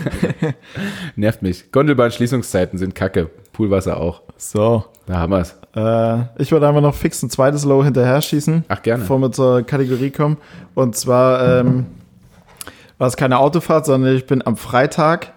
Nervt 1.15 1.41
mich. 1.41 1.71
Gondelbahn-Schließungszeiten 1.71 2.77
sind 2.77 2.93
kacke. 2.95 3.29
Poolwasser 3.53 3.97
auch. 3.97 4.21
So, 4.37 4.85
Da 5.07 5.15
haben 5.17 5.31
wir's. 5.31 5.55
äh, 5.75 6.41
ich 6.41 6.51
würde 6.51 6.67
einfach 6.67 6.81
noch 6.81 6.93
fix 6.93 7.23
ein 7.23 7.29
zweites 7.31 7.65
Low 7.65 7.83
hinterher 7.83 8.21
schießen. 8.21 8.65
Ach, 8.67 8.81
gerne. 8.83 9.01
Bevor 9.01 9.19
wir 9.19 9.31
zur 9.31 9.63
Kategorie 9.63 10.11
kommen. 10.11 10.37
Und 10.75 10.95
zwar 10.95 11.61
ähm, 11.61 11.87
war 12.99 13.07
es 13.07 13.17
keine 13.17 13.39
Autofahrt, 13.39 13.87
sondern 13.87 14.15
ich 14.15 14.27
bin 14.27 14.45
am 14.45 14.55
Freitag. 14.57 15.33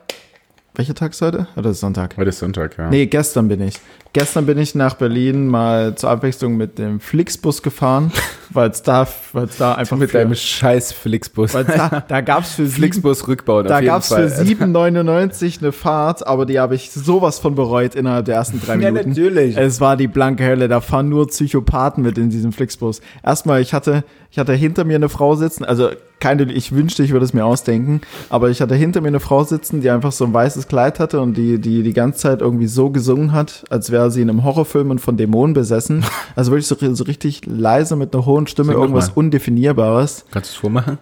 Welcher 0.75 0.95
Tag 0.95 1.13
ist 1.13 1.21
heute? 1.23 1.49
Oder 1.57 1.71
ist 1.71 1.81
Sonntag? 1.81 2.17
Heute 2.17 2.29
ist 2.29 2.39
Sonntag, 2.39 2.79
ja. 2.79 2.89
Nee, 2.89 3.07
gestern 3.07 3.49
bin 3.49 3.61
ich. 3.61 3.75
Gestern 4.13 4.45
bin 4.47 4.59
ich 4.59 4.75
nach 4.75 4.95
Berlin 4.95 5.47
mal 5.47 5.95
zur 5.95 6.11
Abwechslung 6.11 6.57
mit 6.57 6.79
dem 6.79 6.99
Flixbus 6.99 7.63
gefahren, 7.63 8.11
weil 8.51 8.71
es 8.71 8.83
da, 8.83 9.07
weil's 9.33 9.57
da 9.57 9.75
einfach 9.75 9.97
mit 9.97 10.11
für, 10.11 10.19
deinem 10.19 10.35
scheiß 10.35 10.93
Flixbus. 10.93 11.53
da, 11.53 12.05
da 12.09 12.21
gab's 12.21 12.55
für 12.55 12.63
sieben, 12.67 12.73
Flixbus 12.75 13.29
rückbauen 13.29 13.69
da 13.69 13.81
gab's 13.81 14.09
Fall. 14.09 14.29
für 14.29 14.43
7,99 14.43 15.61
eine 15.61 15.71
Fahrt, 15.73 16.27
aber 16.27 16.45
die 16.45 16.59
habe 16.59 16.75
ich 16.75 16.91
sowas 16.91 17.39
von 17.39 17.55
bereut 17.55 17.95
innerhalb 17.95 18.25
der 18.25 18.35
ersten 18.37 18.61
drei 18.61 18.77
Ja, 18.77 18.91
Minuten. 18.91 19.11
natürlich. 19.11 19.57
Es 19.57 19.81
war 19.81 19.97
die 19.97 20.09
blanke 20.09 20.45
Hölle. 20.45 20.67
Da 20.67 20.81
fahren 20.81 21.09
nur 21.09 21.29
Psychopathen 21.29 22.03
mit 22.03 22.19
in 22.19 22.31
diesem 22.31 22.53
Flixbus. 22.53 23.01
Erstmal, 23.23 23.61
ich 23.63 23.73
hatte, 23.75 24.03
ich 24.33 24.39
hatte 24.41 24.55
hinter 24.55 24.85
mir 24.85 24.97
eine 24.97 25.09
Frau 25.09 25.37
sitzen, 25.37 25.65
also 25.65 25.91
keine, 26.19 26.53
ich 26.53 26.73
wünschte, 26.73 27.03
ich 27.03 27.13
würde 27.13 27.25
es 27.25 27.33
mir 27.33 27.47
ausdenken, 27.47 28.03
aber 28.29 28.51
ich 28.51 28.61
hatte 28.61 28.75
hinter 28.75 29.01
mir 29.01 29.09
eine 29.09 29.21
Frau 29.21 29.43
sitzen, 29.43 29.81
die 29.81 29.89
einfach 29.89 30.13
so 30.13 30.27
ein 30.27 30.35
weißes 30.35 30.69
Kleid 30.69 31.01
hatte 31.01 31.19
und 31.23 31.33
die, 31.35 31.59
die 31.59 31.83
die 31.83 31.95
ganze 31.95 32.19
Zeit 32.19 32.43
irgendwie 32.43 32.67
so 32.67 32.91
gesungen 32.91 33.33
hat, 33.33 33.65
als 33.71 33.91
wäre 33.91 34.00
sie 34.09 34.23
in 34.23 34.31
einem 34.31 34.45
Horrorfilm 34.45 34.91
und 34.91 35.01
von 35.01 35.17
Dämonen 35.17 35.55
besessen. 35.55 36.05
Also 36.37 36.53
wirklich 36.53 36.69
so, 36.69 36.95
so 36.95 37.05
richtig 37.05 37.43
leise 37.45 37.97
mit 37.97 38.15
einer 38.15 38.25
hohen 38.25 38.47
Stimme, 38.47 38.73
Sing 38.73 38.81
irgendwas. 38.81 39.11
Undefinierbares. 39.11 40.25
Kannst 40.31 40.51
du 40.51 40.53
es 40.53 40.57
vormachen? 40.57 40.99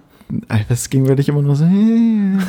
Das 0.68 0.90
ging 0.90 1.06
wirklich 1.06 1.28
immer 1.28 1.42
nur 1.42 1.54
so. 1.54 1.64
Und 1.64 2.42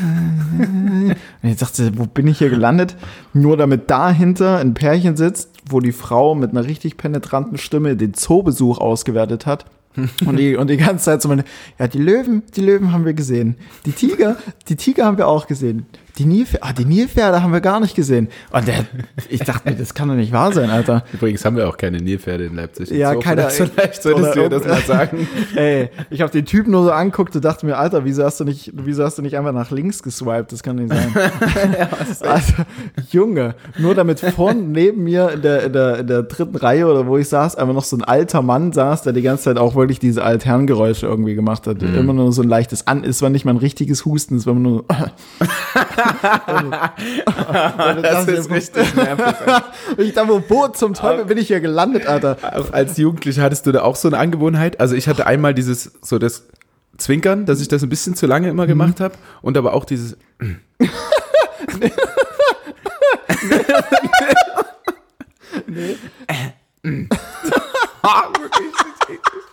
ich 1.44 1.58
dachte, 1.58 1.92
wo 1.98 2.06
bin 2.06 2.28
ich 2.28 2.40
hier 2.40 2.50
gelandet? 2.50 2.96
Nur 3.34 3.58
damit 3.58 3.90
dahinter 3.90 4.58
ein 4.58 4.74
Pärchen 4.74 5.18
sitzt, 5.18 5.50
wo 5.68 5.80
die 5.80 5.92
Frau 5.92 6.36
mit 6.36 6.52
einer 6.52 6.66
richtig 6.66 6.98
penetranten 6.98 7.58
Stimme 7.58 7.96
den 7.96 8.14
Zoobesuch 8.14 8.80
ausgewertet 8.80 9.46
hat. 9.46 9.66
Und 10.26 10.38
die, 10.38 10.56
und 10.56 10.70
die 10.70 10.78
ganze 10.78 11.06
Zeit 11.06 11.22
so 11.22 11.28
meine, 11.28 11.44
ja, 11.80 11.88
die 11.88 11.98
Löwen, 11.98 12.44
die 12.56 12.62
Löwen 12.62 12.94
haben 12.94 13.06
wir 13.06 13.14
gesehen. 13.14 13.56
Die 13.86 13.92
Tiger, 13.92 14.38
die 14.70 14.76
Tiger 14.76 15.06
haben 15.06 15.18
wir 15.18 15.28
auch 15.28 15.48
gesehen. 15.48 15.88
Die 16.18 16.26
Nilpferde, 16.26 16.66
ah, 16.66 16.74
die 16.74 16.86
Nilpferde 16.86 17.42
haben 17.42 17.54
wir 17.54 17.62
gar 17.62 17.80
nicht 17.80 17.96
gesehen. 17.96 18.28
Und 18.52 18.68
der, 18.68 18.86
ich 19.30 19.40
dachte 19.42 19.70
mir, 19.70 19.76
das 19.76 19.94
kann 19.94 20.10
doch 20.10 20.16
nicht 20.16 20.32
wahr 20.34 20.52
sein, 20.52 20.70
Alter. 20.70 21.04
Übrigens 21.14 21.46
haben 21.46 21.56
wir 21.56 21.68
auch 21.70 21.78
keine 21.78 22.00
Nilpferde 22.00 22.46
in 22.46 22.56
Leipzig. 22.56 22.90
Ja, 22.92 23.14
so, 23.14 23.20
keine- 23.20 23.50
Vielleicht 23.50 24.02
solltest 24.04 24.36
du 24.36 24.50
das 24.50 24.66
mal 24.66 24.82
sagen. 24.82 25.28
Ey, 25.56 25.90
ich 26.10 26.22
habe 26.22 26.32
den 26.32 26.46
Typen 26.46 26.72
nur 26.72 26.84
so 26.84 26.92
anguckt 26.92 27.36
und 27.36 27.46
dachte 27.46 27.66
mir, 27.66 27.78
Alter, 27.78 28.04
wieso 28.06 28.24
hast 28.24 28.40
du 28.40 28.44
nicht, 28.44 28.72
wieso 28.74 29.04
hast 29.04 29.18
du 29.18 29.22
nicht 29.22 29.38
einfach 29.38 29.54
nach 29.54 29.72
links 29.72 30.04
geswiped? 30.04 30.52
Das 30.52 30.62
kann 30.64 30.76
nicht 30.78 30.92
sein. 30.94 31.14
also, 32.22 32.54
Junge, 33.12 33.56
nur 33.78 33.96
damit 33.96 34.20
vorn 34.20 34.72
neben 34.72 35.04
mir 35.04 35.30
in 35.32 35.42
der, 35.42 35.64
in, 35.64 35.74
der, 35.74 36.00
in 36.00 36.08
der 36.08 36.24
dritten 36.24 36.56
Reihe 36.56 36.86
oder 36.88 37.08
wo 37.08 37.18
ich 37.18 37.30
saß, 37.30 37.56
einfach 37.56 37.74
noch 37.74 37.84
so 37.84 37.96
ein 37.96 38.04
alter 38.04 38.42
Mann 38.42 38.74
saß, 38.74 39.04
der 39.04 39.14
die 39.14 39.22
ganze 39.22 39.46
Zeit 39.46 39.58
auch 39.58 39.76
wirklich 39.76 40.00
diese 40.00 40.24
Altherrengeräusche 40.24 41.06
irgendwie 41.06 41.36
gemacht 41.36 41.68
hat. 41.68 41.82
Mhm. 41.82 41.96
Immer 41.96 42.14
nur 42.14 42.32
so 42.34 42.42
ein 42.42 42.50
leichtes 42.50 42.88
An. 42.88 43.04
Es 43.04 43.22
war 43.22 43.30
nicht 43.30 43.46
mal 43.46 43.52
ein 43.52 43.58
richtiges 43.58 44.06
Husten, 44.06 44.36
es 44.36 44.46
war 44.46 44.52
immer 44.54 44.62
nur. 44.62 44.86
Das 48.02 48.28
ist 48.28 48.50
richtig 48.50 48.96
nervig. 48.96 49.36
ich 49.98 50.14
dachte, 50.14 50.44
wo 50.48 50.68
zum 50.70 50.94
Teufel 50.94 51.26
bin 51.26 51.38
ich 51.38 51.48
hier 51.48 51.60
gelandet, 51.60 52.08
Alter? 52.08 52.38
Auch 52.42 52.72
als 52.74 52.98
Jugendlicher 52.98 53.44
hattest 53.44 53.66
du 53.66 53.72
da 53.72 53.82
auch 53.82 53.96
so 53.96 54.08
eine 54.08 54.18
Angewohnheit? 54.18 54.80
Also 54.80 54.96
ich 54.96 55.08
hatte 55.08 55.26
einmal 55.28 55.54
dieses, 55.54 55.92
so 56.02 56.20
das 56.20 56.44
Zwinkern, 56.98 57.46
dass 57.46 57.62
ich 57.62 57.68
das 57.68 57.84
ein 57.84 57.90
bisschen 57.90 58.16
zu 58.16 58.28
lange 58.28 58.50
immer 58.50 58.68
gemacht 58.68 59.00
habe 59.00 59.16
und 59.42 59.58
aber 59.58 59.74
auch 59.74 59.86
dieses 59.86 60.18
Ah, 68.02 68.32
wirklich, 68.40 68.72
das 68.78 68.88
ist 68.88 69.10
eklig. 69.10 69.49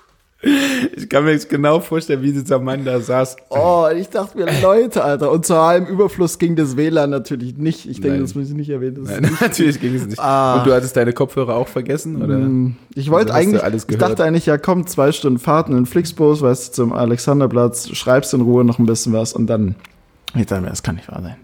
Ich 0.97 1.09
kann 1.09 1.25
mir 1.25 1.33
jetzt 1.33 1.49
genau 1.49 1.81
vorstellen, 1.81 2.23
wie 2.23 2.33
dieser 2.33 2.59
Mann 2.59 2.85
da 2.85 3.01
saß. 3.01 3.37
Oh, 3.51 3.87
ich 3.95 4.09
dachte 4.09 4.39
mir, 4.39 4.47
Leute, 4.63 5.03
Alter. 5.03 5.31
Und 5.31 5.45
zu 5.45 5.55
allem 5.55 5.87
Überfluss 5.87 6.39
ging 6.39 6.57
das 6.57 6.77
WLAN 6.77 7.11
natürlich 7.11 7.57
nicht. 7.57 7.89
Ich 7.89 8.01
denke, 8.01 8.17
Nein. 8.17 8.21
das 8.21 8.35
muss 8.35 8.49
ich 8.49 8.55
nicht 8.55 8.71
erwähnen. 8.71 9.03
Nein, 9.03 9.37
natürlich 9.41 9.81
ging 9.81 9.95
es 9.95 10.07
nicht. 10.07 10.19
Ah. 10.19 10.59
Und 10.59 10.67
du 10.67 10.75
hattest 10.75 10.97
deine 10.97 11.13
Kopfhörer 11.13 11.57
auch 11.57 11.69
vergessen? 11.69 12.23
Oder? 12.23 12.41
Ich 12.95 13.11
wollte 13.11 13.33
Also 13.33 13.49
eigentlich, 13.49 13.63
alles 13.63 13.87
ich 13.89 13.99
dachte 13.99 14.25
eigentlich, 14.25 14.47
ja 14.47 14.59
komm, 14.59 14.87
zwei 14.87 15.13
Stunden 15.13 15.39
Fahrt 15.39 15.69
in 15.69 15.75
den 15.75 15.87
Flixbus, 15.87 16.43
weißt 16.43 16.69
du, 16.69 16.73
zum 16.73 16.93
Alexanderplatz, 16.93 17.89
schreibst 17.91 18.33
in 18.35 18.41
Ruhe 18.41 18.65
noch 18.65 18.79
ein 18.79 18.87
bisschen 18.87 19.13
was 19.13 19.33
und 19.33 19.47
dann, 19.47 19.75
ich 20.35 20.47
dachte 20.47 20.63
mir, 20.63 20.71
das 20.71 20.83
kann 20.83 20.97
nicht 20.97 21.11
wahr 21.11 21.23
sein. 21.23 21.37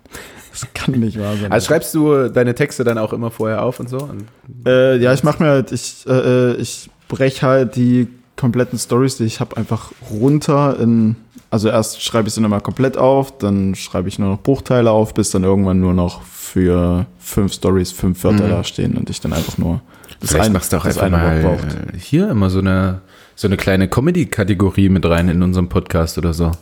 Das 0.52 0.66
kann 0.74 1.00
nicht 1.00 1.18
wahr 1.18 1.34
sein. 1.40 1.50
Also 1.50 1.66
schreibst 1.66 1.94
du 1.94 2.28
deine 2.28 2.54
Texte 2.54 2.84
dann 2.84 2.98
auch 2.98 3.12
immer 3.12 3.30
vorher 3.30 3.62
auf 3.62 3.80
und 3.80 3.88
so? 3.88 3.98
Und 3.98 4.26
äh, 4.66 4.98
ja, 4.98 5.12
ich 5.14 5.24
mache 5.24 5.42
mir 5.42 5.48
halt, 5.48 5.72
ich, 5.72 6.04
äh, 6.06 6.54
ich 6.56 6.90
breche 7.08 7.46
halt 7.46 7.76
die 7.76 8.08
kompletten 8.37 8.79
Stories, 8.79 9.16
die 9.16 9.25
ich 9.25 9.40
habe, 9.40 9.57
einfach 9.57 9.92
runter 10.11 10.79
in, 10.81 11.16
also 11.51 11.68
erst 11.68 12.03
schreibe 12.03 12.29
ich 12.29 12.35
sie 12.35 12.40
nochmal 12.40 12.61
komplett 12.61 12.97
auf, 12.97 13.37
dann 13.38 13.75
schreibe 13.75 14.09
ich 14.09 14.18
nur 14.18 14.29
noch 14.31 14.40
Bruchteile 14.42 14.90
auf, 14.90 15.14
bis 15.14 15.31
dann 15.31 15.45
irgendwann 15.45 15.81
nur 15.81 15.92
noch 15.95 16.23
für 16.23 17.07
fünf 17.18 17.53
Stories 17.53 17.92
fünf 17.92 18.25
Wörter 18.25 18.49
da 18.49 18.64
stehen 18.64 18.97
und 18.97 19.11
ich 19.11 19.21
dann 19.21 19.33
einfach 19.33 19.59
nur 19.59 19.81
das 20.21 20.31
Vielleicht 20.31 20.47
eine- 20.47 20.53
machst 20.55 20.73
du 20.73 20.77
auch 20.77 20.85
einfach 20.85 21.11
mal 21.11 21.59
hier 21.99 22.31
immer 22.31 22.49
so 22.51 22.59
eine, 22.61 23.01
so 23.35 23.49
eine 23.49 23.57
kleine 23.57 23.88
Comedy-Kategorie 23.88 24.88
mit 24.88 25.05
rein 25.07 25.29
in 25.29 25.42
unserem 25.42 25.68
Podcast 25.68 26.16
oder 26.18 26.33
so. 26.33 26.53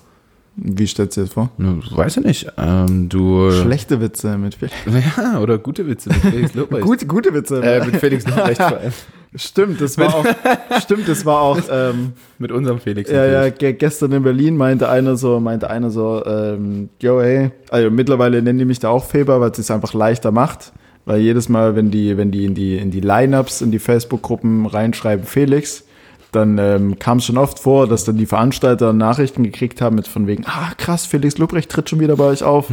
Wie 0.57 0.87
stellst 0.87 1.17
du 1.17 1.21
dir 1.23 1.27
das 1.27 1.35
vor? 1.35 1.51
Weiß 1.59 2.17
ich 2.17 2.25
nicht. 2.25 2.47
Ähm, 2.59 3.09
du. 3.09 3.51
Schlechte 3.53 4.01
Witze 4.01 4.37
mit 4.37 4.57
Felix. 4.57 4.75
Ja, 5.17 5.39
oder 5.39 5.59
gute 5.59 5.87
Witze 5.87 6.09
mit 6.11 6.19
Felix 6.19 6.55
Lobrecht. 6.55 6.85
Gute, 6.85 7.07
gute 7.07 7.33
Witze. 7.35 7.63
Äh, 7.63 7.87
mit 7.87 7.97
Felix 7.97 8.27
Lobrecht 8.27 8.57
vor 8.61 8.77
allem. 8.79 8.93
Stimmt, 9.35 9.81
das 9.81 9.97
war 9.97 10.15
auch, 10.15 10.25
stimmt, 10.83 11.09
das 11.09 11.25
war 11.25 11.41
auch, 11.41 11.59
ähm, 11.71 12.15
Mit 12.39 12.51
unserem 12.51 12.81
Felix. 12.81 13.11
ja, 13.11 13.47
ja, 13.47 13.51
gestern 13.51 14.11
in 14.13 14.25
Berlin 14.25 14.57
meinte 14.57 14.89
einer 14.89 15.17
so, 15.17 15.39
meinte 15.39 15.71
einer 15.71 15.91
so, 15.91 16.25
ähm, 16.27 16.89
yo, 17.01 17.21
hey, 17.21 17.53
also 17.69 17.91
mittlerweile 17.91 18.43
nennen 18.43 18.59
die 18.59 18.65
mich 18.65 18.81
da 18.81 18.89
auch 18.89 19.05
Feber, 19.05 19.41
weil 19.41 19.51
es 19.53 19.59
es 19.59 19.71
einfach 19.71 19.95
leichter 19.95 20.33
macht, 20.33 20.73
weil 21.05 21.21
jedes 21.21 21.49
Mal, 21.49 21.77
wenn 21.77 21.93
die, 21.93 22.17
wenn 22.17 22.33
die 22.33 22.45
in 22.45 22.55
die, 22.55 22.77
in 22.77 22.91
die 22.91 23.01
Lineups, 23.01 23.63
in 23.63 23.71
die 23.71 23.79
Facebook-Gruppen 23.79 24.67
reinschreiben 24.67 25.25
Felix, 25.25 25.85
dann 26.33 26.59
ähm, 26.59 26.99
kam 26.99 27.19
es 27.19 27.25
schon 27.25 27.39
oft 27.39 27.59
vor, 27.59 27.87
dass 27.87 28.05
dann 28.05 28.17
die 28.17 28.27
Veranstalter 28.27 28.93
Nachrichten 28.93 29.43
gekriegt 29.43 29.81
haben 29.81 29.97
mit 29.97 30.07
von 30.09 30.27
wegen, 30.27 30.45
ah 30.47 30.73
krass, 30.77 31.07
Felix 31.07 31.39
Lubrecht 31.39 31.71
tritt 31.71 31.91
schon 31.91 32.01
wieder 32.01 32.17
bei 32.17 32.25
euch 32.25 32.43
auf. 32.43 32.71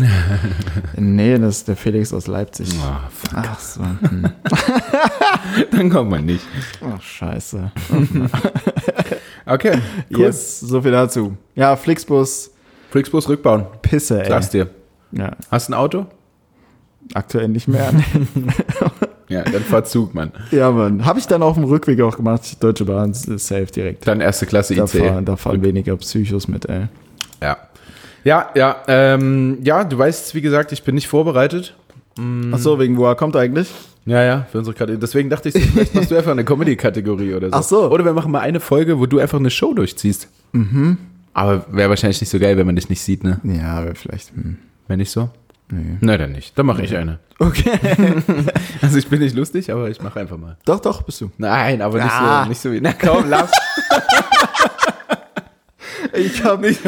nee, 0.96 1.38
das 1.38 1.58
ist 1.58 1.68
der 1.68 1.76
Felix 1.76 2.14
aus 2.14 2.28
Leipzig. 2.28 2.70
Ah, 2.84 3.10
fuck. 3.10 3.34
Ach 3.36 3.60
so. 3.60 3.82
Hm. 3.84 4.30
Dann 5.72 5.90
kommt 5.90 6.10
man 6.10 6.26
nicht. 6.26 6.46
Ach, 6.82 7.02
scheiße. 7.02 7.72
Okay, 9.50 9.80
cool. 10.12 10.20
Yes, 10.20 10.60
so 10.60 10.82
viel 10.82 10.92
dazu. 10.92 11.38
Ja, 11.56 11.78
Flixbus, 11.78 12.52
Flixbus 12.90 13.30
rückbauen. 13.30 13.66
Pisse, 13.82 14.22
ey. 14.22 14.28
Sag's 14.28 14.50
dir. 14.50 14.70
Ja, 15.14 15.38
Hast 15.50 15.70
du 15.70 15.74
ein 15.74 15.80
Auto? 15.80 16.06
aktuell 17.14 17.48
nicht 17.48 17.70
mehr. 17.70 17.92
Ja, 19.30 19.44
dann 19.44 19.62
fahr 19.64 19.84
Zug, 19.84 20.14
Mann. 20.14 20.32
ja, 20.52 20.72
Mann. 20.72 21.06
Habe 21.06 21.20
ich 21.20 21.28
dann 21.28 21.42
auf 21.44 21.56
dem 21.56 21.66
Rückweg 21.66 22.00
auch 22.02 22.16
gemacht. 22.16 22.64
Deutsche 22.64 22.86
Bahn 22.86 23.14
safe 23.14 23.66
direkt. 23.66 24.08
Dann 24.08 24.22
erste 24.22 24.46
Klasse 24.46 24.76
Da 24.76 24.86
IC. 24.86 24.90
fahren, 24.90 25.26
da 25.26 25.36
fahren 25.36 25.62
weniger 25.62 25.96
Psychos 25.98 26.48
mit, 26.48 26.66
ey. 26.66 26.88
Ja. 27.42 27.58
Ja, 28.24 28.50
ja, 28.56 28.78
ähm, 28.88 29.60
ja, 29.64 29.84
du 29.84 29.98
weißt, 29.98 30.36
wie 30.36 30.42
gesagt, 30.42 30.72
ich 30.72 30.84
bin 30.84 30.96
nicht 30.96 31.08
vorbereitet. 31.08 31.76
Ach 32.52 32.58
so, 32.58 32.80
wegen 32.80 32.98
woher 32.98 33.16
kommt 33.16 33.36
eigentlich? 33.36 33.70
Ja, 34.06 34.24
ja, 34.24 34.48
für 34.52 34.58
unsere 34.58 34.74
Kategorie. 34.76 35.00
Deswegen 35.00 35.30
dachte 35.30 35.50
ich, 35.50 35.56
so, 35.56 35.60
vielleicht 35.60 35.94
machst 35.94 36.12
du 36.12 36.16
einfach 36.16 36.32
eine 36.32 36.44
Comedy-Kategorie 36.44 37.36
oder 37.36 37.50
so. 37.50 37.56
Ach 37.56 37.64
so. 37.64 37.92
Oder 37.92 38.06
wir 38.06 38.14
machen 38.14 38.32
mal 38.32 38.40
eine 38.40 38.60
Folge, 38.60 39.00
wo 39.00 39.06
du 39.06 39.20
einfach 39.20 39.40
eine 39.40 39.50
Show 39.50 39.74
durchziehst. 39.74 40.28
Mhm. 40.54 40.98
Aber 41.34 41.66
wäre 41.70 41.90
wahrscheinlich 41.90 42.20
nicht 42.22 42.30
so 42.32 42.40
geil, 42.40 42.58
wenn 42.58 42.66
man 42.66 42.76
dich 42.76 42.90
nicht 42.90 43.02
sieht, 43.02 43.24
ne? 43.24 43.40
Ja, 43.44 43.80
aber 43.80 43.94
vielleicht. 43.94 44.32
Hm. 44.34 44.58
Wenn 44.88 44.98
nicht 44.98 45.12
so? 45.12 45.30
Nee. 45.70 45.98
Na, 46.00 46.18
dann 46.18 46.32
nicht. 46.32 46.58
Dann 46.58 46.66
mache 46.66 46.82
ich 46.84 46.96
eine. 46.96 47.20
Okay. 47.40 47.72
Also 48.82 48.98
ich 49.00 49.08
bin 49.10 49.20
nicht 49.20 49.36
lustig, 49.36 49.72
aber 49.72 49.90
ich 49.90 50.02
mache 50.02 50.20
einfach 50.20 50.38
mal. 50.38 50.56
doch, 50.66 50.80
doch, 50.80 51.02
bist 51.02 51.20
du. 51.22 51.30
Nein, 51.38 51.82
aber 51.82 51.98
nicht 52.02 52.12
Ah. 52.14 52.44
so, 52.44 52.50
nicht 52.50 52.62
so 52.62 52.72
wie. 52.72 52.80
Na 52.82 52.94
komm, 52.94 53.30
lass. 53.30 53.52
Ich 56.14 56.44
habe 56.44 56.68
nicht, 56.68 56.80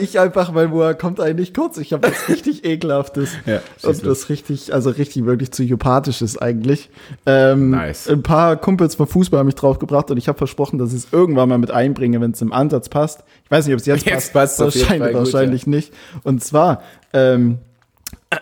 ich 0.00 0.18
einfach, 0.18 0.54
weil 0.54 0.70
woher 0.70 0.94
kommt 0.94 1.20
eigentlich 1.20 1.54
kurz? 1.54 1.76
Ich 1.78 1.92
habe 1.92 2.08
was 2.08 2.28
richtig 2.28 2.64
ekelhaftes. 2.66 3.30
Ja, 3.46 3.60
und 3.82 4.04
das 4.04 4.28
richtig, 4.28 4.72
also 4.74 4.90
richtig 4.90 5.24
wirklich 5.24 5.50
psychopathisches 5.50 6.38
eigentlich. 6.38 6.90
Ähm, 7.24 7.70
Nice. 7.70 8.08
Ein 8.08 8.22
paar 8.22 8.56
Kumpels 8.56 8.94
vom 8.94 9.06
Fußball 9.06 9.38
haben 9.40 9.46
mich 9.46 9.54
draufgebracht 9.54 10.10
und 10.10 10.16
ich 10.16 10.28
habe 10.28 10.38
versprochen, 10.38 10.78
dass 10.78 10.90
ich 10.92 11.04
es 11.04 11.08
irgendwann 11.12 11.48
mal 11.48 11.58
mit 11.58 11.70
einbringe, 11.70 12.20
wenn 12.20 12.32
es 12.32 12.42
im 12.42 12.52
Ansatz 12.52 12.88
passt. 12.88 13.24
Ich 13.44 13.50
weiß 13.50 13.66
nicht, 13.66 13.74
ob 13.74 13.80
es 13.80 13.86
jetzt, 13.86 14.06
Jetzt 14.06 14.32
passt. 14.32 14.58
jeden 14.58 14.66
wahrscheinlich, 14.74 14.98
Fall 14.98 15.12
gut, 15.12 15.32
wahrscheinlich 15.32 15.66
nicht. 15.66 15.92
Und 16.22 16.42
zwar, 16.42 16.82
ähm, 17.12 17.58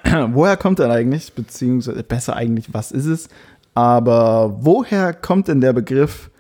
woher 0.32 0.56
kommt 0.56 0.78
denn 0.78 0.90
eigentlich, 0.90 1.32
beziehungsweise 1.32 2.02
besser 2.02 2.36
eigentlich, 2.36 2.72
was 2.72 2.92
ist 2.92 3.06
es? 3.06 3.28
Aber 3.74 4.56
woher 4.60 5.12
kommt 5.14 5.48
denn 5.48 5.60
der 5.60 5.72
Begriff 5.72 6.30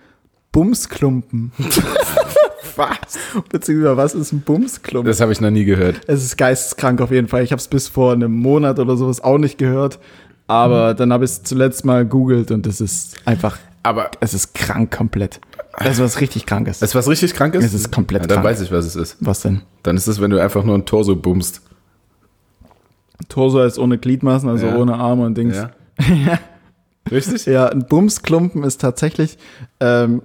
Bumsklumpen? 0.52 1.52
Was? 2.76 3.18
Beziehungsweise 3.50 3.96
was 3.96 4.14
ist 4.14 4.32
ein 4.32 4.40
Bumsklumpen? 4.40 5.06
Das 5.06 5.20
habe 5.20 5.32
ich 5.32 5.40
noch 5.40 5.50
nie 5.50 5.64
gehört. 5.64 6.00
Es 6.06 6.24
ist 6.24 6.38
geisteskrank 6.38 7.00
auf 7.02 7.10
jeden 7.10 7.28
Fall. 7.28 7.42
Ich 7.42 7.52
habe 7.52 7.60
es 7.60 7.68
bis 7.68 7.88
vor 7.88 8.12
einem 8.12 8.32
Monat 8.32 8.78
oder 8.78 8.96
sowas 8.96 9.22
auch 9.22 9.36
nicht 9.38 9.58
gehört. 9.58 9.98
Aber 10.46 10.94
dann 10.94 11.12
habe 11.12 11.24
ich 11.24 11.30
es 11.32 11.42
zuletzt 11.42 11.84
mal 11.84 12.04
googelt 12.06 12.50
und 12.50 12.66
es 12.66 12.80
ist 12.80 13.16
einfach, 13.26 13.58
Aber 13.82 14.10
es 14.20 14.34
ist 14.34 14.54
krank 14.54 14.90
komplett. 14.90 15.40
Das 15.78 15.94
ist 15.94 16.00
was 16.00 16.20
richtig 16.20 16.46
krankes. 16.46 16.82
ist 16.82 16.94
was 16.94 17.08
richtig 17.08 17.34
krank 17.34 17.54
ist? 17.54 17.64
Es 17.64 17.74
ist 17.74 17.90
komplett 17.92 18.22
ja, 18.22 18.26
Dann 18.28 18.36
krank. 18.42 18.48
weiß 18.48 18.60
ich, 18.62 18.72
was 18.72 18.84
es 18.84 18.96
ist. 18.96 19.16
Was 19.20 19.40
denn? 19.40 19.62
Dann 19.82 19.96
ist 19.96 20.06
es, 20.06 20.20
wenn 20.20 20.30
du 20.30 20.38
einfach 20.40 20.64
nur 20.64 20.74
ein 20.76 20.84
Torso 20.84 21.16
bummst. 21.16 21.62
Torso 23.28 23.62
ist 23.62 23.78
ohne 23.78 23.98
Gliedmaßen, 23.98 24.48
also 24.48 24.66
Ja. 24.66 24.76
ohne 24.76 24.94
Arme 24.94 25.24
und 25.26 25.36
Dings. 25.36 25.56
Ja. 25.56 25.70
Richtig? 27.10 27.46
Ja, 27.46 27.66
ein 27.68 27.84
Bumsklumpen 27.86 28.62
ist 28.62 28.80
tatsächlich 28.80 29.36
ähm, 29.80 30.22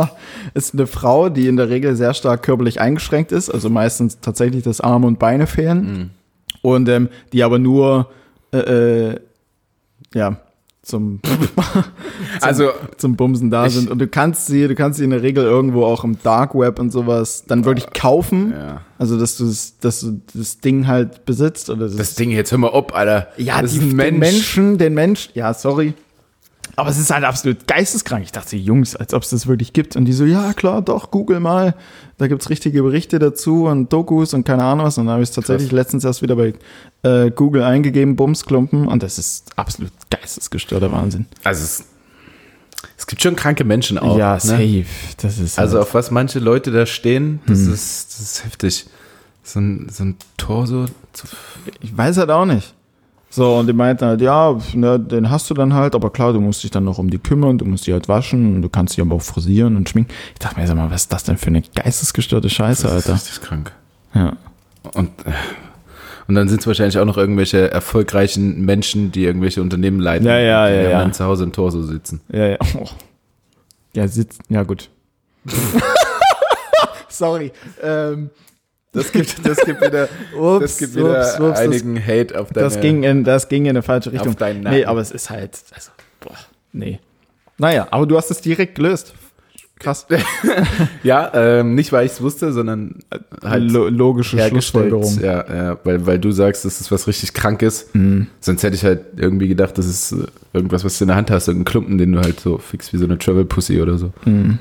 ist 0.54 0.72
eine 0.74 0.86
Frau, 0.86 1.28
die 1.28 1.48
in 1.48 1.56
der 1.56 1.68
Regel 1.68 1.96
sehr 1.96 2.14
stark 2.14 2.42
körperlich 2.42 2.80
eingeschränkt 2.80 3.30
ist, 3.30 3.50
also 3.50 3.68
meistens 3.68 4.20
tatsächlich, 4.20 4.62
dass 4.64 4.80
Arme 4.80 5.06
und 5.06 5.18
Beine 5.18 5.46
fehlen 5.46 6.10
und 6.62 6.88
ähm, 6.88 7.08
die 7.32 7.42
aber 7.44 7.58
nur 7.58 8.08
äh, 8.52 8.58
äh, 9.10 9.20
ja 10.14 10.38
zum, 10.90 11.20
Also, 12.40 12.70
zum 12.98 13.16
Bumsen 13.16 13.50
da 13.50 13.68
sind 13.68 13.90
und 13.90 13.98
du 13.98 14.06
kannst 14.06 14.46
sie, 14.46 14.68
du 14.68 14.74
kannst 14.74 14.98
sie 14.98 15.04
in 15.04 15.10
der 15.10 15.22
Regel 15.22 15.44
irgendwo 15.44 15.84
auch 15.84 16.04
im 16.04 16.18
Dark 16.22 16.54
Web 16.54 16.78
und 16.78 16.90
sowas 16.92 17.44
dann 17.46 17.64
wirklich 17.64 17.90
kaufen, 17.92 18.52
ja. 18.52 18.82
also 18.98 19.18
dass 19.18 19.36
du 19.36 19.46
das, 19.46 19.78
dass 19.78 20.00
du 20.00 20.20
das 20.34 20.60
Ding 20.60 20.86
halt 20.86 21.24
besitzt 21.24 21.70
oder 21.70 21.86
das, 21.86 21.96
Das 21.96 22.14
Ding, 22.14 22.30
jetzt 22.30 22.50
hör 22.52 22.58
mal 22.58 22.70
ob, 22.70 22.94
Alter. 22.94 23.28
ja, 23.38 23.62
das 23.62 23.72
die, 23.72 23.80
den 23.80 23.96
Mensch. 23.96 24.18
Menschen, 24.18 24.78
den 24.78 24.94
Mensch, 24.94 25.30
ja, 25.34 25.54
sorry. 25.54 25.94
Aber 26.76 26.90
es 26.90 26.98
ist 26.98 27.10
halt 27.12 27.24
absolut 27.24 27.66
geisteskrank. 27.66 28.24
Ich 28.24 28.32
dachte, 28.32 28.56
Jungs, 28.56 28.96
als 28.96 29.14
ob 29.14 29.22
es 29.22 29.30
das 29.30 29.46
wirklich 29.46 29.72
gibt. 29.72 29.94
Und 29.96 30.06
die 30.06 30.12
so, 30.12 30.24
ja, 30.24 30.52
klar, 30.54 30.82
doch, 30.82 31.10
google 31.10 31.40
mal. 31.40 31.74
Da 32.18 32.26
gibt's 32.26 32.50
richtige 32.50 32.82
Berichte 32.82 33.18
dazu 33.18 33.66
und 33.66 33.92
Dokus 33.92 34.34
und 34.34 34.44
keine 34.44 34.64
Ahnung 34.64 34.86
was. 34.86 34.98
Und 34.98 35.06
dann 35.06 35.14
habe 35.14 35.22
ich 35.22 35.28
es 35.30 35.34
tatsächlich 35.34 35.70
letztens 35.72 36.04
erst 36.04 36.22
wieder 36.22 36.36
bei 36.36 36.54
äh, 37.02 37.30
Google 37.30 37.62
eingegeben, 37.62 38.16
Bumsklumpen. 38.16 38.88
Und 38.88 39.02
das 39.02 39.18
ist 39.18 39.56
absolut 39.56 39.92
geistesgestörter 40.10 40.90
Wahnsinn. 40.90 41.26
Also, 41.44 41.62
es, 41.64 41.84
es 42.98 43.06
gibt 43.06 43.22
schon 43.22 43.36
kranke 43.36 43.64
Menschen 43.64 43.96
auch. 43.98 44.18
ja, 44.18 44.34
ne? 44.34 44.40
safe. 44.40 44.84
Das 45.22 45.38
ist 45.38 45.58
Also, 45.58 45.78
halt- 45.78 45.86
auf 45.86 45.94
was 45.94 46.10
manche 46.10 46.38
Leute 46.40 46.70
da 46.72 46.86
stehen, 46.86 47.40
das, 47.46 47.60
Hm. 47.60 47.72
ist, 47.74 48.12
das 48.12 48.20
ist 48.20 48.44
heftig. 48.44 48.86
So 49.44 49.60
ein, 49.60 49.88
so 49.92 50.04
ein 50.04 50.16
Torso 50.38 50.86
zu. 51.12 51.26
ich 51.80 51.96
weiß 51.96 52.16
halt 52.16 52.30
auch 52.30 52.46
nicht. 52.46 52.73
So, 53.34 53.56
und 53.56 53.66
die 53.66 53.72
meinten 53.72 54.04
halt, 54.06 54.20
ja, 54.20 54.56
ne, 54.74 55.00
den 55.00 55.28
hast 55.28 55.50
du 55.50 55.54
dann 55.54 55.74
halt, 55.74 55.96
aber 55.96 56.10
klar, 56.10 56.32
du 56.32 56.40
musst 56.40 56.62
dich 56.62 56.70
dann 56.70 56.84
noch 56.84 56.98
um 56.98 57.10
die 57.10 57.18
kümmern, 57.18 57.58
du 57.58 57.64
musst 57.64 57.84
die 57.88 57.92
halt 57.92 58.08
waschen 58.08 58.54
und 58.54 58.62
du 58.62 58.68
kannst 58.68 58.96
die 58.96 59.00
aber 59.00 59.16
auch 59.16 59.22
frisieren 59.22 59.76
und 59.76 59.88
schminken. 59.88 60.12
Ich 60.34 60.38
dachte 60.38 60.60
mir, 60.60 60.64
sag 60.68 60.76
mal, 60.76 60.88
was 60.92 61.02
ist 61.02 61.12
das 61.12 61.24
denn 61.24 61.36
für 61.36 61.48
eine 61.48 61.62
geistesgestörte 61.62 62.48
Scheiße, 62.48 62.84
Das 62.84 62.92
ist 62.92 62.96
Alter? 63.08 63.14
richtig 63.14 63.40
krank. 63.40 63.72
Ja. 64.14 64.36
Und, 64.94 65.08
äh, 65.26 65.32
und 66.28 66.36
dann 66.36 66.48
sind 66.48 66.60
es 66.60 66.66
wahrscheinlich 66.68 66.96
auch 66.96 67.04
noch 67.06 67.16
irgendwelche 67.16 67.72
erfolgreichen 67.72 68.64
Menschen, 68.64 69.10
die 69.10 69.24
irgendwelche 69.24 69.62
Unternehmen 69.62 69.98
leiten. 69.98 70.28
Ja, 70.28 70.38
ja, 70.38 70.68
die 70.68 70.74
ja, 70.74 70.82
haben 70.82 70.90
ja. 70.92 70.98
dann 71.00 71.12
zu 71.12 71.24
Hause 71.24 71.42
im 71.42 71.52
Torso 71.52 71.82
sitzen. 71.82 72.20
Ja, 72.32 72.46
ja. 72.46 72.58
Oh. 72.78 72.86
Ja, 73.94 74.06
sitzt. 74.06 74.42
Ja, 74.48 74.62
gut. 74.62 74.90
Sorry. 77.08 77.50
Ähm, 77.82 78.30
Das 78.94 79.12
gibt, 79.12 79.46
das 79.46 79.58
gibt 79.58 79.80
wieder, 79.80 80.08
ups, 80.38 80.60
das 80.60 80.78
gibt 80.78 80.94
wieder 80.96 81.20
ups, 81.20 81.40
ups, 81.40 81.58
einigen 81.58 82.00
Hate 82.00 82.40
auf 82.40 82.50
deine, 82.50 82.64
das, 82.64 82.74
das, 82.74 82.82
ging 82.82 83.02
in, 83.02 83.24
das 83.24 83.48
ging 83.48 83.64
in 83.64 83.70
eine 83.70 83.82
falsche 83.82 84.12
Richtung. 84.12 84.30
auf 84.30 84.36
deinen 84.36 84.62
Nacken. 84.62 84.78
nee, 84.78 84.84
aber 84.84 85.00
es 85.00 85.10
ist 85.10 85.30
halt. 85.30 85.58
Also, 85.74 85.90
boah, 86.20 86.36
nee. 86.72 87.00
Naja, 87.58 87.88
aber 87.90 88.06
du 88.06 88.16
hast 88.16 88.30
es 88.30 88.40
direkt 88.40 88.76
gelöst. 88.76 89.14
Krass. 89.78 90.06
Ja, 91.02 91.30
ähm, 91.34 91.74
nicht 91.74 91.92
weil 91.92 92.06
ich 92.06 92.12
es 92.12 92.22
wusste, 92.22 92.52
sondern 92.52 93.00
halt 93.42 93.70
Lo 93.70 93.88
logische. 93.88 94.38
Schlussfolgerung. 94.38 95.20
Ja, 95.20 95.44
ja, 95.54 95.78
weil, 95.84 96.06
weil 96.06 96.18
du 96.18 96.32
sagst, 96.32 96.64
das 96.64 96.80
ist 96.80 96.90
was 96.90 97.06
richtig 97.06 97.34
Krankes. 97.34 97.90
Mhm. 97.92 98.28
Sonst 98.40 98.62
hätte 98.62 98.76
ich 98.76 98.84
halt 98.84 99.00
irgendwie 99.16 99.48
gedacht, 99.48 99.76
das 99.76 99.86
ist 99.86 100.12
äh, 100.12 100.26
irgendwas, 100.54 100.84
was 100.84 100.96
du 100.96 101.04
in 101.04 101.08
der 101.08 101.16
Hand 101.16 101.30
hast, 101.30 101.48
irgendein 101.48 101.70
Klumpen, 101.70 101.98
den 101.98 102.12
du 102.12 102.20
halt 102.20 102.40
so 102.40 102.56
fix 102.56 102.92
wie 102.92 102.96
so 102.96 103.04
eine 103.04 103.18
Travel 103.18 103.44
Pussy 103.44 103.82
oder 103.82 103.98
so. 103.98 104.12
Mhm. 104.24 104.58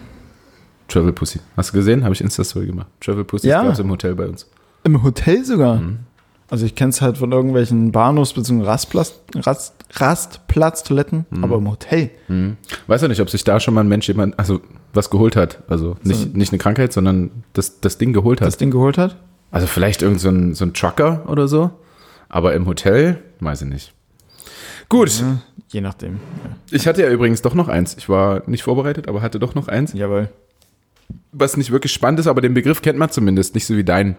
Travel 0.88 1.14
Pussy. 1.14 1.40
Hast 1.58 1.70
du 1.70 1.74
gesehen? 1.78 2.04
Habe 2.04 2.14
ich 2.14 2.22
Insta-Story 2.22 2.68
gemacht. 2.68 2.88
Travel 3.02 3.24
Pussy 3.24 3.48
Ja. 3.48 3.64
gab 3.64 3.74
es 3.74 3.80
im 3.80 3.90
Hotel 3.90 4.16
bei 4.16 4.28
uns. 4.28 4.48
Im 4.84 5.02
Hotel 5.04 5.44
sogar. 5.46 5.76
Mhm. 5.78 6.00
Also 6.50 6.66
ich 6.66 6.76
kenne 6.76 6.90
es 6.90 7.02
halt 7.02 7.18
von 7.18 7.32
irgendwelchen 7.32 7.92
Bahnhofs- 7.92 8.36
bzw. 8.36 8.64
Rastplatz, 8.64 9.20
Rast, 9.36 9.74
Rastplatztoiletten, 9.94 11.26
Mhm. 11.30 11.44
aber 11.44 11.58
im 11.58 11.70
Hotel. 11.70 12.12
Weiß 12.88 13.02
ja 13.02 13.08
nicht, 13.08 13.22
ob 13.22 13.30
sich 13.30 13.44
da 13.44 13.60
schon 13.60 13.74
mal 13.74 13.82
ein 13.82 13.88
Mensch 13.88 14.08
jemand, 14.08 14.38
also 14.38 14.62
was 14.94 15.10
geholt 15.10 15.36
hat. 15.36 15.64
Also 15.68 15.96
nicht, 16.04 16.36
nicht 16.36 16.52
eine 16.52 16.60
Krankheit, 16.60 16.94
sondern 16.94 17.32
das, 17.54 17.80
das 17.80 17.98
Ding 17.98 18.14
geholt 18.14 18.42
hat. 18.42 18.48
Das 18.48 18.58
Ding 18.58 18.72
geholt 18.72 18.98
hat? 18.98 19.18
Also 19.52 19.68
vielleicht 19.68 20.02
irgend 20.02 20.20
so 20.20 20.30
ein, 20.30 20.54
so 20.54 20.66
ein 20.66 20.74
Trucker 20.74 21.24
oder 21.28 21.48
so. 21.48 21.72
Aber 22.30 22.54
im 22.54 22.66
Hotel, 22.68 23.22
weiß 23.40 23.62
ich 23.64 23.68
nicht. 23.70 23.94
Gut, 24.90 25.10
Ja, 25.20 25.38
je 25.70 25.82
nachdem. 25.82 26.20
ich 26.70 26.88
hatte 26.88 27.02
ja 27.02 27.10
übrigens 27.10 27.42
doch 27.42 27.54
noch 27.56 27.68
eins. 27.68 27.96
Ich 27.98 28.10
war 28.10 28.44
nicht 28.48 28.64
vorbereitet, 28.64 29.08
aber 29.08 29.22
hatte 29.22 29.40
doch 29.40 29.56
noch 29.56 29.68
eins. 29.68 29.94
Ja. 29.94 30.02
Jawohl. 30.02 30.30
Was 31.32 31.58
nicht 31.58 31.72
wirklich 31.72 31.92
spannend 31.92 32.20
ist, 32.20 32.28
aber 32.28 32.42
den 32.42 32.54
Begriff 32.54 32.82
kennt 32.82 33.00
man 33.00 33.10
zumindest, 33.10 33.56
nicht 33.56 33.66
so 33.66 33.76
wie 33.76 33.84
dein. 33.84 34.16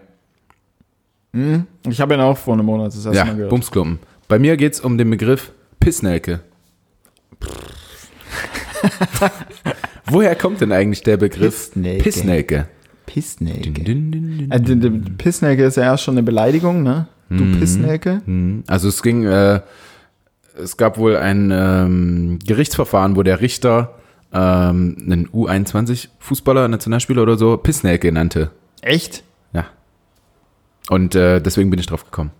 Ich 1.89 1.99
habe 1.99 2.13
ihn 2.13 2.21
auch 2.21 2.37
vor 2.37 2.53
einem 2.53 2.65
Monat 2.65 2.87
das 2.87 3.05
erste 3.05 3.17
Ja, 3.17 3.25
Mal 3.25 3.35
gehört. 3.35 3.49
Bumsklumpen. 3.49 3.99
Bei 4.27 4.39
mir 4.39 4.57
geht 4.57 4.73
es 4.73 4.79
um 4.79 4.97
den 4.97 5.09
Begriff 5.09 5.51
Pissnelke. 5.79 6.41
Woher 10.05 10.35
kommt 10.35 10.61
denn 10.61 10.71
eigentlich 10.71 11.03
der 11.03 11.17
Begriff 11.17 11.71
Pissnelke. 11.71 12.03
Pissnelke? 12.03 12.67
Pissnelke. 13.05 13.83
Dün, 13.83 14.11
dün, 14.11 14.37
dün. 14.37 14.51
Äh, 14.51 15.11
Pissnelke 15.17 15.65
ist 15.65 15.77
ja 15.77 15.83
erst 15.83 16.03
schon 16.03 16.15
eine 16.15 16.23
Beleidigung, 16.23 16.83
ne? 16.83 17.07
Du 17.29 17.59
Pissnelke. 17.59 18.21
Mhm. 18.25 18.63
Also 18.67 18.87
es 18.87 19.01
ging, 19.01 19.25
äh, 19.25 19.61
es 20.61 20.77
gab 20.77 20.97
wohl 20.97 21.17
ein 21.17 21.51
ähm, 21.51 22.39
Gerichtsverfahren, 22.45 23.15
wo 23.15 23.23
der 23.23 23.41
Richter 23.41 23.95
ähm, 24.33 24.97
einen 24.99 25.29
U21-Fußballer, 25.29 26.67
Nationalspieler 26.67 27.21
oder 27.21 27.37
so, 27.37 27.57
Pissnelke 27.57 28.11
nannte. 28.11 28.51
Echt? 28.81 29.23
Ja. 29.53 29.65
Und 30.89 31.15
äh, 31.15 31.41
deswegen 31.41 31.69
bin 31.69 31.79
ich 31.79 31.87
drauf 31.87 32.05
gekommen. 32.05 32.31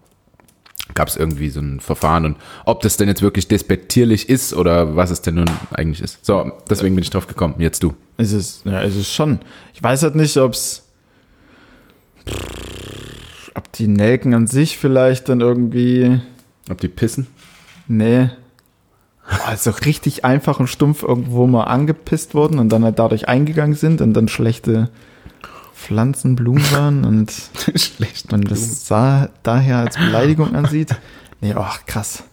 Gab 0.94 1.08
es 1.08 1.16
irgendwie 1.16 1.50
so 1.50 1.60
ein 1.62 1.80
Verfahren 1.80 2.26
und 2.26 2.38
ob 2.66 2.82
das 2.82 2.96
denn 2.96 3.08
jetzt 3.08 3.22
wirklich 3.22 3.48
despektierlich 3.48 4.30
ist 4.30 4.54
oder 4.54 4.96
was 4.96 5.10
es 5.10 5.22
denn 5.22 5.36
nun 5.36 5.50
eigentlich 5.72 6.02
ist. 6.02 6.24
So, 6.24 6.52
deswegen 6.70 6.96
bin 6.96 7.04
ich 7.04 7.10
drauf 7.10 7.28
gekommen. 7.28 7.56
Jetzt 7.58 7.82
du. 7.82 7.96
Es 8.18 8.32
ist, 8.32 8.66
ja, 8.66 8.84
es 8.84 8.96
ist 8.96 9.12
schon. 9.12 9.40
Ich 9.74 9.82
weiß 9.82 10.04
halt 10.04 10.16
nicht, 10.16 10.38
ob's. 10.38 10.84
Ob 13.56 13.72
die 13.74 13.88
Nelken 13.88 14.34
an 14.34 14.48
sich 14.48 14.78
vielleicht 14.78 15.28
dann 15.28 15.42
irgendwie. 15.42 16.22
Ob 16.70 16.80
die 16.80 16.88
pissen? 16.88 17.28
Nee. 17.88 18.30
Also 19.46 19.72
richtig 19.72 20.24
einfach 20.24 20.60
und 20.60 20.68
stumpf 20.68 21.02
irgendwo 21.04 21.48
mal 21.48 21.64
angepisst 21.64 22.36
wurden 22.36 22.60
und 22.60 22.70
dann 22.70 22.84
halt 22.84 23.00
dadurch 23.00 23.28
eingegangen 23.28 23.76
sind 23.76 24.02
und 24.02 24.14
dann 24.14 24.28
schlechte 24.28 24.90
Pflanzen, 25.74 26.36
Blumen 26.36 26.72
waren 26.72 27.06
und 27.06 27.32
Schlecht. 27.76 28.32
man 28.32 28.42
das 28.42 28.88
sah, 28.88 29.30
daher 29.44 29.78
als 29.80 29.98
Beleidigung 29.98 30.56
ansieht. 30.56 30.96
Nee, 31.42 31.54
ach, 31.56 31.86
krass. 31.86 32.24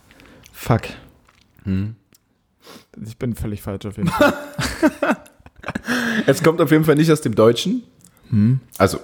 Fuck. 0.52 0.82
Hm. 1.64 1.96
Ich 3.04 3.16
bin 3.16 3.34
völlig 3.34 3.62
falsch 3.62 3.86
auf 3.86 3.96
jeden 3.96 4.08
Fall. 4.08 4.34
Es 6.26 6.42
kommt 6.42 6.60
auf 6.60 6.70
jeden 6.70 6.84
Fall 6.84 6.96
nicht 6.96 7.10
aus 7.10 7.20
dem 7.20 7.34
Deutschen. 7.34 7.82
Hm. 8.30 8.60
Also, 8.78 8.98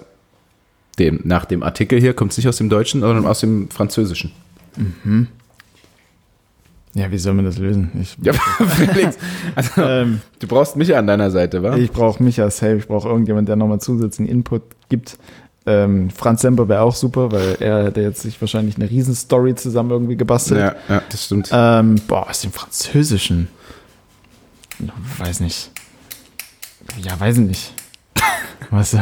dem, 0.98 1.20
nach 1.24 1.44
dem 1.44 1.62
Artikel 1.62 2.00
hier 2.00 2.14
kommt 2.14 2.32
es 2.32 2.36
nicht 2.36 2.48
aus 2.48 2.56
dem 2.56 2.68
Deutschen, 2.68 3.00
sondern 3.00 3.26
aus 3.26 3.40
dem 3.40 3.70
Französischen. 3.70 4.32
Ja, 6.98 7.10
wie 7.12 7.18
soll 7.18 7.34
man 7.34 7.44
das 7.44 7.58
lösen? 7.58 7.92
Ich, 8.02 8.16
Ja, 8.20 8.32
Felix, 8.76 9.16
also, 9.54 9.82
ähm, 9.82 10.20
du 10.40 10.48
brauchst 10.48 10.74
mich 10.74 10.96
an 10.96 11.06
deiner 11.06 11.30
Seite, 11.30 11.62
wa? 11.62 11.76
ich 11.76 11.92
brauche 11.92 12.20
mich 12.20 12.40
als 12.40 12.56
Safe, 12.58 12.76
ich 12.76 12.88
brauche 12.88 13.08
irgendjemand, 13.08 13.48
der 13.48 13.54
nochmal 13.54 13.80
zusätzlichen 13.80 14.26
Input 14.30 14.62
gibt. 14.88 15.16
Ähm, 15.64 16.10
Franz 16.10 16.40
Semper 16.42 16.68
wäre 16.68 16.80
auch 16.80 16.94
super, 16.96 17.30
weil 17.30 17.56
er 17.60 17.84
hätte 17.84 18.00
jetzt 18.00 18.22
sich 18.22 18.40
wahrscheinlich 18.40 18.76
eine 18.76 18.90
Riesenstory 18.90 19.54
zusammen 19.54 19.90
irgendwie 19.90 20.16
gebastelt. 20.16 20.60
Ja, 20.60 20.74
ja, 20.88 21.02
das 21.08 21.26
stimmt. 21.26 21.50
Ähm, 21.52 21.96
boah, 22.08 22.28
aus 22.28 22.40
dem 22.40 22.50
Französischen. 22.52 23.48
Weiß 25.18 25.38
nicht. 25.40 25.70
Ja, 27.02 27.20
weiß 27.20 27.36
nicht. 27.36 27.74
Was? 28.70 28.96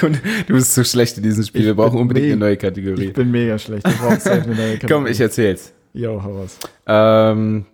Du 0.00 0.54
bist 0.54 0.74
so 0.74 0.84
schlecht 0.84 1.16
in 1.18 1.24
diesem 1.24 1.44
Spiel. 1.44 1.64
Wir 1.64 1.74
brauchen 1.74 1.98
unbedingt 1.98 2.26
eine 2.26 2.36
neue 2.36 2.56
Kategorie. 2.56 3.06
Ich 3.06 3.12
bin 3.12 3.30
mega 3.30 3.58
schlecht. 3.58 3.86
Ich 3.86 3.98
brauche 3.98 4.20
safe 4.20 4.42
eine 4.42 4.54
neue 4.54 4.70
Komm, 4.78 4.80
Kategorie. 4.80 5.10
ich 5.10 5.20
erzähl's. 5.20 5.72
Jo, 5.96 6.22
hau 6.22 6.40
raus. 6.40 6.58
Ähm, 6.86 7.64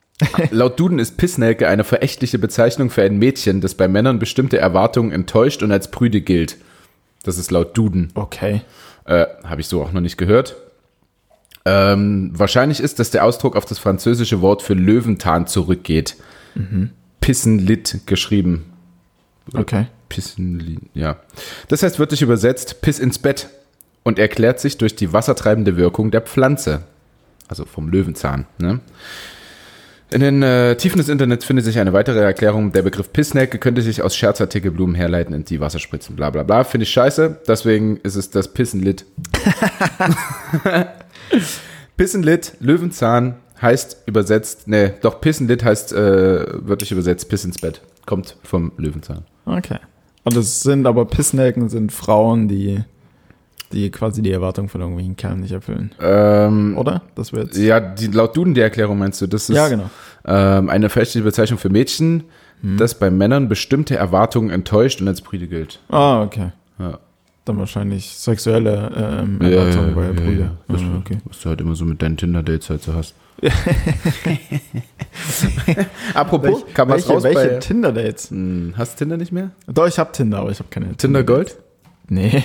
laut 0.50 0.78
Duden 0.78 1.00
ist 1.00 1.16
Pissnelke 1.16 1.66
eine 1.66 1.82
verächtliche 1.82 2.38
Bezeichnung 2.38 2.90
für 2.90 3.02
ein 3.02 3.18
Mädchen, 3.18 3.60
das 3.60 3.74
bei 3.74 3.88
Männern 3.88 4.20
bestimmte 4.20 4.58
Erwartungen 4.58 5.10
enttäuscht 5.10 5.62
und 5.62 5.72
als 5.72 5.90
prüde 5.90 6.20
gilt. 6.20 6.58
Das 7.24 7.38
ist 7.38 7.50
laut 7.50 7.76
Duden. 7.76 8.10
Okay. 8.14 8.62
Äh, 9.04 9.26
Habe 9.44 9.60
ich 9.60 9.66
so 9.66 9.82
auch 9.82 9.92
noch 9.92 10.00
nicht 10.00 10.16
gehört. 10.16 10.56
Ähm, 11.64 12.30
wahrscheinlich 12.34 12.80
ist, 12.80 13.00
dass 13.00 13.10
der 13.10 13.24
Ausdruck 13.24 13.56
auf 13.56 13.64
das 13.64 13.78
französische 13.78 14.40
Wort 14.40 14.62
für 14.62 14.74
Löwentan 14.74 15.46
zurückgeht. 15.46 16.16
Pissenlit 17.20 18.00
geschrieben. 18.06 18.72
Okay. 19.54 19.86
Pissenlit, 20.08 20.80
ja. 20.94 21.16
Das 21.68 21.82
heißt 21.82 21.98
wörtlich 21.98 22.22
übersetzt 22.22 22.82
Piss 22.82 22.98
ins 22.98 23.18
Bett 23.18 23.48
und 24.02 24.18
erklärt 24.18 24.60
sich 24.60 24.78
durch 24.78 24.94
die 24.94 25.12
wassertreibende 25.12 25.76
Wirkung 25.76 26.10
der 26.10 26.20
Pflanze. 26.20 26.82
Also 27.52 27.66
vom 27.66 27.90
Löwenzahn. 27.90 28.46
Ne? 28.56 28.80
In 30.10 30.22
den 30.22 30.42
äh, 30.42 30.74
Tiefen 30.74 30.96
des 30.96 31.10
Internets 31.10 31.44
findet 31.44 31.66
sich 31.66 31.78
eine 31.78 31.92
weitere 31.92 32.20
Erklärung. 32.20 32.72
Der 32.72 32.80
Begriff 32.80 33.12
Pissnelke 33.12 33.58
könnte 33.58 33.82
sich 33.82 34.00
aus 34.00 34.16
Scherzartikelblumen 34.16 34.94
herleiten, 34.94 35.34
in 35.34 35.44
die 35.44 35.60
Wasser 35.60 35.78
spritzen. 35.78 36.16
Bla 36.16 36.30
bla 36.30 36.44
bla. 36.44 36.64
Finde 36.64 36.84
ich 36.84 36.90
scheiße. 36.90 37.40
Deswegen 37.46 37.98
ist 37.98 38.16
es 38.16 38.30
das 38.30 38.54
Pissenlit. 38.54 39.04
Pissenlit, 41.98 42.54
Löwenzahn 42.60 43.34
heißt 43.60 44.04
übersetzt, 44.06 44.66
ne, 44.66 44.94
doch 45.02 45.20
Pissenlit 45.20 45.62
heißt 45.62 45.92
äh, 45.92 46.46
wörtlich 46.66 46.90
übersetzt 46.90 47.28
Piss 47.28 47.44
ins 47.44 47.58
Bett. 47.58 47.82
Kommt 48.06 48.38
vom 48.44 48.72
Löwenzahn. 48.78 49.26
Okay. 49.44 49.78
Und 50.24 50.38
es 50.38 50.60
sind 50.60 50.86
aber 50.86 51.04
Pissnelken 51.04 51.68
sind 51.68 51.92
Frauen, 51.92 52.48
die, 52.48 52.82
die 53.72 53.90
quasi 53.90 54.22
die 54.22 54.30
Erwartung 54.32 54.68
von 54.68 54.80
irgendwelchen 54.80 55.16
Kerlen 55.16 55.40
nicht 55.40 55.52
erfüllen. 55.52 55.92
Ähm, 56.00 56.76
Oder? 56.78 57.02
Das 57.14 57.32
wird. 57.32 57.56
ja, 57.56 57.80
die, 57.80 58.06
laut 58.08 58.36
Duden 58.36 58.54
die 58.54 58.60
Erklärung 58.60 58.98
meinst 58.98 59.20
du, 59.20 59.26
das 59.26 59.48
ist 59.48 59.56
Ja, 59.56 59.68
genau. 59.68 59.90
ähm, 60.24 60.68
eine 60.70 60.88
verächtliche 60.88 61.24
Bezeichnung 61.24 61.58
für 61.58 61.70
Mädchen, 61.70 62.24
Mhm. 62.64 62.76
das 62.76 62.96
bei 62.96 63.10
Männern 63.10 63.48
bestimmte 63.48 63.96
Erwartungen 63.96 64.50
enttäuscht 64.50 65.00
und 65.00 65.08
als 65.08 65.20
Brüde 65.20 65.48
gilt. 65.48 65.80
Ah, 65.88 66.22
okay. 66.22 66.52
Ja. 66.78 67.00
Dann 67.44 67.58
wahrscheinlich 67.58 68.16
sexuelle 68.16 68.92
ähm, 68.96 69.40
Erwartungen 69.40 69.94
bei 69.96 70.12
Brüder. 70.12 70.52
Was, 70.68 70.80
Ah, 70.80 70.96
okay. 71.00 71.18
was 71.24 71.40
du 71.40 71.48
halt 71.48 71.60
immer 71.60 71.74
so 71.74 71.84
mit 71.84 72.00
deinen 72.00 72.16
Tinder-Dates 72.16 72.70
halt 72.70 72.82
so 72.82 72.94
hast. 72.94 73.16
Apropos, 76.14 76.64
kam 76.74 76.88
was 76.88 76.96
welche 76.98 77.12
raus 77.12 77.22
welche 77.24 77.48
bei... 77.48 77.56
Tinder-Dates? 77.58 78.30
Hm, 78.30 78.74
Hast 78.76 78.94
du 78.94 78.98
Tinder 79.04 79.16
nicht 79.16 79.32
mehr? 79.32 79.50
Doch, 79.66 79.86
ich 79.86 79.98
habe 79.98 80.12
Tinder, 80.12 80.38
aber 80.38 80.50
ich 80.50 80.58
habe 80.58 80.68
keine 80.70 80.94
Tinder 80.96 81.24
Gold? 81.24 81.56
Nee. 82.08 82.44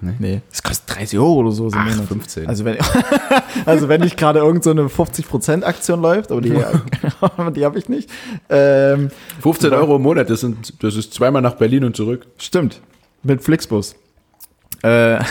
Nee? 0.00 0.14
Nee. 0.18 0.40
Das 0.50 0.62
kostet 0.62 0.96
30 0.96 1.18
Euro 1.18 1.34
oder 1.34 1.50
so. 1.50 1.66
im 1.66 1.74
Ach, 1.74 1.84
Monat. 1.84 2.06
15. 2.06 2.46
Also 2.46 2.64
wenn, 2.64 2.76
also 3.66 3.88
wenn 3.88 4.00
nicht 4.00 4.16
gerade 4.16 4.38
irgend 4.40 4.64
so 4.64 4.70
eine 4.70 4.82
50% 4.82 5.62
Aktion 5.64 6.00
läuft, 6.00 6.30
aber 6.30 6.40
die, 6.40 6.50
die 7.56 7.64
habe 7.64 7.78
ich 7.78 7.88
nicht. 7.88 8.08
Ähm, 8.48 9.10
15 9.40 9.72
Euro 9.72 9.96
im 9.96 10.02
Monat, 10.02 10.30
das, 10.30 10.40
sind, 10.40 10.82
das 10.82 10.94
ist 10.96 11.14
zweimal 11.14 11.42
nach 11.42 11.54
Berlin 11.54 11.84
und 11.84 11.96
zurück. 11.96 12.26
stimmt. 12.38 12.80
Mit 13.24 13.42
Flixbus. 13.42 13.96
Äh, 14.82 15.18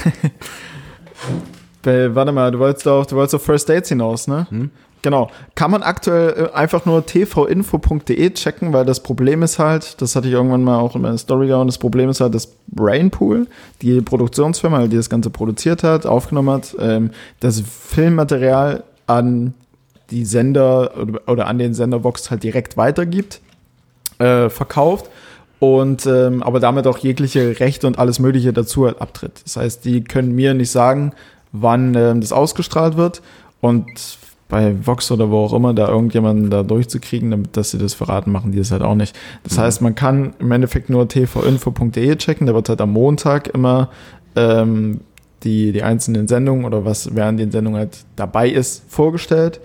warte 1.83 2.31
mal, 2.33 2.51
du 2.51 2.59
wolltest 2.59 2.85
doch, 2.85 3.05
du 3.05 3.15
wolltest 3.15 3.35
auf 3.35 3.43
First 3.43 3.69
Dates 3.69 3.89
hinaus, 3.89 4.27
ne? 4.27 4.69
Genau. 5.07 5.29
Kann 5.55 5.71
man 5.71 5.83
aktuell 5.83 6.49
äh, 6.51 6.53
einfach 6.53 6.85
nur 6.85 7.05
tvinfo.de 7.05 8.29
checken, 8.31 8.73
weil 8.73 8.83
das 8.83 8.99
Problem 8.99 9.41
ist 9.41 9.57
halt, 9.57 10.01
das 10.01 10.17
hatte 10.17 10.27
ich 10.27 10.33
irgendwann 10.33 10.65
mal 10.65 10.79
auch 10.79 10.97
in 10.97 11.01
meiner 11.01 11.17
Story 11.17 11.47
gehauen, 11.47 11.65
das 11.65 11.77
Problem 11.77 12.09
ist 12.09 12.19
halt, 12.19 12.35
dass 12.35 12.47
Brainpool, 12.67 13.47
die 13.81 14.01
Produktionsfirma, 14.01 14.85
die 14.87 14.97
das 14.97 15.09
Ganze 15.09 15.29
produziert 15.29 15.81
hat, 15.83 16.05
aufgenommen 16.05 16.49
hat, 16.49 16.75
ähm, 16.77 17.11
das 17.39 17.61
Filmmaterial 17.61 18.83
an 19.05 19.53
die 20.11 20.25
Sender 20.25 20.91
oder, 21.25 21.47
an 21.47 21.57
den 21.57 21.73
Sender 21.73 22.03
Vox 22.03 22.29
halt 22.29 22.43
direkt 22.43 22.75
weitergibt, 22.75 23.39
äh, 24.19 24.49
verkauft 24.49 25.09
und 25.59 26.05
ähm, 26.05 26.43
aber 26.43 26.59
damit 26.59 26.85
auch 26.85 26.97
jegliche 26.97 27.61
Rechte 27.61 27.87
und 27.87 27.97
alles 27.97 28.19
Mögliche 28.19 28.51
dazu 28.51 28.87
halt 28.87 28.99
abtritt. 28.99 29.39
Das 29.45 29.55
heißt, 29.55 29.85
die 29.85 30.03
können 30.03 30.35
mir 30.35 30.53
nicht 30.53 30.71
sagen, 30.71 31.13
wann 31.53 31.95
ähm, 31.95 32.19
das 32.19 32.33
ausgestrahlt 32.33 32.97
wird 32.97 33.21
und 33.61 33.87
bei 34.49 34.73
Vox 34.85 35.11
oder 35.11 35.29
wo 35.29 35.39
auch 35.45 35.53
immer 35.53 35.73
da 35.73 35.87
irgendjemanden 35.89 36.49
da 36.49 36.63
durchzukriegen, 36.63 37.31
damit 37.31 37.57
dass 37.57 37.71
sie 37.71 37.77
das 37.77 37.93
verraten, 37.93 38.31
machen 38.31 38.51
die 38.51 38.57
das 38.59 38.71
halt 38.71 38.81
auch 38.81 38.95
nicht. 38.95 39.15
Das 39.43 39.57
heißt, 39.57 39.81
man 39.81 39.93
kann 39.95 40.33
im 40.39 40.51
Endeffekt 40.51 40.89
nur 40.89 41.07
tvinfo.de 41.07 42.15
checken, 42.15 42.47
da 42.47 42.53
wird 42.53 42.69
halt 42.69 42.79
am 42.81 42.91
Montag 42.93 43.47
immer 43.49 43.89
ähm, 44.35 45.01
die, 45.43 45.71
die 45.71 45.83
einzelnen 45.83 46.27
Sendungen 46.27 46.65
oder 46.65 46.85
was 46.85 47.13
während 47.15 47.39
den 47.39 47.51
Sendungen 47.51 47.77
halt 47.79 47.97
dabei 48.15 48.49
ist, 48.49 48.83
vorgestellt. 48.91 49.59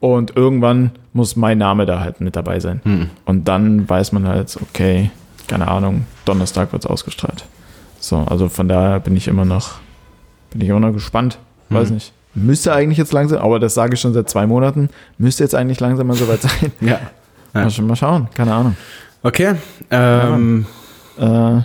Und 0.00 0.36
irgendwann 0.36 0.92
muss 1.12 1.34
mein 1.34 1.58
Name 1.58 1.84
da 1.84 1.98
halt 2.00 2.20
mit 2.20 2.36
dabei 2.36 2.60
sein. 2.60 2.80
Hm. 2.84 3.10
Und 3.24 3.48
dann 3.48 3.88
weiß 3.88 4.12
man 4.12 4.28
halt, 4.28 4.56
okay, 4.62 5.10
keine 5.48 5.66
Ahnung, 5.66 6.04
Donnerstag 6.24 6.72
wird 6.72 6.84
es 6.84 6.90
ausgestrahlt. 6.90 7.44
So, 7.98 8.18
also 8.18 8.48
von 8.48 8.68
daher 8.68 9.00
bin 9.00 9.16
ich 9.16 9.26
immer 9.26 9.44
noch, 9.44 9.80
bin 10.50 10.60
ich 10.60 10.68
immer 10.68 10.78
noch 10.78 10.92
gespannt. 10.92 11.38
Weiß 11.68 11.88
Mhm. 11.88 11.94
nicht. 11.96 12.12
Müsste 12.34 12.72
eigentlich 12.72 12.98
jetzt 12.98 13.12
langsam, 13.12 13.40
aber 13.40 13.58
das 13.58 13.74
sage 13.74 13.94
ich 13.94 14.00
schon 14.00 14.12
seit 14.12 14.28
zwei 14.30 14.46
Monaten, 14.46 14.90
müsste 15.18 15.42
jetzt 15.44 15.54
eigentlich 15.54 15.80
langsam 15.80 16.06
mal 16.06 16.16
soweit 16.16 16.42
sein. 16.42 16.72
Ja. 16.80 17.00
Ja. 17.54 17.62
Mal, 17.62 17.70
schon 17.70 17.86
mal 17.86 17.96
schauen, 17.96 18.28
keine 18.34 18.52
Ahnung. 18.54 18.76
Okay. 19.22 19.54
Ähm, 19.90 20.66
Äh, 21.18 21.62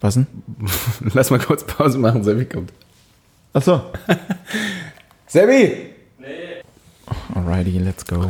was 0.00 0.14
denn? 0.14 0.26
lass 1.14 1.30
mal 1.30 1.38
kurz 1.38 1.64
Pause 1.64 1.98
machen, 1.98 2.22
Sebi 2.24 2.44
kommt. 2.46 2.72
Achso. 3.52 3.80
Sebi! 5.26 5.90
Alrighty, 7.34 7.78
let's 7.78 8.04
go. 8.06 8.24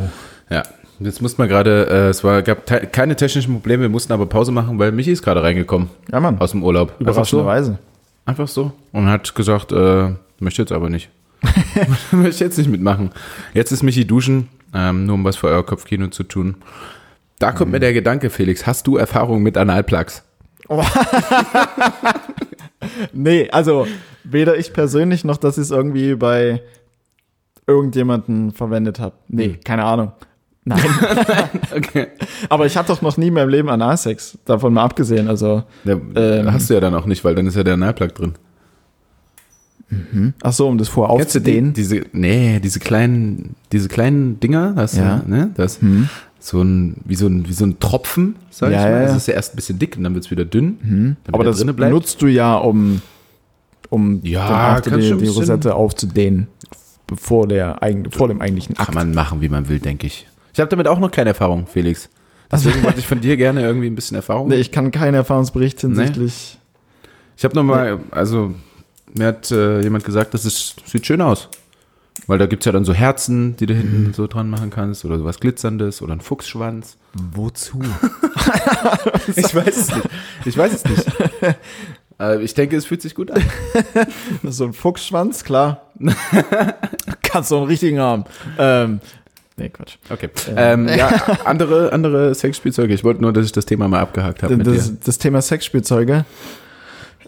Ja, 0.49 0.63
jetzt 0.99 1.21
mussten 1.21 1.41
wir 1.41 1.47
gerade, 1.47 1.87
äh, 1.89 2.09
es 2.09 2.23
war, 2.23 2.41
gab 2.41 2.65
te 2.65 2.87
keine 2.87 3.15
technischen 3.15 3.53
Probleme, 3.53 3.83
wir 3.83 3.89
mussten 3.89 4.11
aber 4.13 4.25
Pause 4.25 4.51
machen, 4.51 4.77
weil 4.79 4.91
Michi 4.91 5.11
ist 5.11 5.23
gerade 5.23 5.41
reingekommen 5.43 5.89
Ja, 6.11 6.19
Mann. 6.19 6.39
aus 6.39 6.51
dem 6.51 6.63
Urlaub. 6.63 6.89
Einfach 6.99 7.25
so. 7.25 7.39
Überraschenderweise. 7.41 7.77
Einfach 8.25 8.47
so. 8.47 8.71
Und 8.91 9.07
hat 9.09 9.33
gesagt, 9.35 9.71
äh, 9.71 10.09
möchte 10.39 10.61
jetzt 10.61 10.71
aber 10.71 10.89
nicht. 10.89 11.09
möchte 12.11 12.43
jetzt 12.43 12.57
nicht 12.57 12.69
mitmachen. 12.69 13.11
Jetzt 13.53 13.71
ist 13.71 13.83
Michi 13.83 14.05
duschen, 14.05 14.47
ähm, 14.73 15.05
nur 15.05 15.15
um 15.15 15.23
was 15.23 15.35
für 15.37 15.47
euer 15.47 15.65
Kopfkino 15.65 16.07
zu 16.07 16.23
tun. 16.23 16.55
Da 17.39 17.51
kommt 17.51 17.71
mir 17.71 17.79
der 17.79 17.93
Gedanke, 17.93 18.29
Felix, 18.31 18.65
hast 18.65 18.87
du 18.87 18.97
Erfahrung 18.97 19.43
mit 19.43 19.57
Analplugs? 19.57 20.23
Nee, 23.11 23.49
also 23.51 23.87
weder 24.23 24.57
ich 24.57 24.71
persönlich 24.73 25.23
noch, 25.23 25.37
dass 25.37 25.57
ich 25.57 25.63
es 25.63 25.71
irgendwie 25.71 26.15
bei 26.15 26.61
irgendjemanden 27.65 28.51
verwendet 28.51 28.99
habe. 28.99 29.15
Nee, 29.27 29.45
Hm. 29.53 29.59
keine 29.63 29.83
Ahnung. 29.83 30.11
Nein. 30.63 30.79
Okay. 31.75 32.07
Aber 32.49 32.65
ich 32.65 32.75
hatte 32.77 32.89
doch 32.89 33.01
noch 33.01 33.17
nie 33.17 33.27
in 33.27 33.33
meinem 33.33 33.49
Leben 33.49 33.69
Analsex. 33.69 34.37
Davon 34.45 34.73
mal 34.73 34.83
abgesehen. 34.83 35.27
Also, 35.27 35.63
Ja, 35.85 35.93
Ähm. 36.15 36.51
hast 36.51 36.69
du 36.69 36.73
ja 36.75 36.79
dann 36.81 36.93
auch 36.93 37.05
nicht, 37.05 37.23
weil 37.23 37.35
dann 37.35 37.47
ist 37.47 37.55
ja 37.55 37.63
der 37.63 37.73
Analplug 37.75 38.13
drin. 38.15 38.33
Ach 40.43 40.53
so, 40.53 40.67
um 40.67 40.77
das 40.77 40.89
vorher 40.89 41.17
Kennst 41.17 41.35
du 41.35 41.39
die, 41.39 41.51
aufzudehnen. 41.51 41.73
diese, 41.73 42.01
nee, 42.11 42.59
diese 42.59 42.79
kleinen, 42.79 43.55
diese 43.71 43.87
kleinen 43.87 44.39
Dinger, 44.39 44.73
das, 44.75 44.97
Ja. 44.97 45.23
ne, 45.25 45.51
das, 45.55 45.81
Hm. 45.81 46.09
so 46.39 46.61
ein, 46.61 46.97
wie 47.05 47.15
so 47.15 47.27
ein, 47.27 47.47
wie 47.47 47.53
so 47.53 47.65
ein 47.65 47.79
Tropfen, 47.79 48.35
sag 48.49 48.71
Ja, 48.71 48.79
ich 48.79 48.83
mal. 48.91 49.01
ja. 49.01 49.07
Das 49.07 49.17
ist 49.17 49.27
ja 49.27 49.33
erst 49.35 49.53
ein 49.53 49.55
bisschen 49.55 49.79
dick 49.79 49.95
und 49.97 50.03
dann 50.03 50.13
wird 50.13 50.25
es 50.25 50.31
wieder 50.31 50.45
dünn. 50.45 50.77
Hm. 50.81 51.15
damit 51.23 51.35
Aber 51.35 51.43
er 51.45 51.51
das 51.51 51.63
nutzt 51.91 52.21
du 52.21 52.27
ja, 52.27 52.55
um, 52.57 53.01
um 53.89 54.19
Ja, 54.23 54.81
die, 54.81 54.89
die 54.89 54.95
bisschen- 54.97 55.19
Rosette 55.35 55.73
aufzudehnen. 55.75 56.47
Bevor, 57.09 57.47
der, 57.47 57.81
eigen- 57.81 58.11
vor 58.11 58.27
dem 58.27 58.41
eigentlichen 58.41 58.75
Kann 58.75 58.87
Akt. 58.87 58.95
man 58.95 59.13
machen, 59.13 59.39
wie 59.41 59.47
man 59.47 59.69
will, 59.69 59.79
denke 59.79 60.07
ich. 60.07 60.27
Ich 60.53 60.59
habe 60.59 60.69
damit 60.69 60.89
auch 60.89 60.99
noch 60.99 61.09
keine 61.11 61.29
Erfahrung, 61.29 61.65
Felix. 61.65 62.09
Deswegen 62.51 62.83
wollte 62.83 62.99
ich 62.99 63.07
von 63.07 63.21
dir 63.21 63.37
gerne 63.37 63.61
irgendwie 63.61 63.87
ein 63.87 63.95
bisschen 63.95 64.15
Erfahrung. 64.15 64.49
Nee, 64.49 64.55
ich 64.55 64.71
kann 64.73 64.91
keinen 64.91 65.13
Erfahrungsbericht 65.13 65.79
hinsichtlich. 65.81 66.57
Ich 67.37 67.45
habe 67.45 67.55
nochmal, 67.55 67.99
also 68.11 68.53
mir 69.13 69.27
hat 69.27 69.51
äh, 69.51 69.81
jemand 69.81 70.03
gesagt, 70.03 70.33
das 70.33 70.45
ist, 70.45 70.75
sieht 70.85 71.05
schön 71.05 71.21
aus. 71.21 71.49
Weil 72.25 72.39
da 72.39 72.45
gibt 72.47 72.63
es 72.63 72.65
ja 72.65 72.71
dann 72.71 72.83
so 72.83 72.93
Herzen, 72.93 73.55
die 73.57 73.67
du 73.67 73.73
hinten 73.73 74.13
so 74.13 74.27
dran 74.27 74.49
machen 74.49 74.69
kannst 74.69 75.05
oder 75.05 75.17
sowas 75.17 75.39
Glitzerndes 75.39 76.01
oder 76.01 76.13
ein 76.13 76.21
Fuchsschwanz. 76.21 76.97
Wozu? 77.13 77.81
Ich 79.35 79.53
weiß 79.53 79.77
es 79.77 79.93
nicht. 79.93 80.09
Ich 80.45 80.57
weiß 80.57 80.73
es 80.73 80.85
nicht. 80.85 81.05
Äh, 82.19 82.41
ich 82.41 82.55
denke, 82.55 82.75
es 82.75 82.87
fühlt 82.87 82.99
sich 82.99 83.13
gut 83.13 83.29
an. 83.29 83.43
so 84.43 84.65
ein 84.65 84.73
Fuchsschwanz, 84.73 85.43
klar. 85.43 85.91
Kannst 87.21 87.51
du 87.51 87.57
einen 87.57 87.67
richtigen 87.67 87.99
haben. 87.99 88.25
Ähm, 88.57 89.01
nee, 89.55 89.69
Quatsch. 89.69 89.97
Okay. 90.09 90.29
Ähm, 90.55 90.87
ja, 90.87 91.09
andere, 91.45 91.93
andere 91.93 92.33
Sexspielzeuge. 92.33 92.91
Ich 92.91 93.03
wollte 93.03 93.21
nur, 93.21 93.33
dass 93.33 93.45
ich 93.45 93.51
das 93.51 93.67
Thema 93.67 93.87
mal 93.87 93.99
abgehakt 93.99 94.41
habe. 94.41 94.57
Das, 94.57 94.99
das 94.99 95.19
Thema 95.19 95.43
Sexspielzeuge. 95.43 96.25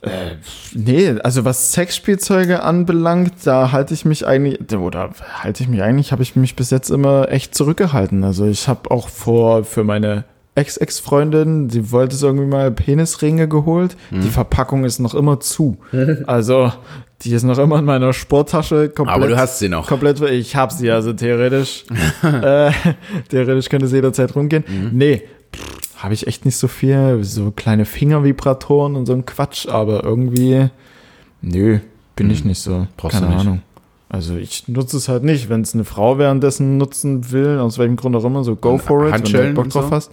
Äh, 0.02 0.36
nee, 0.74 1.10
also 1.24 1.46
was 1.46 1.74
Sexspielzeuge 1.74 2.64
anbelangt, 2.64 3.34
da 3.44 3.72
halte 3.72 3.94
ich 3.94 4.06
mich 4.06 4.26
eigentlich, 4.26 4.60
oder 4.78 5.10
halte 5.34 5.64
ich 5.64 5.70
mich 5.70 5.82
eigentlich, 5.82 6.12
habe 6.12 6.24
ich 6.24 6.36
mich 6.36 6.56
bis 6.56 6.70
jetzt 6.70 6.90
immer 6.90 7.32
echt 7.32 7.56
zurückgehalten. 7.56 8.24
Also 8.24 8.46
ich 8.46 8.68
habe 8.68 8.92
auch 8.92 9.10
vor, 9.10 9.64
für 9.64 9.84
meine 9.84 10.24
Ex-Ex-Freundin, 10.56 11.70
sie 11.70 11.92
wollte 11.92 12.16
es 12.16 12.24
irgendwie 12.24 12.46
mal 12.46 12.72
Penisringe 12.72 13.48
geholt. 13.48 13.96
Mhm. 14.12 14.22
Die 14.22 14.30
Verpackung 14.30 14.86
ist 14.86 15.00
noch 15.00 15.16
immer 15.16 15.40
zu. 15.40 15.78
Also 16.28 16.72
die 17.22 17.34
ist 17.34 17.44
noch 17.44 17.58
immer 17.58 17.80
in 17.80 17.86
meiner 17.86 18.14
Sporttasche 18.14 18.90
komplett. 18.90 19.16
Aber 19.16 19.28
du 19.28 19.38
hast 19.38 19.60
sie 19.60 19.68
noch. 19.68 19.88
Komplett, 19.88 20.22
ich 20.22 20.56
habe 20.56 20.74
sie, 20.74 20.90
also 20.90 21.12
theoretisch. 21.12 21.84
äh, 22.24 22.72
theoretisch 23.28 23.68
könnte 23.68 23.88
sie 23.88 23.98
jederzeit 23.98 24.34
rumgehen. 24.36 24.64
Mhm. 24.68 24.90
Nee, 24.94 25.24
habe 26.00 26.14
ich 26.14 26.28
echt 26.28 26.46
nicht 26.46 26.58
so 26.58 26.68
viel. 26.68 27.24
So 27.24 27.52
kleine 27.52 27.86
Fingervibratoren 27.86 28.96
und 28.96 29.06
so 29.06 29.14
ein 29.14 29.26
Quatsch, 29.26 29.68
aber 29.68 30.04
irgendwie, 30.04 30.70
nö, 31.42 31.80
bin 32.16 32.30
ich 32.30 32.44
nicht 32.46 32.60
so. 32.60 32.88
Brauchst 32.98 33.16
Keine 33.16 33.28
du 33.28 33.34
nicht. 33.34 33.42
Ahnung. 33.42 33.62
Also 34.12 34.36
ich 34.38 34.68
nutze 34.68 34.98
es 34.98 35.08
halt 35.08 35.24
nicht, 35.24 35.50
wenn 35.50 35.62
es 35.62 35.76
eine 35.76 35.86
Frau 35.86 36.18
währenddessen 36.18 36.78
nutzen 36.78 37.32
will, 37.32 37.60
aus 37.60 37.78
welchem 37.78 37.96
Grund 37.96 38.16
auch 38.16 38.26
immer, 38.26 38.44
so 38.44 38.56
go 38.56 38.72
Und 38.72 38.82
for 38.82 39.08
it, 39.08 39.34
wenn 39.34 39.50
du 39.50 39.62
Bock 39.62 39.70
drauf 39.70 39.86
so? 39.86 39.92
hast. 39.92 40.12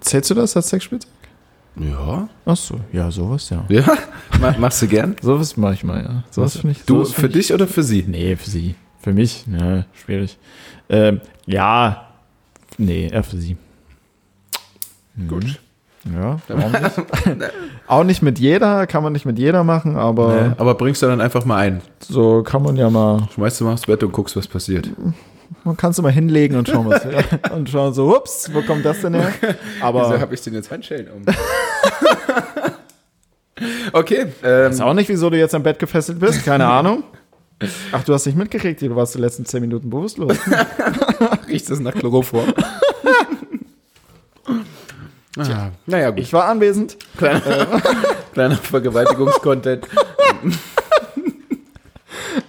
Zählst 0.00 0.30
du 0.30 0.34
das 0.34 0.56
als 0.56 0.68
Sexspielzeug? 0.68 1.10
Ja. 1.76 2.28
Ach 2.46 2.56
so, 2.56 2.76
ja, 2.92 3.10
sowas, 3.10 3.50
ja. 3.50 3.64
Ja? 3.68 3.84
Ma- 4.40 4.54
Machst 4.58 4.80
du 4.82 4.86
gern? 4.86 5.16
Sowas 5.20 5.56
mache 5.56 5.74
ich 5.74 5.82
mal, 5.84 6.00
ja. 6.02 6.22
Sowas 6.30 6.56
finde 6.56 6.76
ich. 6.78 6.84
Du, 6.84 7.04
für 7.04 7.28
dich 7.28 7.52
oder 7.52 7.66
für 7.66 7.82
sie? 7.82 8.04
Nee, 8.06 8.36
für 8.36 8.48
sie. 8.48 8.76
Für 9.00 9.12
mich, 9.12 9.44
ja, 9.50 9.84
schwierig. 9.92 10.38
Ähm, 10.88 11.20
ja, 11.46 12.08
nee, 12.78 13.08
eher 13.08 13.24
für 13.24 13.36
sie. 13.38 13.56
Gut. 15.28 15.60
Ja, 16.12 16.38
warum 16.48 16.72
nicht? 16.72 17.00
Auch 17.86 18.04
nicht 18.04 18.20
mit 18.22 18.38
jeder, 18.38 18.86
kann 18.86 19.02
man 19.02 19.12
nicht 19.14 19.24
mit 19.24 19.38
jeder 19.38 19.64
machen, 19.64 19.96
aber 19.96 20.34
Nee, 20.34 20.52
aber 20.58 20.74
bringst 20.74 21.00
du 21.02 21.06
dann 21.06 21.20
einfach 21.22 21.44
mal 21.46 21.56
ein. 21.56 21.80
so 22.00 22.42
kann 22.42 22.62
man 22.62 22.76
ja 22.76 22.90
mal, 22.90 23.26
Schmeißt 23.34 23.60
du 23.60 23.64
mal 23.64 23.72
aufs 23.72 23.86
Bett 23.86 24.02
und 24.02 24.12
guckst, 24.12 24.36
was 24.36 24.46
passiert. 24.46 24.90
man 25.64 25.76
kann 25.78 25.92
es 25.92 26.02
mal 26.02 26.12
hinlegen 26.12 26.56
und 26.56 26.68
schauen, 26.68 26.90
was, 26.90 27.06
und 27.54 27.70
schauen 27.70 27.94
so, 27.94 28.14
ups, 28.16 28.50
wo 28.52 28.60
kommt 28.62 28.84
das 28.84 29.00
denn 29.00 29.14
her? 29.14 29.32
Wieso 29.40 29.84
Aber 29.86 30.20
habe 30.20 30.34
ich 30.34 30.42
denn 30.42 30.52
jetzt 30.52 30.70
Handschellen 30.70 31.08
um? 31.10 31.22
okay. 33.92 34.26
Ähm, 34.42 34.72
ist 34.72 34.80
auch 34.82 34.94
nicht, 34.94 35.08
wieso 35.08 35.30
du 35.30 35.38
jetzt 35.38 35.54
am 35.54 35.62
Bett 35.62 35.78
gefesselt 35.78 36.18
bist, 36.20 36.44
keine 36.44 36.66
Ahnung. 36.66 37.04
Ach, 37.92 38.02
du 38.04 38.12
hast 38.12 38.26
nicht 38.26 38.36
mitgekriegt, 38.36 38.82
du 38.82 38.94
warst 38.94 39.14
die 39.14 39.20
letzten 39.20 39.46
zehn 39.46 39.60
Minuten 39.62 39.88
bewusstlos. 39.88 40.36
riecht 41.48 41.70
das 41.70 41.80
nach 41.80 41.94
Chloroform? 41.94 42.52
Ah, 45.38 45.70
naja, 45.86 46.10
gut. 46.10 46.20
Ich 46.20 46.32
war 46.32 46.46
anwesend. 46.46 46.96
Kleiner, 47.16 47.40
kleiner 48.32 48.56
Vergewaltigungskontent. 48.56 49.86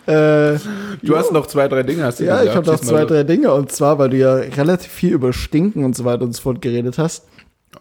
Äh, 0.07 0.57
Du 1.01 1.15
hast 1.17 1.31
noch 1.31 1.47
zwei, 1.47 1.67
drei 1.67 1.83
Dinge, 1.83 2.03
hast 2.03 2.19
du 2.19 2.23
Ja, 2.25 2.37
gesagt. 2.37 2.49
ich 2.49 2.55
habe 2.55 2.67
noch 2.71 2.79
zwei, 2.79 3.05
drei 3.05 3.23
Dinge. 3.23 3.51
Und 3.53 3.71
zwar, 3.71 3.97
weil 3.99 4.09
du 4.09 4.17
ja 4.17 4.35
relativ 4.35 4.91
viel 4.91 5.13
über 5.13 5.33
Stinken 5.33 5.83
und 5.83 5.95
so 5.95 6.05
weiter 6.05 6.23
und 6.23 6.33
so 6.35 6.41
fort 6.41 6.61
geredet 6.61 6.97
hast. 6.97 7.25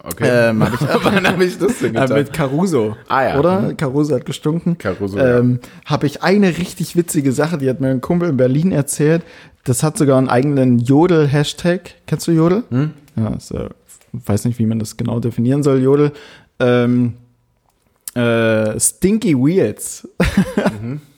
Okay. 0.03 0.27
Ähm, 0.49 0.63
hab 0.63 0.73
ich, 0.73 0.81
Wann 1.03 1.27
habe 1.27 1.45
ich 1.45 1.57
das 1.57 1.79
denn 1.79 1.95
äh, 1.95 2.01
getan? 2.01 2.17
mit 2.17 2.33
Caruso. 2.33 2.95
Ah, 3.07 3.23
ja. 3.29 3.39
Oder? 3.39 3.73
Caruso 3.75 4.15
hat 4.15 4.25
gestunken. 4.25 4.77
Caruso, 4.77 5.17
ja. 5.17 5.39
ähm, 5.39 5.59
Habe 5.85 6.05
ich 6.07 6.21
eine 6.23 6.49
richtig 6.57 6.95
witzige 6.95 7.31
Sache, 7.31 7.57
die 7.57 7.69
hat 7.69 7.79
mir 7.79 7.89
ein 7.89 8.01
Kumpel 8.01 8.29
in 8.29 8.37
Berlin 8.37 8.71
erzählt. 8.71 9.23
Das 9.63 9.81
hat 9.83 9.97
sogar 9.97 10.17
einen 10.17 10.29
eigenen 10.29 10.79
Jodel-Hashtag. 10.79 11.95
Kennst 12.07 12.27
du 12.27 12.31
Jodel? 12.31 12.63
Hm? 12.69 12.91
Ja, 13.15 13.33
äh, 13.59 13.69
weiß 14.25 14.45
nicht, 14.45 14.59
wie 14.59 14.65
man 14.65 14.79
das 14.79 14.97
genau 14.97 15.19
definieren 15.19 15.63
soll, 15.63 15.81
Jodel. 15.81 16.11
Ähm, 16.59 17.13
äh, 18.15 18.79
Stinky 18.79 19.35
Wheels. 19.35 20.07
Mhm. 20.81 21.01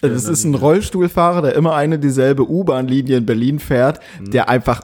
Das 0.00 0.24
ist 0.26 0.44
ein 0.44 0.54
Rollstuhlfahrer, 0.54 1.42
der 1.42 1.54
immer 1.54 1.74
eine 1.74 1.98
dieselbe 1.98 2.48
U-Bahn-Linie 2.48 3.18
in 3.18 3.26
Berlin 3.26 3.58
fährt, 3.58 4.00
der 4.20 4.48
einfach 4.48 4.82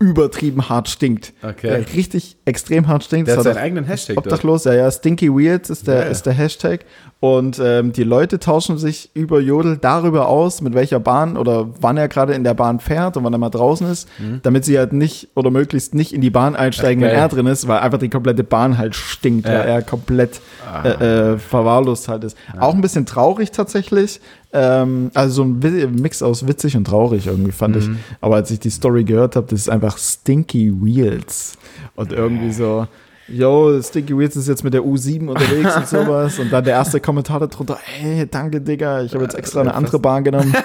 übertrieben 0.00 0.68
hart 0.68 0.88
stinkt. 0.88 1.32
Mhm. 1.42 1.48
Okay. 1.50 1.68
Der 1.68 1.94
richtig 1.94 2.36
extrem 2.44 2.88
hart 2.88 3.04
stinkt. 3.04 3.28
Der 3.28 3.34
hat 3.34 3.38
Das 3.38 3.44
seinen 3.44 3.58
auch- 3.58 3.62
eigenen 3.64 3.84
Hashtag 3.84 4.16
dort. 4.16 4.26
Obdachlos, 4.26 4.64
ja, 4.64 4.74
ja, 4.74 4.90
Stinky 4.90 5.34
Wheels 5.34 5.70
ist 5.70 5.86
der, 5.86 5.94
Ja. 5.96 6.02
ist 6.02 6.26
der 6.26 6.32
Hashtag. 6.32 6.84
Und 7.20 7.58
ähm, 7.62 7.92
die 7.94 8.02
Leute 8.02 8.38
tauschen 8.38 8.76
sich 8.76 9.08
über 9.14 9.40
Jodel 9.40 9.78
darüber 9.78 10.28
aus, 10.28 10.60
mit 10.60 10.74
welcher 10.74 11.00
Bahn 11.00 11.38
oder 11.38 11.70
wann 11.80 11.96
er 11.96 12.08
gerade 12.08 12.34
in 12.34 12.44
der 12.44 12.52
Bahn 12.52 12.80
fährt 12.80 13.16
und 13.16 13.24
wann 13.24 13.32
er 13.32 13.38
mal 13.38 13.48
draußen 13.48 13.86
ist, 13.90 14.08
damit 14.42 14.66
sie 14.66 14.76
halt 14.78 14.92
nicht 14.92 15.28
oder 15.34 15.50
möglichst 15.50 15.94
nicht 15.94 16.12
in 16.12 16.20
die 16.20 16.28
Bahn 16.28 16.54
einsteigen, 16.54 17.02
Mhm. 17.02 17.06
Wenn 17.08 17.14
er 17.14 17.28
drin 17.28 17.46
ist, 17.46 17.66
weil 17.66 17.78
einfach 17.78 17.98
die 17.98 18.10
komplette 18.10 18.44
Bahn 18.44 18.76
halt 18.76 18.94
stinkt, 18.94 19.46
Ja. 19.48 19.54
weil 19.60 19.68
er 19.68 19.80
komplett 19.82 20.40
Ah. 20.70 20.82
äh, 20.86 21.32
äh, 21.34 21.38
verwahrlost 21.38 22.08
halt 22.08 22.24
ist. 22.24 22.36
Auch 22.58 22.74
ein 22.74 22.82
bisschen 22.82 23.06
traurig 23.06 23.52
tatsächlich. 23.52 24.20
Ähm, 24.56 25.10
also 25.14 25.42
so 25.42 25.42
ein 25.42 25.96
Mix 26.00 26.22
aus 26.22 26.46
witzig 26.46 26.76
und 26.76 26.84
traurig 26.84 27.26
irgendwie 27.26 27.50
fand 27.50 27.74
Mhm. 27.74 27.80
ich. 27.82 27.88
Aber 28.20 28.36
als 28.36 28.50
ich 28.52 28.60
die 28.60 28.70
Story 28.70 29.02
gehört 29.02 29.34
habe, 29.34 29.46
das 29.50 29.60
ist 29.62 29.68
einfach 29.68 29.98
Stinky 29.98 30.72
Wheels. 30.80 31.58
Und 31.96 32.12
irgendwie 32.12 32.52
so, 32.52 32.86
yo, 33.26 33.82
Stinky 33.82 34.16
Wheels 34.16 34.36
ist 34.36 34.46
jetzt 34.46 34.62
mit 34.62 34.72
der 34.72 34.82
U7 34.82 35.26
unterwegs 35.26 35.76
und 35.76 35.88
sowas. 35.88 36.38
Und 36.38 36.52
dann 36.52 36.62
der 36.64 36.74
erste 36.74 37.00
Kommentar 37.00 37.40
darunter, 37.40 37.78
hey, 37.82 38.28
danke, 38.30 38.60
Digga, 38.60 39.02
ich 39.02 39.12
habe 39.14 39.24
jetzt 39.24 39.34
extra 39.34 39.60
eine 39.60 39.74
andere 39.74 39.98
Bahn 39.98 40.22
genommen. 40.22 40.54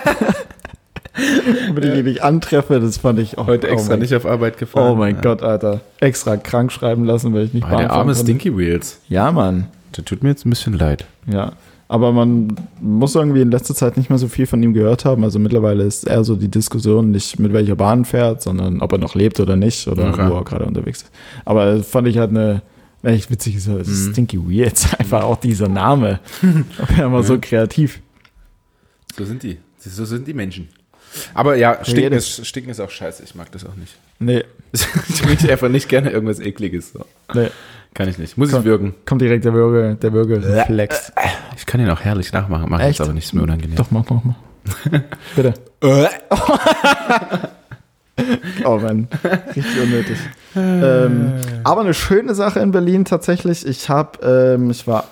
Damit 1.68 1.84
ich 1.86 1.96
ihn 1.96 2.06
nicht 2.06 2.24
antreffe, 2.24 2.80
das 2.80 2.98
fand 2.98 3.20
ich 3.20 3.38
auch 3.38 3.48
Heute 3.48 3.68
oh 3.68 3.72
extra 3.74 3.94
mein, 3.94 4.00
nicht 4.00 4.14
auf 4.16 4.26
Arbeit 4.26 4.58
gefahren. 4.58 4.92
Oh 4.92 4.96
mein 4.96 5.20
Gott, 5.20 5.42
Alter. 5.44 5.82
Extra 6.00 6.38
krank 6.38 6.72
schreiben 6.72 7.04
lassen, 7.04 7.34
weil 7.34 7.46
ich 7.46 7.54
nicht 7.54 7.66
Ah, 7.66 7.76
der 7.76 7.92
arme 7.92 8.14
konnte. 8.14 8.22
Stinky 8.22 8.56
Wheels. 8.56 9.00
Ja, 9.10 9.32
Mann. 9.32 9.68
Der 9.98 10.06
tut 10.06 10.24
mir 10.24 10.30
jetzt 10.30 10.46
ein 10.46 10.50
bisschen 10.52 10.74
leid. 10.78 11.06
Ja, 11.26 11.54
aber 11.90 12.12
man 12.12 12.56
muss 12.80 13.16
irgendwie 13.16 13.42
in 13.42 13.50
letzter 13.50 13.74
Zeit 13.74 13.98
nicht 13.98 14.10
mehr 14.12 14.20
so 14.20 14.28
viel 14.28 14.46
von 14.46 14.62
ihm 14.62 14.74
gehört 14.74 15.06
haben. 15.06 15.24
Also 15.24 15.40
mittlerweile 15.40 15.84
ist 15.84 16.08
eher 16.08 16.24
so 16.24 16.36
die 16.36 16.48
Diskussion 16.48 17.10
nicht 17.10 17.40
mit 17.40 17.52
welcher 17.52 17.76
Bahn 17.76 18.06
fährt, 18.06 18.44
sondern 18.44 18.80
ob 18.82 18.92
er 18.92 19.00
noch 19.00 19.16
lebt 19.16 19.40
oder 19.40 19.56
nicht 19.56 19.88
oder 19.88 20.10
Okay. 20.10 20.30
wo 20.30 20.36
er 20.36 20.44
gerade 20.46 20.66
unterwegs 20.66 21.02
ist. 21.02 21.12
Aber 21.46 21.82
fand 21.84 22.08
ich 22.08 22.20
halt 22.20 22.30
eine 22.30 22.62
echt 23.02 23.32
witzige 23.32 23.60
Sache. 23.60 23.80
Mhm. 23.80 24.12
Stinky 24.12 24.38
Weird, 24.40 24.80
einfach 25.00 25.24
auch 25.24 25.38
dieser 25.38 25.68
Name. 25.68 26.20
Aber 26.78 27.04
immer 27.06 27.24
so 27.24 27.40
kreativ. 27.42 28.02
So 29.18 29.26
sind 29.26 29.42
die. 29.42 29.58
So 29.80 30.06
sind 30.06 30.28
die 30.28 30.34
Menschen. 30.34 30.70
Aber 31.34 31.56
ja, 31.56 31.84
Stinken 31.84 32.14
ist, 32.14 32.46
Stinken 32.46 32.70
ist 32.70 32.80
auch 32.80 32.92
scheiße. 32.92 33.24
Ich 33.24 33.34
mag 33.34 33.52
das 33.52 33.66
auch 33.66 33.76
nicht. 33.76 33.96
Nee, 34.20 34.44
ich 34.74 35.28
rieche 35.28 35.52
einfach 35.52 35.70
nicht 35.70 35.90
gerne 35.90 36.12
irgendwas 36.12 36.40
Ekliges. 36.40 36.94
So. 36.94 37.04
nee. 37.34 37.50
Kann 37.94 38.08
ich 38.08 38.18
nicht. 38.18 38.38
Muss 38.38 38.52
Komm. 38.52 38.60
ich 38.60 38.66
würgen. 38.66 38.96
Kommt 39.06 39.22
direkt 39.22 39.46
der 39.46 39.54
Würge, 39.54 39.96
der 39.96 40.14
Würgereflex. 40.14 41.12
Ich 41.58 41.66
kann 41.66 41.82
ihn 41.82 41.90
auch 41.90 42.02
herrlich 42.02 42.32
nachmachen. 42.32 42.68
Mach 42.70 42.80
Echt? 42.80 43.00
jetzt 43.00 43.02
aber 43.02 43.14
nicht, 43.14 43.26
ist 43.26 43.34
mir 43.34 43.42
unangenehm. 43.42 43.76
Doch, 43.76 43.92
mach, 43.92 44.04
mach, 44.10 44.24
mach. 44.24 44.36
Bitte. 45.36 45.54
Oh 48.66 48.78
Mann, 48.78 49.08
richtig 49.56 49.82
unnötig. 49.82 50.18
ähm, 50.54 51.36
aber 51.64 51.82
eine 51.82 51.94
schöne 51.94 52.36
Sache 52.36 52.60
in 52.60 52.72
Berlin 52.72 53.06
tatsächlich. 53.06 53.66
Ich 53.66 53.88
habe, 53.90 54.20
ähm, 54.56 54.70
ich 54.72 54.88
war 54.88 55.06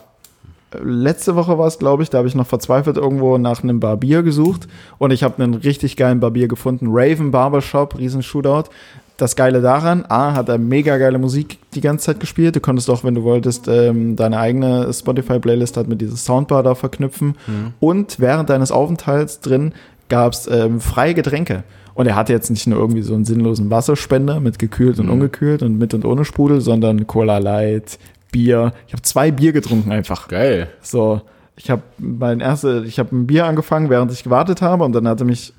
letzte 0.83 1.35
Woche 1.35 1.57
war 1.57 1.67
es, 1.67 1.79
glaube 1.79 2.03
ich, 2.03 2.09
da 2.09 2.17
habe 2.17 2.27
ich 2.27 2.35
noch 2.35 2.47
verzweifelt 2.47 2.97
irgendwo 2.97 3.37
nach 3.37 3.63
einem 3.63 3.79
Barbier 3.79 4.23
gesucht 4.23 4.67
und 4.97 5.11
ich 5.11 5.23
habe 5.23 5.41
einen 5.41 5.53
richtig 5.53 5.95
geilen 5.95 6.19
Barbier 6.19 6.47
gefunden. 6.47 6.87
Raven 6.89 7.31
Barbershop, 7.31 7.97
riesen 7.97 8.23
Shootout. 8.23 8.69
Das 9.17 9.35
Geile 9.35 9.61
daran, 9.61 10.05
A, 10.09 10.33
hat 10.33 10.47
er 10.47 10.59
mega 10.59 10.97
geile 10.97 11.17
Musik 11.17 11.57
die 11.73 11.81
ganze 11.81 12.05
Zeit 12.05 12.19
gespielt. 12.19 12.55
Du 12.55 12.59
konntest 12.59 12.87
auch, 12.89 13.03
wenn 13.03 13.15
du 13.15 13.23
wolltest, 13.23 13.67
ähm, 13.67 14.15
deine 14.15 14.37
eigene 14.37 14.93
Spotify-Playlist 14.93 15.75
halt 15.75 15.87
mit 15.87 16.01
dieser 16.01 16.15
Soundbar 16.15 16.61
da 16.61 16.75
verknüpfen. 16.75 17.35
Und 17.79 18.19
während 18.19 18.51
deines 18.51 18.71
Aufenthalts 18.71 19.39
drin 19.39 19.73
gab 20.07 20.33
es 20.33 20.47
ähm, 20.47 20.79
freie 20.79 21.15
Getränke. 21.15 21.63
Und 21.95 22.05
er 22.05 22.15
hatte 22.15 22.31
jetzt 22.31 22.51
nicht 22.51 22.67
nur 22.67 22.77
irgendwie 22.77 23.01
so 23.01 23.15
einen 23.15 23.25
sinnlosen 23.25 23.71
Wasserspender 23.71 24.39
mit 24.39 24.59
gekühlt 24.59 24.99
und 24.99 25.09
ungekühlt 25.09 25.63
und 25.63 25.79
mit 25.79 25.95
und 25.95 26.05
ohne 26.05 26.23
Sprudel, 26.23 26.61
sondern 26.61 27.07
Cola 27.07 27.39
Light, 27.39 27.97
Bier. 28.31 28.71
Ich 28.85 28.93
habe 28.93 29.01
zwei 29.01 29.31
Bier 29.31 29.51
getrunken 29.51 29.91
einfach. 29.91 30.27
Geil. 30.27 30.67
So, 30.83 31.21
ich 31.55 31.71
habe 31.71 31.81
mein 31.97 32.39
erste, 32.39 32.83
ich 32.85 32.99
habe 32.99 33.15
ein 33.15 33.25
Bier 33.25 33.47
angefangen, 33.47 33.89
während 33.89 34.11
ich 34.11 34.23
gewartet 34.23 34.61
habe 34.61 34.83
und 34.83 34.93
dann 34.93 35.07
hatte 35.07 35.25
mich 35.25 35.53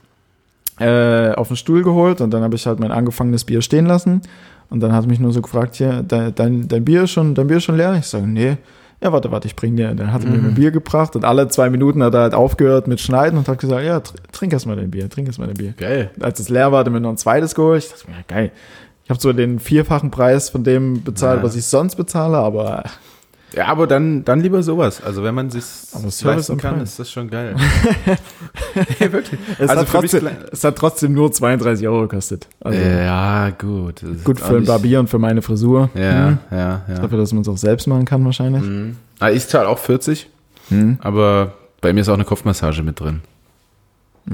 äh, 0.80 1.32
auf 1.34 1.48
den 1.48 1.56
Stuhl 1.56 1.82
geholt 1.82 2.20
und 2.20 2.30
dann 2.32 2.42
habe 2.42 2.54
ich 2.54 2.66
halt 2.66 2.80
mein 2.80 2.92
angefangenes 2.92 3.44
Bier 3.44 3.62
stehen 3.62 3.86
lassen. 3.86 4.22
Und 4.70 4.80
dann 4.80 4.92
hat 4.92 5.06
mich 5.06 5.18
nur 5.18 5.32
so 5.32 5.40
gefragt, 5.40 5.76
hier, 5.76 6.02
dein, 6.06 6.34
dein, 6.34 6.68
dein 6.68 6.84
Bier 6.84 7.04
ist 7.04 7.12
schon, 7.12 7.34
dein 7.34 7.46
Bier 7.46 7.56
ist 7.56 7.64
schon 7.64 7.76
leer? 7.78 7.94
Ich 7.98 8.06
sage, 8.06 8.26
nee. 8.26 8.58
Ja, 9.02 9.12
warte, 9.12 9.30
warte, 9.30 9.46
ich 9.46 9.54
bring 9.56 9.76
dir. 9.76 9.94
Dann 9.94 10.12
hat 10.12 10.24
er 10.24 10.30
mir 10.30 10.38
Mhm. 10.38 10.46
ein 10.48 10.54
Bier 10.54 10.70
gebracht 10.72 11.14
und 11.16 11.24
alle 11.24 11.48
zwei 11.48 11.70
Minuten 11.70 12.02
hat 12.02 12.12
er 12.14 12.20
halt 12.22 12.34
aufgehört 12.34 12.86
mit 12.88 13.00
Schneiden 13.00 13.38
und 13.38 13.48
hat 13.48 13.58
gesagt, 13.58 13.84
ja, 13.84 14.00
tr 14.00 14.14
trink 14.32 14.52
erst 14.52 14.66
mal 14.66 14.76
dein 14.76 14.90
Bier, 14.90 15.08
trink 15.08 15.26
erst 15.28 15.38
mal 15.38 15.46
dein 15.46 15.56
Bier. 15.56 15.72
Geil. 15.76 16.10
Als 16.20 16.40
es 16.40 16.48
leer 16.48 16.70
war, 16.72 16.80
hat 16.80 16.86
er 16.88 16.90
mir 16.90 17.00
noch 17.00 17.10
ein 17.10 17.16
zweites 17.16 17.54
geholt. 17.54 17.84
Ich 17.84 17.90
dachte 17.90 18.10
mir, 18.10 18.16
ja, 18.18 18.22
geil. 18.26 18.50
Ich 19.04 19.10
habe 19.10 19.20
so 19.20 19.32
den 19.32 19.58
vierfachen 19.60 20.10
Preis 20.10 20.50
von 20.50 20.64
dem 20.64 21.02
bezahlt, 21.02 21.38
Ja. 21.38 21.42
was 21.44 21.56
ich 21.56 21.64
sonst 21.64 21.94
bezahle, 21.96 22.36
aber 22.36 22.82
Ja, 23.54 23.66
aber 23.68 23.86
dann, 23.86 24.24
dann 24.24 24.40
lieber 24.40 24.62
sowas. 24.62 25.02
Also 25.02 25.22
wenn 25.22 25.34
man 25.34 25.48
sich 25.50 25.64
leisten 26.22 26.58
kann, 26.58 26.80
ist 26.82 26.98
das 26.98 27.10
schon 27.10 27.30
geil. 27.30 27.56
nee, 29.00 29.12
wirklich. 29.12 29.40
es, 29.58 29.68
Also 29.70 29.82
hat 29.82 29.88
trotzdem, 29.88 30.28
es 30.52 30.64
hat 30.64 30.76
trotzdem 30.76 31.12
nur 31.14 31.32
32 31.32 31.86
Euro 31.88 32.02
gekostet. 32.02 32.46
Also 32.60 32.78
ja, 32.78 33.50
gut. 33.50 34.02
Gut 34.24 34.38
für 34.40 34.48
ein 34.48 34.56
nicht- 34.58 34.66
Barbier 34.68 35.00
und 35.00 35.08
für 35.08 35.18
meine 35.18 35.42
Frisur. 35.42 35.88
Ja, 35.94 36.30
Mhm. 36.30 36.38
ja, 36.50 36.82
ja. 36.88 36.94
Dafür, 37.00 37.18
dass 37.18 37.32
man 37.32 37.42
es 37.42 37.48
auch 37.48 37.56
selbst 37.56 37.86
machen 37.86 38.04
kann 38.04 38.24
wahrscheinlich. 38.24 38.62
Mhm. 38.62 38.96
Ah, 39.18 39.30
ich 39.30 39.46
zahle 39.48 39.68
auch 39.68 39.78
40, 39.78 40.28
Mhm. 40.70 40.98
aber 41.00 41.54
bei 41.80 41.92
mir 41.92 42.00
ist 42.02 42.08
auch 42.10 42.14
eine 42.14 42.24
Kopfmassage 42.24 42.82
mit 42.82 43.00
drin. 43.00 43.20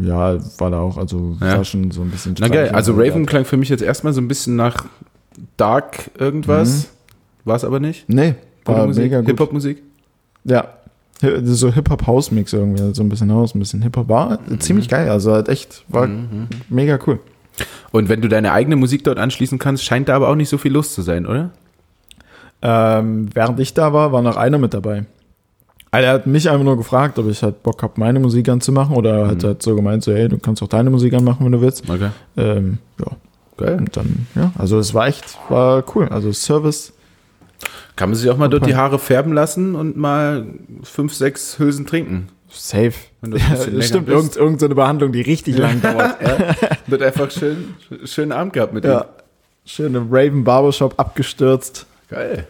Ja, 0.00 0.36
war 0.58 0.70
da 0.72 0.80
auch, 0.80 0.98
also 0.98 1.36
Ja. 1.40 1.58
war 1.58 1.64
schon 1.64 1.92
so 1.92 2.02
ein 2.02 2.10
bisschen 2.10 2.34
Na 2.40 2.48
geil, 2.48 2.70
also 2.70 2.94
Raven 2.94 3.26
klang 3.26 3.44
für 3.44 3.56
mich 3.56 3.68
jetzt 3.68 3.82
erstmal 3.82 4.12
so 4.12 4.20
ein 4.20 4.26
bisschen 4.26 4.56
nach 4.56 4.86
Dark 5.56 6.10
irgendwas. 6.18 6.88
War 7.44 7.54
es 7.56 7.64
aber 7.64 7.78
nicht? 7.78 8.08
Nee, 8.08 8.34
war 8.64 8.86
mega 8.86 9.18
gut. 9.20 9.26
Hip-Hop-Musik? 9.28 9.82
Ja. 10.44 10.68
So 11.42 11.72
Hip-Hop-House-Mix 11.72 12.52
irgendwie, 12.52 12.92
so 12.94 13.02
ein 13.02 13.08
bisschen 13.08 13.32
Haus, 13.32 13.54
ein 13.54 13.58
bisschen 13.58 13.82
Hip-Hop. 13.82 14.08
War 14.08 14.38
ziemlich 14.58 14.88
geil, 14.88 15.08
also 15.08 15.32
halt 15.32 15.48
echt, 15.48 15.84
war 15.88 16.06
Mhm. 16.06 16.48
mega 16.68 16.98
cool. 17.06 17.18
Und 17.92 18.08
wenn 18.08 18.20
du 18.20 18.28
deine 18.28 18.52
eigene 18.52 18.76
Musik 18.76 19.04
dort 19.04 19.18
anschließen 19.18 19.58
kannst, 19.58 19.84
scheint 19.84 20.08
da 20.08 20.16
aber 20.16 20.28
auch 20.28 20.34
nicht 20.34 20.48
so 20.48 20.58
viel 20.58 20.72
los 20.72 20.92
zu 20.92 21.02
sein, 21.02 21.24
oder? 21.26 21.50
Ähm, 22.62 23.28
während 23.34 23.60
ich 23.60 23.74
da 23.74 23.92
war, 23.92 24.12
war 24.12 24.22
noch 24.22 24.36
einer 24.36 24.58
mit 24.58 24.74
dabei. 24.74 25.04
Also 25.90 26.06
er 26.06 26.12
hat 26.14 26.26
mich 26.26 26.50
einfach 26.50 26.64
nur 26.64 26.76
gefragt, 26.76 27.18
ob 27.18 27.28
ich 27.28 27.42
halt 27.42 27.62
Bock 27.62 27.82
habe, 27.82 27.92
meine 27.96 28.18
Musik 28.18 28.48
anzumachen 28.48 28.96
oder 28.96 29.28
hat 29.28 29.42
Mhm. 29.42 29.46
halt 29.46 29.62
so 29.62 29.76
gemeint, 29.76 30.02
so, 30.02 30.12
hey, 30.12 30.28
du 30.28 30.38
kannst 30.38 30.62
auch 30.62 30.68
deine 30.68 30.90
Musik 30.90 31.14
anmachen, 31.14 31.44
wenn 31.44 31.52
du 31.52 31.60
willst. 31.60 31.88
Okay. 31.88 32.08
Ähm, 32.36 32.78
ja, 32.98 33.06
Geil. 33.56 33.76
und 33.78 33.96
dann, 33.96 34.26
ja, 34.34 34.50
also 34.58 34.78
es 34.78 34.92
war 34.94 35.06
echt, 35.06 35.38
war 35.48 35.84
cool. 35.94 36.08
Also 36.08 36.32
Service, 36.32 36.92
Kann 37.96 38.10
man 38.10 38.16
sich 38.18 38.28
auch 38.30 38.36
mal 38.36 38.48
dort 38.48 38.66
die 38.66 38.74
Haare 38.76 38.98
färben 38.98 39.32
lassen 39.32 39.74
und 39.74 39.96
mal 39.96 40.46
fünf, 40.82 41.14
sechs 41.14 41.58
Hülsen 41.58 41.86
trinken. 41.86 42.28
safe. 42.50 42.94
Ja, 43.24 43.82
stimmt, 43.82 44.08
irgend, 44.08 44.36
irgend 44.36 44.60
so 44.60 44.66
eine 44.66 44.74
Behandlung, 44.74 45.12
die 45.12 45.22
richtig 45.22 45.56
lang 45.58 45.80
dauert. 45.80 46.16
Wird 46.86 47.02
einfach 47.02 47.30
schön, 47.30 47.74
schönen 48.04 48.32
Abend 48.32 48.52
gehabt 48.52 48.72
mit 48.74 48.84
ja. 48.84 49.00
ihm. 49.00 49.06
Schön 49.66 49.94
im 49.94 50.08
Raven 50.10 50.44
Barbershop 50.44 50.98
abgestürzt 50.98 51.86
Geil. 52.10 52.46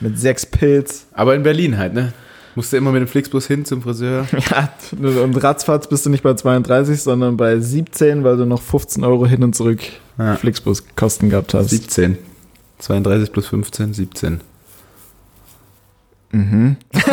mit 0.00 0.18
sechs 0.18 0.44
Pilz. 0.44 1.06
Aber 1.12 1.34
in 1.36 1.42
Berlin 1.44 1.78
halt, 1.78 1.94
ne? 1.94 2.12
Musst 2.56 2.72
du 2.72 2.78
immer 2.78 2.90
mit 2.90 3.02
dem 3.02 3.06
Flixbus 3.06 3.46
hin 3.46 3.64
zum 3.66 3.82
Friseur. 3.82 4.26
Ja, 4.50 4.70
und 5.22 5.36
ratzfatz 5.44 5.86
bist 5.88 6.06
du 6.06 6.10
nicht 6.10 6.22
bei 6.22 6.32
32, 6.34 7.02
sondern 7.02 7.36
bei 7.36 7.60
17, 7.60 8.24
weil 8.24 8.36
du 8.38 8.46
noch 8.46 8.62
15 8.62 9.04
Euro 9.04 9.26
hin 9.26 9.44
und 9.44 9.54
zurück 9.54 9.80
Ja. 10.18 10.36
Flixbus-Kosten 10.36 11.28
gehabt 11.30 11.52
hast. 11.54 11.68
17. 11.70 12.16
32 12.78 13.30
plus 13.32 13.46
15, 13.46 13.94
17. 13.94 14.40
Mhm. 16.36 16.76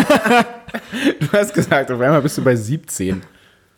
Du 1.19 1.31
hast 1.31 1.53
gesagt, 1.53 1.91
auf 1.91 2.01
einmal 2.01 2.21
bist 2.21 2.37
du 2.37 2.43
bei 2.43 2.55
17. 2.55 3.21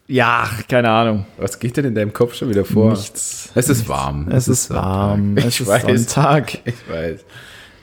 Ja, 0.08 0.48
keine 0.70 0.90
Ahnung. 0.90 1.26
Was 1.38 1.60
geht 1.60 1.76
denn 1.78 1.86
in 1.86 1.96
deinem 1.96 2.14
Kopf 2.14 2.36
schon 2.36 2.50
wieder 2.50 2.64
vor? 2.64 2.92
Nichts. 2.92 3.50
Es 3.54 3.68
ist 3.70 3.90
warm. 3.90 4.28
Es 4.32 4.48
ist 4.48 4.70
warm. 4.70 5.36
Ich 5.38 5.46
Es 5.46 5.60
ist 5.60 5.68
weiß. 5.84 5.84
Sonntag. 5.84 6.54
Ich 6.66 6.90
weiß. 6.90 7.20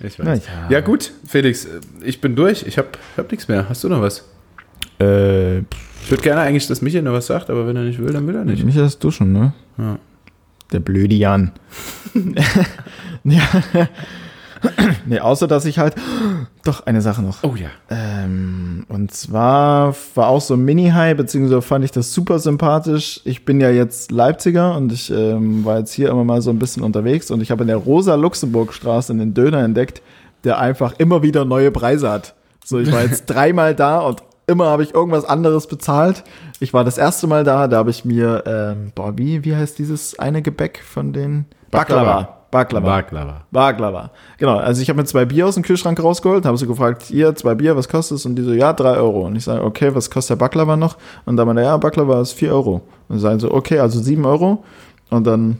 Ich 0.00 0.18
weiß. 0.18 0.46
ja. 0.46 0.70
Ja. 0.70 0.80
gut, 0.80 1.12
Felix, 1.26 1.66
ich 2.02 2.20
bin 2.20 2.34
durch. 2.36 2.64
Ich 2.66 2.78
hab, 2.78 2.96
hab 3.16 3.30
nichts 3.30 3.48
mehr. 3.48 3.68
Hast 3.68 3.84
du 3.84 3.88
noch 3.88 4.00
was? 4.00 4.24
Äh, 5.00 5.58
Ich 5.58 6.10
würde 6.10 6.22
gerne 6.22 6.40
eigentlich, 6.40 6.66
dass 6.68 6.80
Michael 6.82 7.02
noch 7.02 7.12
was 7.12 7.26
sagt, 7.26 7.50
aber 7.50 7.66
wenn 7.66 7.76
er 7.76 7.82
nicht 7.84 7.98
will, 7.98 8.12
dann 8.12 8.26
will 8.26 8.34
er 8.36 8.44
nicht. 8.44 8.64
mich 8.64 8.76
erst 8.76 9.02
duschen, 9.04 9.32
ne? 9.32 9.52
Ja. 9.78 9.98
Der 10.72 10.80
blöde 10.80 11.14
Jan. 11.14 11.52
ja. 13.24 13.42
nee, 15.06 15.20
außer 15.20 15.46
dass 15.46 15.64
ich 15.64 15.78
halt. 15.78 15.94
Doch, 16.64 16.86
eine 16.86 17.00
Sache 17.00 17.22
noch. 17.22 17.42
Oh 17.42 17.54
ja. 17.56 17.68
Ähm, 17.90 18.86
und 18.88 19.12
zwar 19.12 19.94
war 20.14 20.28
auch 20.28 20.40
so 20.40 20.54
ein 20.54 20.64
Mini-High, 20.64 21.16
beziehungsweise 21.16 21.60
fand 21.60 21.84
ich 21.84 21.90
das 21.90 22.14
super 22.14 22.38
sympathisch. 22.38 23.20
Ich 23.24 23.44
bin 23.44 23.60
ja 23.60 23.70
jetzt 23.70 24.12
Leipziger 24.12 24.76
und 24.76 24.92
ich 24.92 25.10
ähm, 25.10 25.64
war 25.64 25.78
jetzt 25.80 25.92
hier 25.92 26.08
immer 26.10 26.24
mal 26.24 26.40
so 26.40 26.50
ein 26.50 26.60
bisschen 26.60 26.84
unterwegs 26.84 27.30
und 27.32 27.40
ich 27.40 27.50
habe 27.50 27.62
in 27.62 27.68
der 27.68 27.78
Rosa-Luxemburg-Straße 27.78 29.12
einen 29.12 29.34
Döner 29.34 29.64
entdeckt, 29.64 30.02
der 30.44 30.58
einfach 30.58 30.94
immer 30.98 31.22
wieder 31.22 31.44
neue 31.44 31.72
Preise 31.72 32.10
hat. 32.10 32.34
So, 32.64 32.78
ich 32.78 32.92
war 32.92 33.02
jetzt 33.02 33.26
dreimal 33.26 33.74
da 33.74 33.98
und 33.98 34.22
immer 34.46 34.66
habe 34.66 34.84
ich 34.84 34.94
irgendwas 34.94 35.24
anderes 35.24 35.66
bezahlt. 35.66 36.22
Ich 36.60 36.72
war 36.72 36.84
das 36.84 36.98
erste 36.98 37.26
Mal 37.26 37.42
da, 37.42 37.66
da 37.66 37.78
habe 37.78 37.90
ich 37.90 38.04
mir, 38.04 38.44
ähm, 38.46 38.92
boah, 38.94 39.18
wie, 39.18 39.44
wie 39.44 39.56
heißt 39.56 39.78
dieses 39.78 40.18
eine 40.18 40.42
Gebäck 40.42 40.82
von 40.84 41.12
den? 41.12 41.46
Baklava. 41.70 42.04
Baklava. 42.04 42.41
Baklava. 42.52 43.46
Baklava. 43.50 44.10
Genau, 44.36 44.58
also 44.58 44.82
ich 44.82 44.88
habe 44.90 44.98
mir 45.00 45.06
zwei 45.06 45.24
Bier 45.24 45.46
aus 45.46 45.54
dem 45.54 45.64
Kühlschrank 45.64 46.00
rausgeholt, 46.02 46.44
habe 46.44 46.58
sie 46.58 46.66
gefragt, 46.66 47.02
hier, 47.02 47.34
zwei 47.34 47.54
Bier, 47.54 47.76
was 47.76 47.88
kostet 47.88 48.18
es? 48.18 48.26
Und 48.26 48.36
die 48.36 48.42
so, 48.42 48.52
ja, 48.52 48.74
drei 48.74 48.96
Euro. 48.96 49.26
Und 49.26 49.36
ich 49.36 49.44
sage, 49.44 49.64
okay, 49.64 49.94
was 49.94 50.10
kostet 50.10 50.38
der 50.38 50.44
Baklava 50.44 50.76
noch? 50.76 50.98
Und 51.24 51.38
dann 51.38 51.46
meinte 51.46 51.62
er, 51.62 51.68
ja, 51.68 51.76
Baklava 51.78 52.20
ist 52.20 52.32
vier 52.32 52.52
Euro. 52.52 52.82
Und 53.08 53.20
sagen 53.20 53.40
so, 53.40 53.50
okay, 53.52 53.78
also 53.78 53.98
sieben 54.00 54.26
Euro. 54.26 54.62
Und 55.08 55.26
dann 55.26 55.58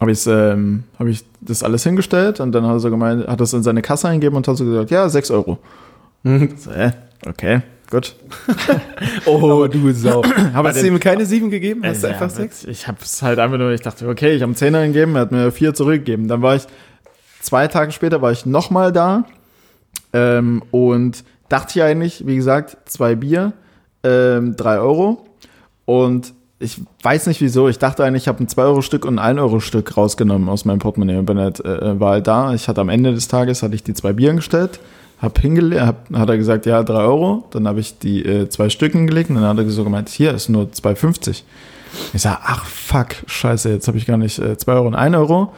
habe 0.00 0.12
ich 0.12 0.24
ähm, 0.28 0.84
hab 1.00 1.08
ich 1.08 1.24
das 1.40 1.64
alles 1.64 1.82
hingestellt 1.82 2.38
und 2.38 2.52
dann 2.52 2.64
hat 2.64 2.74
er 2.74 2.80
so 2.80 2.90
gemeint, 2.90 3.26
hat 3.26 3.40
das 3.40 3.52
in 3.52 3.64
seine 3.64 3.82
Kasse 3.82 4.08
eingegeben 4.08 4.36
und 4.36 4.46
hat 4.46 4.56
so 4.56 4.64
gesagt, 4.64 4.92
ja, 4.92 5.08
sechs 5.08 5.32
Euro. 5.32 5.58
so, 6.22 6.72
hä? 6.72 6.92
Okay, 7.26 7.62
gut. 7.90 8.14
Oh, 9.26 9.66
du 9.66 9.92
Sau. 9.92 10.22
Aber 10.54 10.70
Hast 10.70 10.82
du 10.82 10.86
ihm 10.86 11.00
keine 11.00 11.26
sieben 11.26 11.50
gegeben? 11.50 11.82
Hast 11.84 12.02
du 12.02 12.08
ja, 12.08 12.14
einfach 12.14 12.30
sechs? 12.30 12.64
Ich 12.64 12.88
habe 12.88 12.98
es 13.02 13.22
halt 13.22 13.38
einfach 13.38 13.58
nur, 13.58 13.72
ich 13.72 13.80
dachte, 13.80 14.08
okay, 14.08 14.32
ich 14.32 14.42
habe 14.42 14.50
einen 14.50 14.56
Zehner 14.56 14.86
gegeben, 14.86 15.14
er 15.14 15.22
hat 15.22 15.32
mir 15.32 15.50
vier 15.52 15.74
zurückgegeben. 15.74 16.28
Dann 16.28 16.42
war 16.42 16.56
ich, 16.56 16.66
zwei 17.40 17.68
Tage 17.68 17.92
später 17.92 18.22
war 18.22 18.32
ich 18.32 18.46
nochmal 18.46 18.92
da 18.92 19.24
ähm, 20.12 20.62
und 20.70 21.24
dachte 21.48 21.78
ich 21.78 21.82
eigentlich, 21.82 22.26
wie 22.26 22.36
gesagt, 22.36 22.76
zwei 22.86 23.14
Bier, 23.14 23.52
ähm, 24.02 24.56
drei 24.56 24.78
Euro. 24.78 25.26
Und 25.84 26.34
ich 26.58 26.80
weiß 27.02 27.26
nicht 27.28 27.40
wieso, 27.40 27.68
ich 27.68 27.78
dachte 27.78 28.04
eigentlich, 28.04 28.24
ich 28.24 28.28
habe 28.28 28.42
ein 28.42 28.48
2-Euro-Stück 28.48 29.04
und 29.04 29.18
ein 29.18 29.36
1-Euro-Stück 29.36 29.96
rausgenommen 29.96 30.48
aus 30.48 30.64
meinem 30.64 30.80
Portemonnaie 30.80 31.16
und 31.16 31.26
bin 31.26 31.38
halt, 31.38 31.64
äh, 31.64 31.98
war 32.00 32.12
halt 32.12 32.26
da. 32.26 32.52
Ich 32.52 32.68
hatte 32.68 32.80
am 32.80 32.88
Ende 32.88 33.14
des 33.14 33.28
Tages, 33.28 33.62
hatte 33.62 33.74
ich 33.74 33.84
die 33.84 33.94
zwei 33.94 34.12
Bieren 34.12 34.36
gestellt, 34.36 34.80
hab 35.20 35.38
hingelegt, 35.38 35.82
hab, 35.82 36.10
hat 36.14 36.28
er 36.28 36.36
gesagt, 36.36 36.66
ja, 36.66 36.82
3 36.82 36.94
Euro. 36.94 37.44
Dann 37.50 37.66
habe 37.66 37.80
ich 37.80 37.98
die 37.98 38.24
äh, 38.24 38.48
zwei 38.48 38.68
Stücken 38.70 39.06
gelegt 39.06 39.30
und 39.30 39.36
dann 39.36 39.44
hat 39.44 39.58
er 39.58 39.68
so 39.70 39.84
gemeint, 39.84 40.08
hier 40.08 40.32
ist 40.32 40.48
nur 40.48 40.64
2,50. 40.64 41.42
Ich 42.12 42.22
sag, 42.22 42.38
ach 42.44 42.64
fuck, 42.64 43.16
scheiße, 43.26 43.70
jetzt 43.70 43.88
habe 43.88 43.98
ich 43.98 44.06
gar 44.06 44.16
nicht 44.16 44.38
äh, 44.38 44.56
2 44.56 44.72
Euro 44.72 44.86
und 44.86 44.94
1 44.94 45.16
Euro. 45.16 45.40
Und 45.40 45.50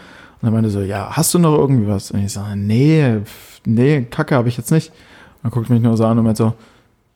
dann 0.43 0.53
meinte 0.53 0.69
er 0.69 0.73
so, 0.73 0.81
ja, 0.81 1.11
hast 1.11 1.35
du 1.35 1.39
noch 1.39 1.57
irgendwie 1.59 1.87
was? 1.87 2.11
Und 2.11 2.25
ich 2.25 2.33
sage, 2.33 2.57
nee, 2.57 3.19
nee, 3.67 4.07
Kacke 4.11 4.35
habe 4.35 4.49
ich 4.49 4.57
jetzt 4.57 4.71
nicht. 4.71 4.89
Und 4.89 5.45
dann 5.45 5.51
guckt 5.53 5.69
mich 5.69 5.83
nur 5.83 5.97
so 5.97 6.07
an 6.07 6.19
und 6.19 6.25
meint 6.25 6.39
so, 6.39 6.55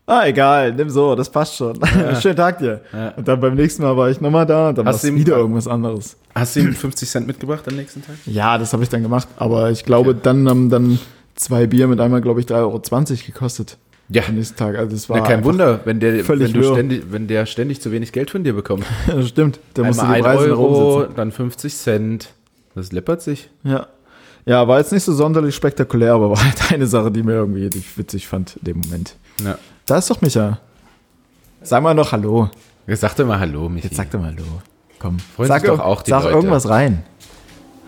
ah, 0.07 0.27
egal, 0.27 0.73
nimm 0.75 0.91
so, 0.91 1.15
das 1.15 1.31
passt 1.31 1.57
schon. 1.57 1.79
Schönen 2.21 2.37
Tag 2.37 2.59
dir. 2.59 2.83
Ja. 2.93 3.11
Und 3.11 3.27
dann 3.27 3.41
beim 3.41 3.55
nächsten 3.55 3.83
Mal 3.83 3.97
war 3.97 4.11
ich 4.11 4.21
nochmal 4.21 4.45
da 4.45 4.69
und 4.69 4.79
dann 4.79 4.85
war 4.85 4.95
es 4.95 5.03
wieder 5.03 5.37
irgendwas 5.37 5.67
anderes. 5.67 6.17
Hast 6.35 6.57
du 6.57 6.61
ihm 6.61 6.75
50 6.75 7.09
Cent 7.09 7.27
mitgebracht 7.27 7.67
am 7.69 7.77
nächsten 7.77 8.03
Tag? 8.03 8.17
Ja, 8.27 8.59
das 8.59 8.73
habe 8.73 8.83
ich 8.83 8.89
dann 8.89 9.03
gemacht. 9.03 9.29
Aber 9.37 9.71
ich 9.71 9.85
glaube, 9.85 10.15
dann 10.15 10.49
haben 10.49 10.69
dann 10.69 10.99
zwei 11.35 11.67
Bier 11.67 11.89
mit 11.89 12.01
einmal, 12.01 12.21
glaube 12.21 12.41
ich, 12.41 12.47
3,20 12.47 12.53
Euro 12.61 12.81
gekostet. 13.27 13.79
Ja. 14.09 14.23
Am 14.29 14.35
nächsten 14.35 14.57
Tag. 14.57 14.77
Also 14.77 14.95
es 14.95 15.09
war 15.09 15.19
Na, 15.19 15.27
kein 15.27 15.45
Wunder, 15.45 15.81
wenn 15.85 15.99
der, 15.99 16.29
wenn, 16.29 16.39
du 16.39 16.55
wirr. 16.55 16.73
ständig, 16.75 17.05
wenn 17.11 17.27
der 17.27 17.47
ständig 17.47 17.81
zu 17.81 17.91
wenig 17.91 18.13
Geld 18.13 18.31
von 18.31 18.45
dir 18.45 18.53
bekommt. 18.53 18.85
Das 19.07 19.29
stimmt. 19.29 19.61
Du 19.73 19.83
Einmal 19.83 20.07
die 20.07 20.13
1 20.13 20.25
Preise 20.25 20.51
Euro, 20.51 21.07
dann 21.07 21.33
50 21.33 21.75
Cent. 21.75 22.29
Das 22.75 22.93
läppert 22.93 23.23
sich. 23.23 23.49
Ja. 23.63 23.87
Ja, 24.47 24.69
war 24.69 24.79
jetzt 24.79 24.93
nicht 24.93 25.05
so 25.05 25.15
sonderlich 25.15 25.55
spektakulär, 25.55 26.13
aber 26.13 26.31
war 26.31 26.45
halt 26.45 26.71
eine 26.73 26.87
Sache, 26.87 27.11
die 27.11 27.23
mir 27.23 27.33
irgendwie 27.33 27.71
die 27.71 27.79
ich 27.79 27.97
witzig 27.97 28.29
fand 28.29 28.57
in 28.57 28.65
dem 28.65 28.81
Moment. 28.81 29.17
Ja. 29.43 29.57
Da 29.87 29.97
ist 29.99 30.11
doch 30.11 30.21
Micha. 30.21 30.59
Sag 31.63 31.83
mal 31.83 31.95
noch 31.95 32.13
Hallo. 32.13 32.51
Jetzt 32.87 33.01
sag 33.01 33.17
doch 33.17 33.27
mal 33.27 33.39
Hallo, 33.41 33.71
Michi. 33.71 33.87
Jetzt 33.87 33.97
sag 33.97 34.11
doch 34.11 34.21
mal 34.21 34.33
Hallo. 34.33 34.45
Komm. 34.99 35.19
Freuen 35.19 35.49
sag 35.49 35.65
doch 35.65 35.79
auch 35.81 36.03
die 36.03 36.11
sag 36.11 36.25
Leute. 36.25 36.35
irgendwas 36.35 36.69
rein. 36.69 37.03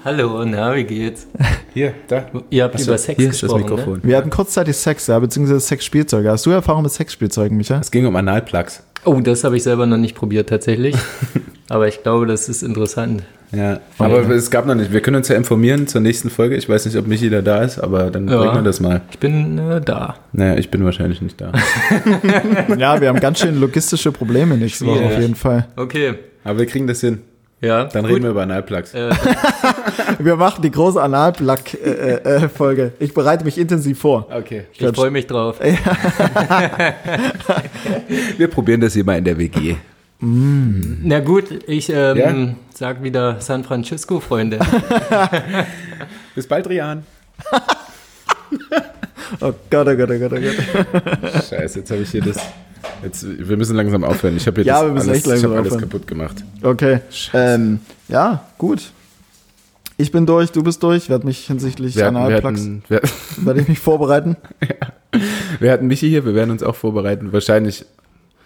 Hallo, 0.06 0.44
na, 0.44 0.72
wie 0.76 0.84
geht's? 0.84 1.26
Hier, 1.74 1.92
da. 2.06 2.26
Ihr 2.48 2.62
habt 2.62 2.76
Achso, 2.76 2.92
über 2.92 2.96
Sex 2.96 3.18
hier 3.18 3.28
ist 3.28 3.42
das 3.42 3.50
gesprochen, 3.50 3.62
Mikrofon. 3.76 4.00
Wir 4.04 4.16
hatten 4.16 4.30
kurzzeitig 4.30 4.76
Sex, 4.76 5.08
ja, 5.08 5.18
beziehungsweise 5.18 5.58
Sexspielzeuge. 5.58 6.30
Hast 6.30 6.46
du 6.46 6.50
Erfahrung 6.50 6.84
mit 6.84 6.92
Sexspielzeugen, 6.92 7.56
Micha? 7.56 7.80
Es 7.80 7.90
ging 7.90 8.06
um 8.06 8.14
Analplugs. 8.14 8.78
Ne? 8.78 8.84
Oh, 9.04 9.18
das 9.18 9.42
habe 9.42 9.56
ich 9.56 9.64
selber 9.64 9.84
noch 9.84 9.96
nicht 9.96 10.14
probiert 10.14 10.48
tatsächlich. 10.48 10.94
Aber 11.68 11.88
ich 11.88 12.04
glaube, 12.04 12.26
das 12.26 12.48
ist 12.48 12.62
interessant. 12.62 13.24
Ja, 13.50 13.80
aber 13.98 14.28
es 14.30 14.50
gab 14.52 14.66
noch 14.66 14.76
nicht. 14.76 14.92
Wir 14.92 15.00
können 15.00 15.16
uns 15.16 15.26
ja 15.26 15.34
informieren 15.34 15.88
zur 15.88 16.00
nächsten 16.00 16.30
Folge. 16.30 16.54
Ich 16.54 16.68
weiß 16.68 16.86
nicht, 16.86 16.96
ob 16.96 17.08
Michi 17.08 17.28
da 17.28 17.42
da 17.42 17.62
ist, 17.62 17.80
aber 17.80 18.10
dann 18.10 18.28
Ja. 18.28 18.38
bringen 18.38 18.54
wir 18.54 18.62
das 18.62 18.78
mal. 18.78 19.00
Ich 19.10 19.18
bin 19.18 19.58
äh, 19.58 19.80
da. 19.80 20.16
Naja, 20.32 20.56
ich 20.56 20.70
bin 20.70 20.84
wahrscheinlich 20.84 21.20
nicht 21.22 21.40
da. 21.40 21.50
ja, 22.76 23.00
wir 23.00 23.08
haben 23.08 23.18
ganz 23.18 23.40
schön 23.40 23.58
logistische 23.58 24.12
Probleme 24.12 24.56
nächste 24.56 24.86
Woche 24.86 25.04
auf 25.04 25.18
jeden 25.18 25.34
Fall. 25.34 25.66
Okay. 25.74 26.14
Aber 26.44 26.58
wir 26.60 26.66
kriegen 26.66 26.86
das 26.86 27.00
hin. 27.00 27.20
Ja, 27.60 27.84
Dann 27.84 28.02
gut. 28.02 28.12
reden 28.12 28.24
wir 28.24 28.30
über 28.30 28.42
Analplugs. 28.42 28.92
Äh, 28.92 29.10
Wir 30.18 30.36
machen 30.36 30.62
die 30.62 30.70
große 30.70 31.00
Analplug-Folge. 31.02 32.92
ich 32.98 33.12
bereite 33.14 33.44
mich 33.44 33.58
intensiv 33.58 33.98
vor. 33.98 34.26
Okay. 34.30 34.64
ich 34.72 34.86
freue 34.94 35.10
mich 35.10 35.26
drauf. 35.26 35.58
Wir 38.36 38.48
probieren 38.48 38.80
das 38.80 38.94
hier 38.94 39.04
mal 39.04 39.18
in 39.18 39.24
der 39.24 39.38
WG. 39.38 39.76
Na 40.20 41.20
gut, 41.20 41.44
ich 41.66 41.90
ähm, 41.90 42.16
Ja? 42.16 42.34
sag 42.74 43.02
wieder 43.02 43.38
San 43.40 43.64
Francisco, 43.64 44.18
Freunde. 44.20 44.58
Bis 46.34 46.46
bald, 46.46 46.68
Rian. 46.68 47.04
Oh 49.40 49.52
Gott, 49.70 49.88
oh 49.88 49.94
Gott, 49.96 50.10
oh 50.10 50.18
Gott, 50.18 50.32
oh 50.32 50.36
Gott. 50.40 50.54
Scheiße, 51.50 51.80
jetzt 51.80 51.90
habe 51.90 52.02
ich 52.02 52.10
hier 52.10 52.22
das. 52.22 52.38
Jetzt, 53.02 53.26
wir 53.48 53.56
müssen 53.56 53.76
langsam 53.76 54.04
aufhören. 54.04 54.36
Ich 54.36 54.46
habe 54.46 54.62
hier 54.62 54.66
Ja, 54.72 54.74
das 54.80 54.84
wir 54.86 54.92
müssen 54.92 55.08
alles, 55.08 55.18
echt 55.18 55.26
langsam 55.26 55.50
ich 55.52 55.58
hab 55.58 55.64
alles 55.66 55.78
kaputt 55.78 56.06
gemacht. 56.06 56.44
Okay. 56.62 57.00
Ähm, 57.34 57.80
ja, 58.08 58.44
gut. 58.58 58.92
Ich 59.98 60.12
bin 60.12 60.26
durch, 60.26 60.52
du 60.52 60.62
bist 60.62 60.82
durch. 60.82 61.08
Werde 61.08 61.26
mich 61.26 61.46
hinsichtlich 61.46 61.96
Wir 61.96 62.06
hatten, 62.06 62.82
werde 62.88 63.60
ich 63.60 63.68
mich 63.68 63.78
vorbereiten. 63.78 64.36
wir 65.58 65.72
hatten 65.72 65.86
Michi 65.86 66.08
hier, 66.08 66.24
wir 66.24 66.34
werden 66.34 66.50
uns 66.50 66.62
auch 66.62 66.74
vorbereiten. 66.74 67.32
Wahrscheinlich. 67.32 67.86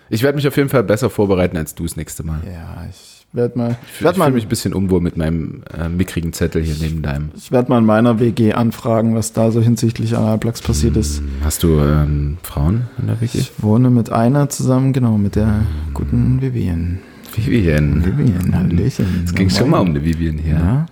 Ich 0.09 0.23
werde 0.23 0.37
mich 0.37 0.47
auf 0.47 0.57
jeden 0.57 0.69
Fall 0.69 0.83
besser 0.85 1.11
vorbereiten 1.11 1.57
als 1.57 1.75
du 1.75 1.85
das 1.85 1.97
nächste 1.97 2.23
Mal. 2.25 2.41
Ja, 2.45 2.85
ich 2.89 3.27
werde 3.33 3.57
mal, 3.59 3.77
Ich, 3.95 4.03
werd 4.03 4.17
ich 4.17 4.23
fühle 4.23 4.35
mich 4.35 4.47
ein 4.47 4.49
bisschen 4.49 4.75
unwohl 4.75 5.01
mit 5.01 5.17
meinem 5.17 5.63
äh, 5.73 5.89
mickrigen 5.89 6.33
Zettel 6.33 6.63
hier 6.63 6.75
neben 6.81 7.03
deinem. 7.03 7.31
ich 7.37 7.53
werd 7.53 7.69
mal 7.69 7.79
in 7.79 7.85
meiner 7.85 8.19
WG 8.19 8.53
anfragen, 8.53 9.15
was 9.15 9.33
da 9.33 9.53
so 9.53 9.61
hinsichtlich 9.61 10.17
Analplugs 10.17 10.63
passiert 10.63 10.97
ist. 10.97 11.23
Hast 11.45 11.63
du 11.63 11.79
ähm, 11.79 12.39
Frauen 12.43 12.89
in 12.99 13.07
der 13.07 13.21
WG? 13.21 13.39
Ich 13.39 13.53
wohne 13.59 13.91
mit 13.91 14.11
einer 14.11 14.49
zusammen, 14.49 14.93
genau, 14.93 15.17
mit 15.17 15.37
der 15.37 15.63
guten 15.95 16.41
Vivian. 16.41 16.99
Vivian. 17.35 18.05
Vivian, 18.05 18.53
Hallöchen. 18.53 19.23
Es 19.25 19.33
ging 19.35 19.49
schon 19.49 19.71
mal 19.71 19.79
um 19.79 19.91
eine 19.91 20.05
Vivian 20.05 20.39
hier. 20.39 20.55
Ja. 20.55 20.87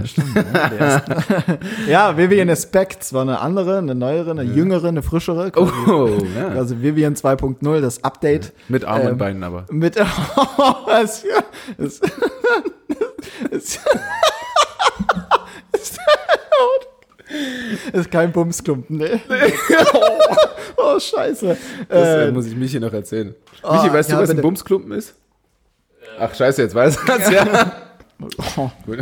Ja, 0.00 0.06
stimmt, 0.06 0.34
ja, 0.34 0.72
erste. 0.78 1.58
ja, 1.88 2.16
Vivian 2.16 2.48
Aspect 2.50 3.12
war 3.12 3.22
eine 3.22 3.40
andere, 3.40 3.78
eine 3.78 3.94
neuere, 3.94 4.30
eine 4.32 4.42
jüngere, 4.42 4.88
eine 4.88 5.02
frischere. 5.02 5.50
Quasi, 5.50 5.72
Oh, 5.90 6.16
ja. 6.36 6.48
also 6.48 6.80
Vivian 6.82 7.14
2.0, 7.14 7.80
das 7.80 8.02
Update. 8.04 8.52
Mit 8.68 8.84
Armen 8.84 9.02
Ähm, 9.06 9.12
und 9.12 9.18
Beinen 9.18 9.42
aber. 9.44 9.64
Mit 9.70 9.94
für, 9.96 10.06
das, 10.86 11.24
das, 11.78 12.00
das, 13.50 13.78
ist 17.92 18.10
kein 18.10 18.32
Bumsklumpen, 18.32 18.96
ne? 18.98 19.20
Oh, 20.80 20.98
scheiße. 20.98 21.56
Das 21.88 22.08
äh, 22.08 22.28
Äh, 22.28 22.30
muss 22.32 22.46
ich 22.46 22.54
Michi 22.56 22.78
noch 22.78 22.92
erzählen. 22.92 23.34
oh, 23.62 23.72
Michi, 23.74 23.92
weißt 23.92 24.10
ja, 24.10 24.16
du, 24.16 24.22
was 24.22 24.28
bitte. 24.30 24.40
ein 24.40 24.42
Bumsklumpen 24.42 24.92
ist? 24.92 25.14
Ach, 26.20 26.32
scheiße, 26.34 26.62
jetzt 26.62 26.74
weiß 26.74 26.96
er 27.08 27.32
ja. 27.32 27.72
Oh. 28.56 28.70
Gut. 28.86 28.98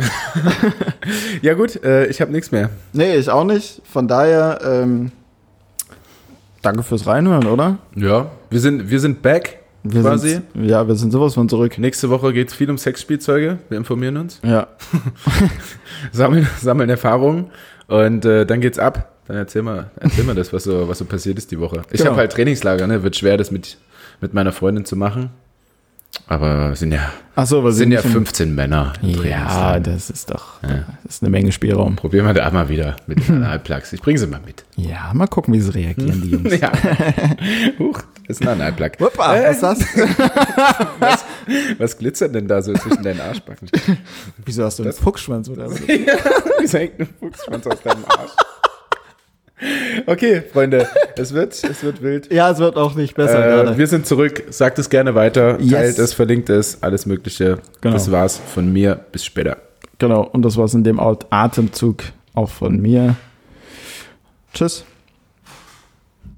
ja, 1.41 1.53
gut, 1.53 1.83
äh, 1.83 2.05
ich 2.07 2.21
habe 2.21 2.31
nichts 2.31 2.51
mehr. 2.51 2.69
Nee, 2.93 3.15
ich 3.15 3.29
auch 3.29 3.43
nicht. 3.43 3.81
Von 3.85 4.07
daher, 4.07 4.59
ähm, 4.63 5.11
danke 6.61 6.83
fürs 6.83 7.07
Reinhören, 7.07 7.47
oder? 7.47 7.77
Ja, 7.95 8.31
wir 8.49 8.59
sind, 8.59 8.89
wir 8.89 8.99
sind 8.99 9.21
back 9.21 9.59
Wir 9.83 10.01
quasi. 10.01 10.29
Sind, 10.29 10.45
ja, 10.65 10.87
wir 10.87 10.95
sind 10.95 11.11
sowas 11.11 11.33
von 11.33 11.49
zurück. 11.49 11.77
Nächste 11.77 12.09
Woche 12.09 12.33
geht 12.33 12.49
es 12.49 12.53
viel 12.53 12.69
um 12.69 12.77
Sexspielzeuge. 12.77 13.59
Wir 13.69 13.77
informieren 13.77 14.17
uns, 14.17 14.39
Ja. 14.43 14.67
sammeln, 16.11 16.47
sammeln 16.59 16.89
Erfahrungen 16.89 17.47
und 17.87 18.25
äh, 18.25 18.45
dann 18.45 18.61
geht's 18.61 18.79
ab. 18.79 19.13
Dann 19.27 19.35
erzähl 19.37 19.61
mal, 19.61 19.91
erzähl 19.99 20.23
mal 20.23 20.35
das, 20.35 20.53
was 20.53 20.63
so, 20.63 20.87
was 20.87 20.99
so 20.99 21.05
passiert 21.05 21.37
ist 21.37 21.51
die 21.51 21.59
Woche. 21.59 21.81
Ich 21.91 21.97
Genau. 21.97 22.11
habe 22.11 22.19
halt 22.21 22.31
Trainingslager, 22.31 22.87
ne? 22.87 23.03
Wird 23.03 23.17
schwer, 23.17 23.35
das 23.35 23.51
mit, 23.51 23.77
mit 24.21 24.33
meiner 24.33 24.53
Freundin 24.53 24.85
zu 24.85 24.95
machen. 24.95 25.31
Aber 26.29 26.71
es 26.71 26.79
sind 26.79 26.91
ja, 26.91 27.11
Achso, 27.35 27.63
was 27.63 27.73
es 27.73 27.77
sind 27.77 27.91
ja 27.91 28.01
15 28.01 28.53
Männer 28.53 28.93
Ja, 29.01 29.79
das 29.79 30.09
ist 30.09 30.29
doch, 30.31 30.61
Ja. 30.63 30.85
das 31.03 31.15
ist 31.15 31.23
eine 31.23 31.29
Menge 31.29 31.51
Spielraum. 31.51 31.95
Probieren 31.95 32.25
wir 32.25 32.33
da 32.33 32.49
mal 32.51 32.67
wieder 32.69 32.95
mit 33.05 33.29
Analplugs. 33.29 33.93
Ich 33.93 34.01
bringe 34.01 34.17
sie 34.19 34.27
mal 34.27 34.41
mit. 34.45 34.65
Ja, 34.75 35.11
mal 35.13 35.27
gucken, 35.27 35.53
wie 35.53 35.61
sie 35.61 35.73
reagieren, 35.73 36.21
die 36.21 36.31
Jungs. 36.31 36.53
Ja. 36.59 36.71
Huch, 37.79 38.01
das 38.27 38.37
ist 38.37 38.41
ein 38.41 38.47
Analplug. 38.49 38.93
Hoppa, 38.99 39.35
was 39.41 39.51
ist 39.55 39.63
das? 39.63 39.79
Was 41.77 41.97
glitzert 41.97 42.33
denn 42.35 42.47
da 42.47 42.61
so 42.61 42.73
zwischen 42.73 43.03
deinen 43.03 43.21
Arschbacken? 43.21 43.69
Wieso 44.43 44.63
hast 44.65 44.79
du 44.79 44.83
einen 44.83 44.93
Fuchsschwanz 44.93 45.47
oder 45.49 45.69
so? 45.69 45.77
Wieso 46.59 46.77
hängt 46.77 46.99
ein 46.99 47.07
Fuchsschwanz 47.19 47.67
aus 47.67 47.81
deinem 47.81 48.03
Arsch? 48.05 48.31
Okay, 50.05 50.43
Freunde, 50.53 50.87
es 51.15 51.33
wird, 51.33 51.63
es 51.63 51.83
wird 51.83 52.03
wild. 52.03 52.31
Ja, 52.31 52.51
es 52.51 52.59
wird 52.59 52.75
auch 52.75 52.93
nicht 52.93 53.15
besser 53.15 53.71
Äh, 53.71 53.77
wir 53.77 53.87
sind 53.87 54.05
zurück. 54.05 54.43
Sagt 54.49 54.77
es 54.77 54.89
gerne 54.89 55.15
weiter. 55.15 55.59
Yes. 55.59 55.71
Teilt 55.71 55.99
es, 55.99 56.13
verlinkt 56.13 56.49
es, 56.49 56.83
alles 56.83 57.05
Mögliche. 57.07 57.57
Genau. 57.81 57.93
Das 57.93 58.11
war's 58.11 58.39
von 58.53 58.71
mir. 58.71 58.99
Bis 59.11 59.25
später. 59.25 59.57
Genau, 59.97 60.21
und 60.21 60.43
das 60.43 60.57
war's 60.57 60.75
in 60.75 60.83
dem 60.83 60.99
Atemzug 60.99 62.03
auch 62.35 62.49
von 62.49 62.79
mir. 62.79 63.15
Tschüss. 64.53 64.85